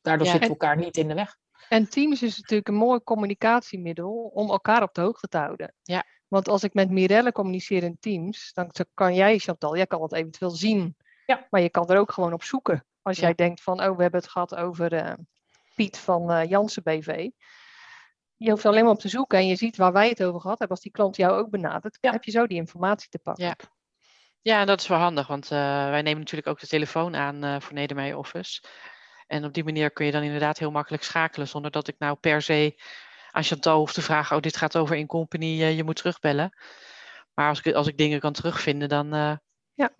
daardoor 0.01 0.25
Ja, 0.25 0.31
zitten 0.31 0.51
we 0.51 0.57
elkaar 0.59 0.77
niet 0.77 0.97
in 0.97 1.07
de 1.07 1.13
weg. 1.13 1.37
En 1.69 1.89
Teams 1.89 2.23
is 2.23 2.37
natuurlijk 2.37 2.67
een 2.67 2.75
mooi 2.75 2.99
communicatiemiddel 3.03 4.31
om 4.33 4.49
elkaar 4.49 4.81
op 4.83 4.93
de 4.93 5.01
hoogte 5.01 5.27
te 5.27 5.37
houden. 5.37 5.73
Ja. 5.83 6.03
Want 6.27 6.47
als 6.47 6.63
ik 6.63 6.73
met 6.73 6.89
Mirelle 6.89 7.31
communiceer 7.31 7.83
in 7.83 7.97
Teams, 7.99 8.53
dan 8.53 8.71
kan 8.93 9.15
jij, 9.15 9.37
Chantal, 9.37 9.75
jij 9.75 9.87
kan 9.87 10.01
het 10.01 10.13
eventueel 10.13 10.51
zien. 10.51 10.97
Ja. 11.25 11.47
Maar 11.49 11.61
je 11.61 11.69
kan 11.69 11.89
er 11.89 11.99
ook 11.99 12.11
gewoon 12.11 12.33
op 12.33 12.43
zoeken. 12.43 12.85
Als 13.01 13.17
Ja. 13.17 13.23
jij 13.23 13.35
denkt 13.35 13.61
van, 13.61 13.81
oh, 13.83 13.95
we 13.95 14.01
hebben 14.01 14.19
het 14.21 14.29
gehad 14.29 14.55
over 14.55 14.93
eh, 14.93 15.13
Piet 15.75 15.97
van 15.97 16.31
eh 16.31 16.49
Jansen 16.49 16.83
BV. 16.83 17.29
Je 18.37 18.49
hoeft 18.49 18.65
alleen 18.65 18.83
maar 18.83 18.93
op 18.93 18.99
te 18.99 19.09
zoeken 19.09 19.37
en 19.37 19.47
je 19.47 19.55
ziet 19.55 19.77
waar 19.77 19.91
wij 19.93 20.09
het 20.09 20.23
over 20.23 20.41
gehad 20.41 20.59
hebben. 20.59 20.75
Als 20.75 20.85
die 20.85 20.91
klant 20.95 21.15
jou 21.15 21.37
ook 21.37 21.49
benadert, 21.49 21.97
Ja. 22.01 22.11
heb 22.11 22.23
je 22.23 22.31
zo 22.31 22.47
die 22.47 22.57
informatie 22.57 23.09
te 23.09 23.19
pakken. 23.19 23.45
Ja. 23.45 23.55
Ja, 24.41 24.59
en 24.59 24.67
dat 24.67 24.79
is 24.81 24.87
wel 24.87 24.97
handig, 24.97 25.27
want 25.27 25.43
eh, 25.51 25.59
wij 25.89 26.01
nemen 26.01 26.19
natuurlijk 26.19 26.47
ook 26.47 26.59
de 26.59 26.67
telefoon 26.67 27.15
aan 27.15 27.43
eh, 27.43 27.59
voor 27.59 27.73
Nedermeijer 27.73 28.17
Office. 28.17 28.63
En 29.27 29.45
op 29.45 29.53
die 29.53 29.63
manier 29.63 29.91
kun 29.91 30.05
je 30.05 30.11
dan 30.11 30.23
inderdaad 30.23 30.57
heel 30.57 30.71
makkelijk 30.71 31.03
schakelen, 31.03 31.47
zonder 31.47 31.71
dat 31.71 31.87
ik 31.87 31.95
nou 31.97 32.15
per 32.15 32.41
se 32.41 32.81
aan 33.31 33.43
Chantal 33.43 33.77
hoef 33.79 33.93
te 33.93 34.01
vragen, 34.01 34.35
oh, 34.35 34.41
dit 34.41 34.57
gaat 34.57 34.77
over 34.77 34.95
in 34.95 35.07
company, 35.07 35.61
eh, 35.61 35.75
je 35.75 35.83
moet 35.83 35.95
terugbellen. 35.95 36.57
Maar 37.33 37.49
als 37.49 37.61
ik, 37.61 37.73
als 37.75 37.87
ik 37.87 37.97
dingen 37.97 38.19
kan 38.19 38.33
terugvinden, 38.33 38.89
dan, 38.89 39.07
Ja. 39.73 39.95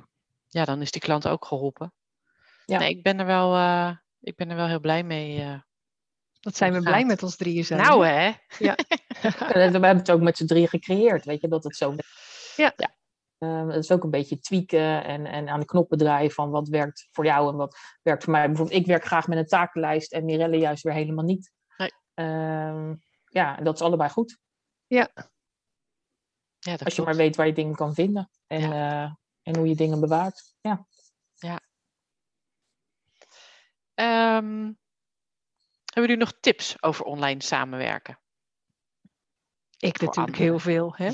ja, 0.48 0.66
dan 0.66 0.82
is 0.82 0.92
die 0.92 1.02
klant 1.02 1.28
ook 1.28 1.46
geholpen. 1.46 1.94
Ja. 2.66 2.80
Nee, 2.80 2.90
ik 2.90 3.04
ben 3.04 3.20
er 3.20 3.26
wel, 3.26 3.56
ik 4.20 4.36
ben 4.36 4.50
er 4.50 4.56
wel 4.56 4.68
heel 4.68 4.80
blij 4.80 5.04
mee. 5.04 5.62
Eh. 6.48 6.54
Dat 6.54 6.58
zijn 6.58 6.74
we 6.74 6.82
blij 6.82 7.06
met 7.06 7.24
ons 7.24 7.36
drieën 7.36 7.66
zijn. 7.66 7.82
nou 7.82 8.06
hè? 8.06 8.32
En 9.22 9.54
we 9.54 9.60
hebben 9.60 9.98
het 9.98 10.12
ook 10.12 10.22
met 10.22 10.38
z'n 10.38 10.46
drieën 10.46 10.68
gecreëerd, 10.68 11.26
weet 11.26 11.42
je, 11.42 11.48
dat 11.48 11.64
het 11.64 11.76
zo 11.76 11.96
Ja. 12.56 12.74
Ja. 12.76 12.96
Ehm, 13.38 13.68
het 13.68 13.84
is 13.84 13.92
ook 13.92 14.04
een 14.04 14.10
beetje 14.10 14.40
tweaken 14.40 15.04
en, 15.04 15.26
en 15.26 15.50
aan 15.50 15.60
de 15.60 15.66
knoppen 15.66 15.98
draaien 15.98 16.32
van 16.32 16.50
wat 16.50 16.68
werkt 16.68 17.08
voor 17.12 17.26
jou 17.26 17.50
en 17.52 17.56
wat 17.56 17.78
werkt 18.02 18.24
voor 18.24 18.34
mij. 18.34 18.48
Bijvoorbeeld, 18.48 18.80
ik 18.80 18.86
werk 18.86 19.06
graag 19.06 19.28
met 19.28 19.38
een 19.38 19.46
takenlijst 19.46 20.14
en 20.14 20.26
Mirelle 20.26 20.58
juist 20.58 20.84
weer 20.84 20.94
helemaal 20.94 21.26
niet. 21.26 21.52
Nee. 21.78 21.92
Ehm, 22.14 22.96
ja, 23.26 23.58
en 23.58 23.64
dat 23.64 23.76
is 23.76 23.82
allebei 23.82 24.10
goed. 24.10 24.40
Ja, 24.88 25.10
dat 25.14 26.84
Als 26.84 26.96
je 26.96 27.02
klopt. 27.02 27.06
maar 27.06 27.16
weet 27.16 27.36
waar 27.36 27.48
je 27.48 27.54
dingen 27.54 27.76
kan 27.76 27.94
vinden 27.94 28.30
en, 28.48 28.72
eh, 28.72 29.12
en 29.42 29.58
hoe 29.58 29.68
je 29.68 29.76
dingen 29.76 30.00
bewaart. 30.00 30.56
Ja. 30.62 30.86
Ehm, 33.94 34.72
hebben 35.98 36.16
jullie 36.16 36.32
nog 36.32 36.42
tips 36.42 36.84
over 36.84 37.06
online 37.06 37.44
samenwerken? 37.44 38.20
Ik 39.78 39.98
Voor 39.98 40.08
natuurlijk 40.08 40.38
anderen. 40.38 40.44
heel 40.44 40.60
veel. 40.60 40.94
Hè? 40.96 41.12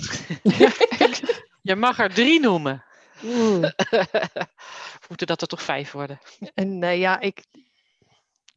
Je 1.70 1.76
mag 1.76 2.00
er 2.00 2.14
drie 2.14 2.40
noemen. 2.40 2.86
Moeten 5.08 5.28
dat 5.28 5.42
er 5.42 5.48
toch 5.48 5.62
vijf 5.62 5.92
worden? 5.92 6.20
En 6.54 6.84
eh, 6.84 7.00
ja, 7.00 7.20
ik, 7.20 7.46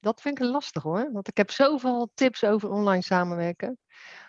dat 0.01 0.21
vind 0.21 0.39
ik 0.39 0.45
lastig 0.45 0.83
hoor. 0.83 1.12
Want 1.12 1.29
ik 1.29 1.37
heb 1.37 1.51
zoveel 1.51 2.11
tips 2.15 2.45
over 2.45 2.71
online 2.71 3.03
samenwerken. 3.03 3.79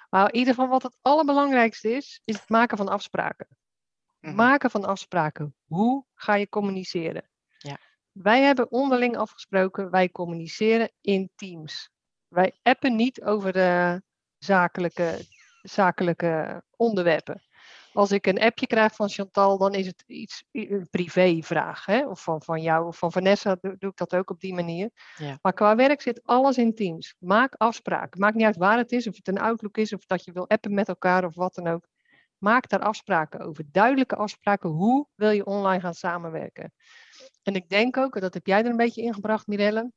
Maar 0.09 0.25
in 0.25 0.39
ieder 0.39 0.53
geval 0.53 0.69
wat 0.69 0.83
het 0.83 0.97
allerbelangrijkste 1.01 1.91
is, 1.91 2.21
is 2.25 2.39
het 2.39 2.49
maken 2.49 2.77
van 2.77 2.87
afspraken. 2.87 3.47
Mhm. 4.19 4.35
Maken 4.35 4.71
van 4.71 4.85
afspraken. 4.85 5.55
Hoe 5.65 6.05
ga 6.13 6.35
je 6.35 6.49
communiceren? 6.49 7.29
Wij 8.21 8.41
hebben 8.41 8.71
onderling 8.71 9.17
afgesproken, 9.17 9.89
wij 9.91 10.09
communiceren 10.09 10.91
in 11.01 11.29
teams. 11.35 11.89
Wij 12.27 12.53
appen 12.61 12.95
niet 12.95 13.21
over 13.21 13.53
de 13.53 14.01
zakelijke, 14.37 15.19
zakelijke 15.61 16.63
onderwerpen. 16.75 17.41
Als 17.93 18.11
ik 18.11 18.27
een 18.27 18.39
appje 18.39 18.67
krijg 18.67 18.95
van 18.95 19.09
Chantal, 19.09 19.57
dan 19.57 19.73
is 19.73 19.85
het 19.85 20.03
iets, 20.07 20.43
een 20.51 20.87
privévraag. 20.89 21.85
Hè? 21.85 22.07
Of 22.07 22.23
van, 22.23 22.41
van 22.41 22.61
jou 22.61 22.87
of 22.87 22.97
van 22.97 23.11
Vanessa 23.11 23.57
doe, 23.61 23.75
doe 23.77 23.89
ik 23.89 23.97
dat 23.97 24.15
ook 24.15 24.29
op 24.29 24.39
die 24.39 24.53
manier. 24.53 24.89
Ja. 25.15 25.37
Maar 25.41 25.53
qua 25.53 25.75
werk 25.75 26.01
zit 26.01 26.23
alles 26.23 26.57
in 26.57 26.75
teams. 26.75 27.15
Maak 27.19 27.53
afspraken. 27.57 28.19
Maakt 28.19 28.35
niet 28.35 28.45
uit 28.45 28.57
waar 28.57 28.77
het 28.77 28.91
is, 28.91 29.07
of 29.07 29.15
het 29.15 29.27
een 29.27 29.39
Outlook 29.39 29.77
is, 29.77 29.93
of 29.93 30.05
dat 30.05 30.23
je 30.23 30.31
wil 30.31 30.49
appen 30.49 30.73
met 30.73 30.87
elkaar 30.87 31.25
of 31.25 31.35
wat 31.35 31.55
dan 31.55 31.67
ook. 31.67 31.87
Maak 32.37 32.69
daar 32.69 32.79
afspraken 32.79 33.39
over. 33.39 33.63
Duidelijke 33.71 34.15
afspraken. 34.15 34.69
Hoe 34.69 35.07
wil 35.15 35.29
je 35.29 35.45
online 35.45 35.81
gaan 35.81 35.93
samenwerken? 35.93 36.73
En 37.47 37.55
ik 37.55 37.69
denk 37.69 37.97
ook, 37.97 38.15
en 38.15 38.21
dat 38.21 38.33
heb 38.33 38.45
jij 38.47 38.59
er 38.63 38.69
een 38.69 38.77
beetje 38.77 39.01
ingebracht, 39.01 39.47
Mirelle. 39.47 39.91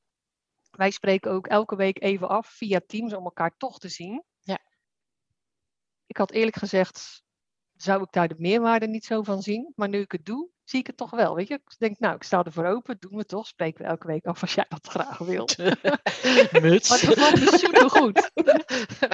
Wij 0.70 0.90
spreken 0.90 1.30
ook 1.30 1.46
elke 1.46 1.76
week 1.76 2.02
even 2.02 2.28
af 2.28 2.46
via 2.48 2.80
Teams 2.86 3.12
om 3.14 3.24
elkaar 3.24 3.56
toch 3.56 3.78
te 3.78 3.88
zien. 3.88 4.24
Ja. 4.40 4.58
Ik 6.06 6.16
had 6.16 6.30
eerlijk 6.30 6.56
gezegd, 6.56 7.22
zou 7.76 8.02
ik 8.02 8.12
daar 8.12 8.28
de 8.28 8.34
meerwaarde 8.38 8.86
niet 8.88 9.04
zo 9.04 9.22
van 9.22 9.42
zien. 9.42 9.72
Maar 9.76 9.88
nu 9.88 10.00
ik 10.00 10.12
het 10.12 10.24
doe, 10.24 10.48
zie 10.64 10.80
ik 10.80 10.86
het 10.86 10.96
toch 10.96 11.10
wel. 11.10 11.34
Weet 11.34 11.48
je? 11.48 11.54
Ik 11.54 11.78
denk, 11.78 11.98
nou, 11.98 12.14
ik 12.14 12.22
sta 12.22 12.42
ervoor 12.42 12.66
open. 12.66 12.96
Doen 12.98 13.16
we 13.16 13.24
toch. 13.24 13.46
Spreken 13.46 13.82
we 13.84 13.88
elke 13.90 14.06
week 14.06 14.24
af 14.24 14.40
als 14.42 14.54
jij 14.54 14.66
dat 14.68 14.86
graag 14.86 15.18
wilt. 15.18 15.56
Muts. 16.62 16.88
Maar 16.88 17.00
het 17.00 17.08
bevalt 17.14 17.40
me 17.40 17.58
supergoed. 17.58 18.30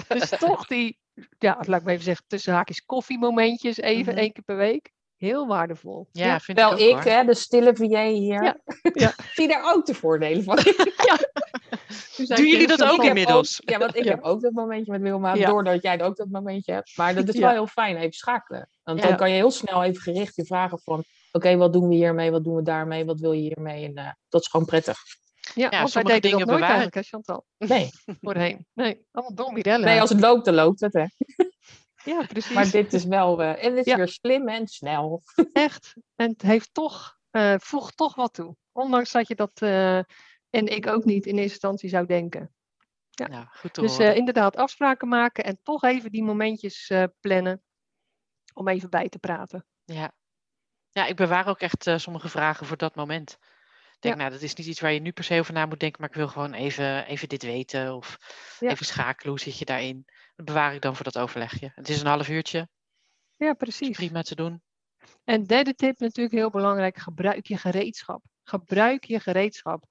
dus 0.09 0.29
toch 0.38 0.66
die, 0.66 0.99
ja, 1.38 1.55
laat 1.66 1.79
ik 1.79 1.85
maar 1.85 1.92
even 1.92 2.05
zeggen, 2.05 2.25
tussen 2.27 2.53
haakjes 2.55 2.85
koffiemomentjes 2.85 3.77
even 3.77 4.12
Mhm. 4.12 4.22
één 4.22 4.33
keer 4.33 4.44
per 4.44 4.57
week. 4.57 4.92
Heel 5.16 5.46
waardevol. 5.46 6.09
Ja, 6.12 6.40
vind 6.40 6.59
Wel 6.59 6.68
ik 6.68 6.74
ook 6.74 6.81
ik, 6.81 6.92
hoor. 6.92 7.02
hè, 7.12 7.24
de 7.24 7.35
stille 7.35 7.76
VA 7.76 8.05
hier, 8.07 8.42
Ja, 8.42 8.57
ja. 8.92 9.14
zie 9.35 9.48
daar 9.48 9.74
ook 9.74 9.87
de 9.87 9.94
voordelen 9.94 10.42
van. 10.44 10.59
Dus 12.16 12.29
Doen 12.29 12.46
jullie 12.46 12.66
dat 12.66 12.83
ook 12.85 13.05
inmiddels? 13.05 13.61
ook- 13.62 13.70
ja, 13.70 13.79
want 13.79 13.96
ik 13.96 14.05
Ja. 14.05 14.11
heb 14.11 14.22
ook 14.22 14.40
dat 14.40 14.52
momentje 14.52 14.92
met 14.92 15.00
Wilma, 15.00 15.35
Ja. 15.35 15.46
doordat 15.48 15.83
jij 15.83 16.02
ook 16.02 16.16
dat 16.16 16.29
momentje 16.31 16.72
hebt. 16.72 16.96
Maar 16.96 17.14
dat 17.14 17.29
is 17.29 17.35
Ja. 17.35 17.40
wel 17.40 17.50
heel 17.50 17.66
fijn, 17.66 17.96
even 17.96 18.12
schakelen. 18.12 18.68
Want 18.83 19.00
Ja. 19.00 19.09
dan 19.09 19.16
kan 19.16 19.29
je 19.31 19.35
heel 19.37 19.50
snel 19.50 19.83
even 19.85 20.02
gericht 20.02 20.37
je 20.37 20.44
vragen 20.46 20.79
van... 20.85 21.05
Oké, 21.33 21.57
wat 21.57 21.72
doen 21.72 21.88
we 21.88 21.94
hiermee? 21.94 22.31
Wat 22.31 22.44
doen 22.44 22.55
we 22.55 22.62
daarmee? 22.62 23.05
Wat 23.05 23.20
wil 23.20 23.33
je 23.33 23.40
hiermee? 23.40 23.85
En 23.85 23.94
eh, 23.94 24.11
dat 24.29 24.40
is 24.40 24.48
gewoon 24.48 24.66
prettig. 24.66 24.98
Ja, 25.55 25.87
sommige 25.87 26.20
dingen 26.20 26.38
dat 26.38 26.48
nooit 26.48 26.61
bewaren- 26.61 26.62
eigenlijk, 26.66 26.94
hè, 26.94 27.02
Chantal? 27.02 27.44
Nee, 27.59 27.90
Voorheen. 28.20 28.66
Nee, 28.74 29.07
allemaal 29.12 29.35
dom, 29.35 29.55
Mirelle. 29.55 29.85
nee 29.85 30.00
als 30.00 30.11
het 30.11 30.20
loopt, 30.20 30.44
dan 30.44 30.55
loopt 30.55 30.81
het. 30.81 30.92
Hè. 30.92 31.05
Ja, 32.06 32.26
precies. 32.26 32.54
Maar 32.54 32.70
dit 32.70 32.92
is 32.92 33.04
wel... 33.04 33.42
eh, 33.42 33.64
en 33.64 33.70
het 33.70 33.78
is 33.86 33.92
Ja. 33.92 33.96
weer 33.96 34.08
slim 34.08 34.48
en 34.48 34.66
snel. 34.66 35.22
Echt. 35.52 35.94
En 36.14 36.30
het 36.30 36.42
heeft 36.42 36.74
toch, 36.74 37.18
eh, 37.30 37.54
voegt 37.58 37.96
toch 37.96 38.14
wat 38.14 38.34
toe. 38.34 38.56
Ondanks 38.72 39.12
dat 39.12 39.28
je 39.28 39.34
dat, 39.34 39.50
eh, 39.62 39.96
en 40.50 40.66
ik 40.66 40.86
ook 40.86 41.04
niet 41.04 41.26
in 41.26 41.34
eerste 41.34 41.50
instantie 41.52 41.88
zou 41.88 42.06
denken. 42.06 42.54
Ja. 43.10 43.44
Goed 43.44 43.72
te 43.74 43.80
Dus 43.80 43.98
eh, 43.98 44.16
inderdaad 44.16 44.56
afspraken 44.56 45.08
maken 45.08 45.44
en 45.44 45.58
toch 45.62 45.82
even 45.82 46.10
die 46.12 46.22
momentjes 46.22 46.88
eh, 46.88 47.04
plannen 47.20 47.62
om 48.54 48.68
even 48.68 48.90
bij 48.90 49.08
te 49.08 49.18
praten. 49.18 49.66
Ja. 49.84 50.12
ja, 50.90 51.06
ik 51.06 51.16
bewaar 51.16 51.46
ook 51.48 51.60
echt 51.60 51.86
eh, 51.86 51.96
sommige 51.98 52.28
vragen 52.28 52.66
voor 52.66 52.76
dat 52.76 52.94
moment. 52.94 53.38
Ik 53.97 54.03
denk, 54.03 54.14
Ja. 54.14 54.20
nou, 54.20 54.30
dat 54.30 54.42
is 54.42 54.55
niet 54.55 54.66
iets 54.66 54.80
waar 54.80 54.92
je 54.92 55.01
nu 55.01 55.12
per 55.12 55.24
se 55.24 55.38
over 55.38 55.53
na 55.53 55.66
moet 55.66 55.80
denken, 55.80 56.01
maar 56.01 56.11
ik 56.11 56.16
wil 56.16 56.28
gewoon 56.28 56.53
even, 56.53 57.07
even 57.07 57.28
dit 57.28 57.42
weten 57.42 57.94
of 57.94 58.16
Ja. 58.61 58.70
even 58.70 58.86
schakelen. 58.86 59.30
Hoe 59.30 59.40
zit 59.40 59.59
je 59.59 59.64
daarin? 59.64 60.05
Dat 60.36 60.47
bewaar 60.47 60.74
ik 60.74 60.80
dan 60.82 60.94
voor 60.97 61.05
dat 61.05 61.18
overlegje. 61.18 61.72
Het 61.74 61.88
is 61.88 62.01
een 62.01 62.07
half 62.07 62.28
uurtje, 62.28 62.68
Ja, 63.36 63.53
precies. 63.55 63.97
prima 63.97 64.22
te 64.22 64.34
doen. 64.34 64.62
En 65.24 65.44
derde 65.44 65.74
tip 65.74 65.99
natuurlijk 65.99 66.34
heel 66.34 66.51
belangrijk, 66.51 66.97
gebruik 66.97 67.47
je 67.47 67.57
gereedschap. 67.57 68.24
Gebruik 68.42 69.05
je 69.05 69.20
gereedschap. 69.20 69.82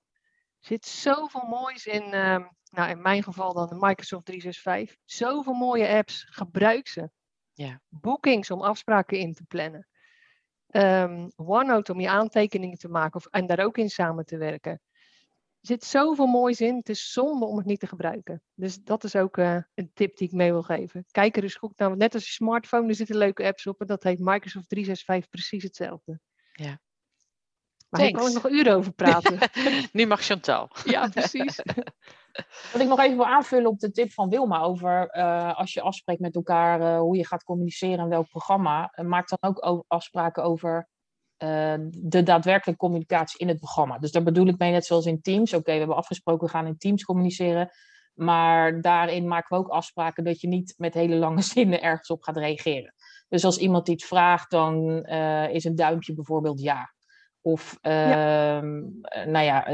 Er 0.59 0.67
zit 0.67 0.85
zoveel 0.85 1.45
moois 1.47 1.85
in, 1.85 2.13
ehm, 2.13 2.43
nou 2.71 2.89
in 2.89 3.01
mijn 3.01 3.23
geval 3.23 3.53
dan 3.53 3.67
de 3.67 3.75
Microsoft 3.79 4.25
365. 4.25 4.95
Zoveel 5.05 5.53
mooie 5.53 5.87
apps, 5.87 6.25
gebruik 6.29 6.87
ze. 6.87 7.09
Ja. 7.53 7.81
Bookings 7.89 8.51
om 8.51 8.61
afspraken 8.61 9.17
in 9.19 9.33
te 9.33 9.43
plannen. 9.43 9.87
Ehm, 10.75 11.27
OneNote 11.35 11.91
om 11.91 11.99
je 11.99 12.09
aantekeningen 12.09 12.77
te 12.77 12.87
maken 12.87 13.15
of, 13.15 13.25
en 13.25 13.45
daar 13.45 13.59
ook 13.59 13.77
in 13.77 13.89
samen 13.89 14.25
te 14.25 14.37
werken. 14.37 14.81
zit 15.61 15.83
zoveel 15.83 16.25
moois 16.25 16.61
in. 16.61 16.75
Het 16.75 16.89
is 16.89 17.11
zonde 17.11 17.45
om 17.45 17.57
het 17.57 17.65
niet 17.65 17.79
te 17.79 17.87
gebruiken. 17.87 18.41
Dus 18.53 18.77
dat 18.83 19.03
is 19.03 19.15
ook 19.15 19.37
uh, 19.37 19.57
een 19.73 19.91
tip 19.93 20.17
die 20.17 20.27
ik 20.27 20.33
mee 20.33 20.51
wil 20.51 20.61
geven. 20.61 21.05
Kijk 21.11 21.37
er 21.37 21.43
eens 21.43 21.55
goed 21.55 21.77
naar. 21.77 21.97
Net 21.97 22.13
als 22.13 22.25
je 22.25 22.31
smartphone, 22.31 22.87
er 22.87 22.95
zitten 22.95 23.17
leuke 23.17 23.43
apps 23.43 23.67
op. 23.67 23.81
En 23.81 23.87
dat 23.87 24.03
heet 24.03 24.19
Microsoft 24.19 24.69
365 24.69 25.29
precies 25.29 25.63
hetzelfde. 25.63 26.19
Ja. 26.51 26.79
Maar 27.97 28.11
daar 28.11 28.21
kan 28.21 28.27
ik 28.27 28.43
nog 28.43 28.51
uren 28.51 28.75
over 28.75 28.91
praten. 28.91 29.37
nu 29.91 30.05
mag 30.05 30.21
Chantal. 30.21 30.69
ja, 30.85 31.07
precies. 31.07 31.61
Wat 32.71 32.81
ik 32.81 32.87
nog 32.87 32.99
even 32.99 33.15
wil 33.15 33.25
aanvullen 33.25 33.69
op 33.69 33.79
de 33.79 33.91
tip 33.91 34.11
van 34.11 34.29
Wilma 34.29 34.61
over 34.61 35.15
uh, 35.17 35.57
als 35.57 35.73
je 35.73 35.81
afspreekt 35.81 36.19
met 36.19 36.35
elkaar 36.35 36.81
uh, 36.81 36.99
hoe 36.99 37.17
je 37.17 37.25
gaat 37.25 37.43
communiceren 37.43 37.99
en 37.99 38.09
welk 38.09 38.29
programma. 38.29 38.93
maak 39.01 39.29
dan 39.29 39.53
ook 39.53 39.85
afspraken 39.87 40.43
over 40.43 40.89
de 41.89 42.23
daadwerkelijke 42.23 42.81
communicatie 42.81 43.39
in 43.39 43.47
het 43.47 43.57
programma. 43.57 43.97
Dus 43.97 44.11
daar 44.11 44.23
bedoel 44.23 44.47
ik 44.47 44.57
mee, 44.57 44.71
net 44.71 44.85
zoals 44.85 45.05
in 45.05 45.21
Teams. 45.21 45.53
Oké, 45.53 45.71
we 45.71 45.77
hebben 45.77 45.95
afgesproken, 45.95 46.45
we 46.45 46.51
gaan 46.51 46.67
in 46.67 46.77
Teams 46.77 47.03
communiceren. 47.03 47.69
Maar 48.13 48.81
daarin 48.81 49.27
maken 49.27 49.57
we 49.57 49.63
ook 49.63 49.71
afspraken 49.71 50.23
dat 50.23 50.41
je 50.41 50.47
niet 50.47 50.73
met 50.77 50.93
hele 50.93 51.15
lange 51.15 51.41
zinnen 51.41 51.81
ergens 51.81 52.09
op 52.09 52.23
gaat 52.23 52.37
reageren. 52.37 52.93
Dus 53.27 53.45
als 53.45 53.57
iemand 53.57 53.87
iets 53.87 54.05
vraagt, 54.05 54.51
dan 54.51 55.05
is 55.49 55.63
een 55.63 55.75
duimpje 55.75 56.13
bijvoorbeeld 56.13 56.61
ja. 56.61 56.94
Of 57.45 57.77
ja. 57.81 58.61
Uh, 58.61 58.69
nou 59.25 59.45
ja, 59.45 59.67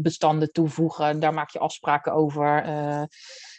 bestanden 0.00 0.52
toevoegen, 0.52 1.20
daar 1.20 1.34
maak 1.34 1.50
je 1.50 1.58
afspraken 1.58 2.12
over. 2.12 2.66
Uh, 2.66 3.02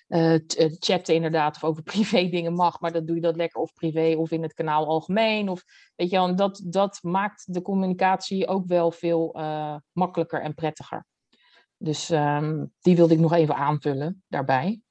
uh, 0.08 0.40
chatten 0.80 1.16
inderdaad, 1.16 1.56
of 1.56 1.64
over 1.64 1.84
privé 1.94 2.30
dingen 2.30 2.54
mag, 2.54 2.80
maar 2.80 2.92
dan 2.92 3.06
doe 3.06 3.16
je 3.16 3.22
dat 3.22 3.36
lekker 3.36 3.62
of 3.62 3.74
privé 3.74 4.16
of 4.18 4.32
in 4.32 4.42
het 4.42 4.54
kanaal 4.54 4.88
algemeen. 4.88 5.50
Of, 5.50 5.64
weet 5.96 6.10
je 6.10 6.16
wel, 6.16 6.36
dat, 6.36 6.62
dat 6.66 7.00
maakt 7.02 7.54
de 7.54 7.62
communicatie 7.62 8.48
ook 8.48 8.68
wel 8.68 8.92
veel 8.92 9.36
uh, 9.38 9.76
makkelijker 9.92 10.42
en 10.42 10.54
prettiger. 10.54 11.06
Dus 11.78 12.10
um, 12.10 12.74
die 12.82 12.96
wilde 12.96 13.14
ik 13.14 13.20
nog 13.20 13.34
even 13.34 13.56
aanvullen 13.56 14.24
daarbij. 14.28 14.82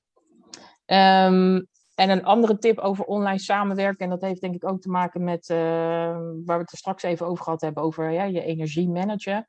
Um, 0.87 1.69
en 1.95 2.11
een 2.11 2.25
andere 2.25 2.59
tip 2.59 2.79
over 2.79 3.05
online 3.05 3.39
samenwerken, 3.39 4.05
en 4.05 4.11
dat 4.11 4.21
heeft 4.21 4.41
denk 4.41 4.55
ik 4.55 4.65
ook 4.65 4.81
te 4.81 4.91
maken 4.91 5.25
met 5.25 5.49
uh, 5.49 5.59
waar 6.45 6.57
we 6.57 6.63
het 6.63 6.73
er 6.73 6.79
straks 6.79 7.03
even 7.03 7.27
over 7.27 7.45
gehad 7.45 7.61
hebben, 7.61 7.83
over 7.83 8.11
ja, 8.11 8.25
je 8.25 8.43
energie 8.43 8.89
managen. 8.89 9.47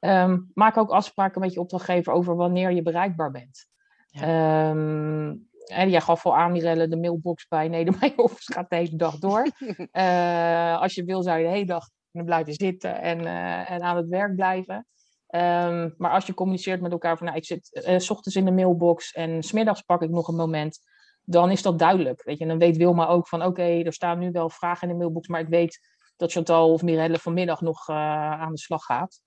Um, 0.00 0.50
maak 0.54 0.76
ook 0.76 0.90
afspraken 0.90 1.40
met 1.40 1.52
je 1.52 1.60
opdrachtgever 1.60 2.12
over 2.12 2.36
wanneer 2.36 2.70
je 2.70 2.82
bereikbaar 2.82 3.30
bent. 3.30 3.66
Ja. 4.06 4.70
Um, 4.70 5.48
en 5.66 5.90
jij 5.90 6.00
gaf 6.00 6.26
al 6.26 6.36
aan, 6.36 6.52
Mirelle, 6.52 6.88
de 6.88 6.96
mailbox 6.96 7.48
bij 7.48 7.68
Nedermeyer 7.68 8.14
gaat 8.54 8.70
de 8.70 8.76
hele 8.76 8.96
dag 8.96 9.18
door. 9.18 9.50
uh, 9.92 10.80
als 10.82 10.94
je 10.94 11.04
wil, 11.04 11.22
zou 11.22 11.38
je 11.38 11.44
de 11.44 11.50
hele 11.50 11.66
dag 11.66 11.88
blijven 12.10 12.52
zitten 12.52 13.00
en, 13.00 13.20
uh, 13.22 13.70
en 13.70 13.82
aan 13.82 13.96
het 13.96 14.08
werk 14.08 14.34
blijven. 14.34 14.86
Um, 15.30 15.94
maar 15.98 16.10
als 16.10 16.26
je 16.26 16.34
communiceert 16.34 16.80
met 16.80 16.92
elkaar 16.92 17.16
van, 17.16 17.26
nou, 17.26 17.38
ik 17.38 17.44
zit 17.44 17.84
uh, 17.88 17.98
s 17.98 18.10
ochtends 18.10 18.36
in 18.36 18.44
de 18.44 18.50
mailbox 18.50 19.12
en 19.12 19.42
smiddags 19.42 19.82
pak 19.82 20.02
ik 20.02 20.10
nog 20.10 20.28
een 20.28 20.34
moment, 20.34 20.78
dan 21.26 21.50
is 21.50 21.62
dat 21.62 21.78
duidelijk. 21.78 22.22
Weet 22.22 22.36
je, 22.36 22.42
en 22.42 22.48
dan 22.48 22.58
weet 22.58 22.76
Wilma 22.76 23.06
ook 23.06 23.28
van, 23.28 23.40
oké, 23.40 23.48
okay, 23.48 23.82
er 23.82 23.92
staan 23.92 24.18
nu 24.18 24.30
wel 24.30 24.50
vragen 24.50 24.82
in 24.82 24.88
de 24.88 24.98
mailbox, 24.98 25.28
maar 25.28 25.40
ik 25.40 25.48
weet 25.48 25.80
dat 26.16 26.32
Chantal 26.32 26.72
of 26.72 26.82
Mirelle 26.82 27.18
vanmiddag 27.18 27.60
nog 27.60 27.88
aan 27.88 28.52
de 28.52 28.58
slag 28.58 28.84
gaat. 28.84 29.20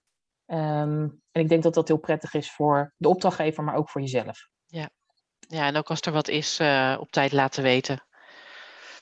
Um, 0.46 1.22
en 1.32 1.42
ik 1.42 1.50
denk 1.50 1.64
dat 1.64 1.74
dat 1.74 1.88
heel 1.88 1.98
prettig 1.98 2.34
is 2.34 2.52
voor 2.52 2.94
de 2.98 3.08
opdrachtgever, 3.08 3.64
maar 3.64 3.76
ook 3.76 3.90
voor 3.90 4.02
jezelf. 4.02 4.50
Ja, 4.66 4.90
ja 5.40 5.68
en 5.68 5.76
ook 5.76 5.90
als 5.90 6.02
er 6.02 6.12
wat 6.12 6.28
is, 6.28 6.60
uh, 6.60 6.98
op 7.00 7.12
tijd 7.12 7.32
laten 7.32 7.64
weten. 7.64 8.08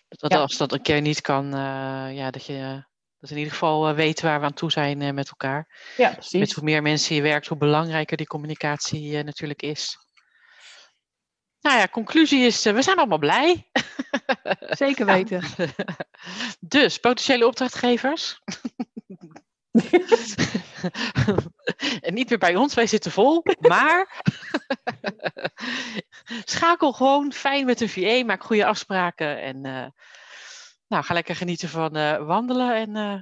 Dat 0.08 0.32
ja. 0.32 0.40
als 0.40 0.58
dat 0.58 0.72
een 0.72 0.82
keer 0.82 1.02
niet 1.02 1.22
kan, 1.22 1.46
uh, 1.46 2.16
ja, 2.16 2.32
dat 2.32 2.46
je 2.46 2.86
dat 3.20 3.30
in 3.30 3.38
ieder 3.38 3.52
geval 3.52 3.94
weet 3.94 4.22
waar 4.22 4.40
we 4.40 4.46
aan 4.46 4.54
toe 4.54 4.72
zijn 4.72 5.14
met 5.16 5.28
elkaar. 5.28 5.92
Ja, 5.98 6.12
precies. 6.12 6.40
Met 6.40 6.52
hoe 6.52 6.64
meer 6.64 6.82
mensen 6.82 7.16
je 7.16 7.22
werkt, 7.22 7.48
hoe 7.48 7.58
belangrijker 7.58 8.18
die 8.18 8.28
communicatie 8.28 9.24
natuurlijk 9.24 9.62
is. 9.62 9.98
Nou 11.62 11.78
ja, 11.78 11.88
conclusie 11.88 12.46
is, 12.46 12.64
we 12.64 12.82
zijn 12.82 12.98
allemaal 12.98 13.18
blij. 13.18 13.70
Zeker 14.84 15.06
weten. 15.06 15.44
dus, 16.60 16.98
potentiële 16.98 17.48
opdrachtgevers. 17.48 18.42
en 22.02 22.14
niet 22.14 22.30
meer 22.30 22.38
bij 22.38 22.56
ons, 22.56 22.74
wij 22.74 22.88
zitten 22.88 23.12
vol. 23.12 23.44
Maar 23.60 24.24
schakel 26.44 26.94
gewoon 26.94 27.34
fijn 27.34 27.66
met 27.66 27.78
de 27.78 27.90
VA, 27.90 28.26
maak 28.26 28.44
goede 28.44 28.66
afspraken. 28.66 29.42
En 29.42 29.66
uh, 29.66 29.88
nou, 30.88 31.04
ga 31.04 31.14
lekker 31.14 31.36
genieten 31.36 31.70
van 31.70 31.98
uh, 31.98 32.26
wandelen 32.26 32.76
en, 32.76 32.96
uh, 32.96 33.22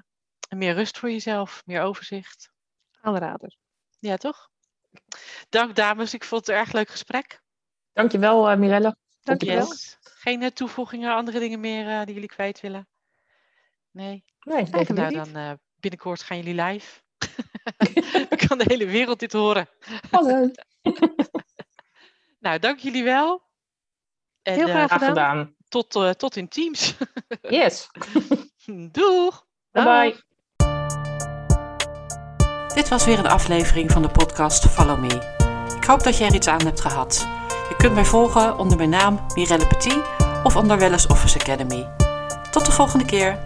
en, 0.50 0.58
meer 0.58 0.74
rust 0.74 0.98
voor 0.98 1.12
jezelf, 1.12 1.62
meer 1.66 1.82
overzicht. 1.82 2.52
Aanrader. 3.02 3.58
Ja, 4.00 4.18
toch? 4.18 4.50
Dank 5.50 5.76
dames, 5.76 6.14
ik 6.14 6.24
vond 6.24 6.46
het 6.46 6.56
een 6.56 6.62
erg 6.62 6.72
leuk 6.72 6.90
gesprek. 6.90 7.44
Dankjewel 7.96 8.52
uh, 8.52 8.58
Mirelle. 8.58 8.96
Dankjewel. 9.24 9.68
Yes. 9.68 9.98
Geen 10.02 10.54
toevoegingen, 10.54 11.16
andere 11.16 11.40
dingen 11.40 11.60
meer 11.60 12.06
die 12.06 12.14
jullie 12.14 12.30
kwijt 12.30 12.62
willen? 12.62 12.88
Nee? 13.92 14.24
Nee, 14.40 14.64
nou, 14.64 14.94
nou 14.94 15.12
dan 15.14 15.60
binnenkort 15.80 16.24
gaan 16.24 16.38
jullie 16.38 16.62
live. 16.64 17.02
Dan 18.30 18.48
kan 18.48 18.58
de 18.58 18.66
hele 18.68 18.86
wereld 18.86 19.20
dit 19.20 19.34
horen. 19.34 19.70
Hallo. 20.12 20.52
nou, 22.46 22.60
dank 22.60 22.80
jullie 22.80 23.04
wel. 23.04 23.44
En, 24.42 24.54
Heel 24.54 24.68
graag, 24.68 25.02
uh, 25.02 25.08
gedaan. 25.08 25.56
Tot, 25.70 25.96
uh, 25.96 26.10
tot 26.10 26.36
in 26.36 26.48
Teams. 26.48 26.96
yes. 27.42 27.90
Doeg. 28.92 29.46
Bye 29.72 29.84
bye. 29.84 30.24
Dit 32.74 32.90
was 32.90 33.06
weer 33.06 33.20
een 33.20 33.28
aflevering 33.28 33.92
van 33.92 34.02
de 34.02 34.10
podcast 34.10 34.66
Follow 34.66 35.00
Me. 35.00 35.34
Ik 35.76 35.84
hoop 35.84 36.04
dat 36.04 36.18
je 36.18 36.26
er 36.26 36.34
iets 36.34 36.48
aan 36.48 36.66
hebt 36.66 36.82
gehad. 36.82 37.28
Kunt 37.86 37.98
mij 37.98 38.06
volgen 38.06 38.58
onder 38.58 38.78
mijn 38.78 38.90
naam 38.90 39.20
Mirelle 39.36 39.68
Petit 39.68 40.00
of 40.44 40.56
onder 40.56 40.78
Wellness 40.78 41.08
Office 41.08 41.40
Academy. 41.40 41.88
Tot 42.52 42.66
de 42.66 42.72
volgende 42.72 43.06
keer. 43.06 43.38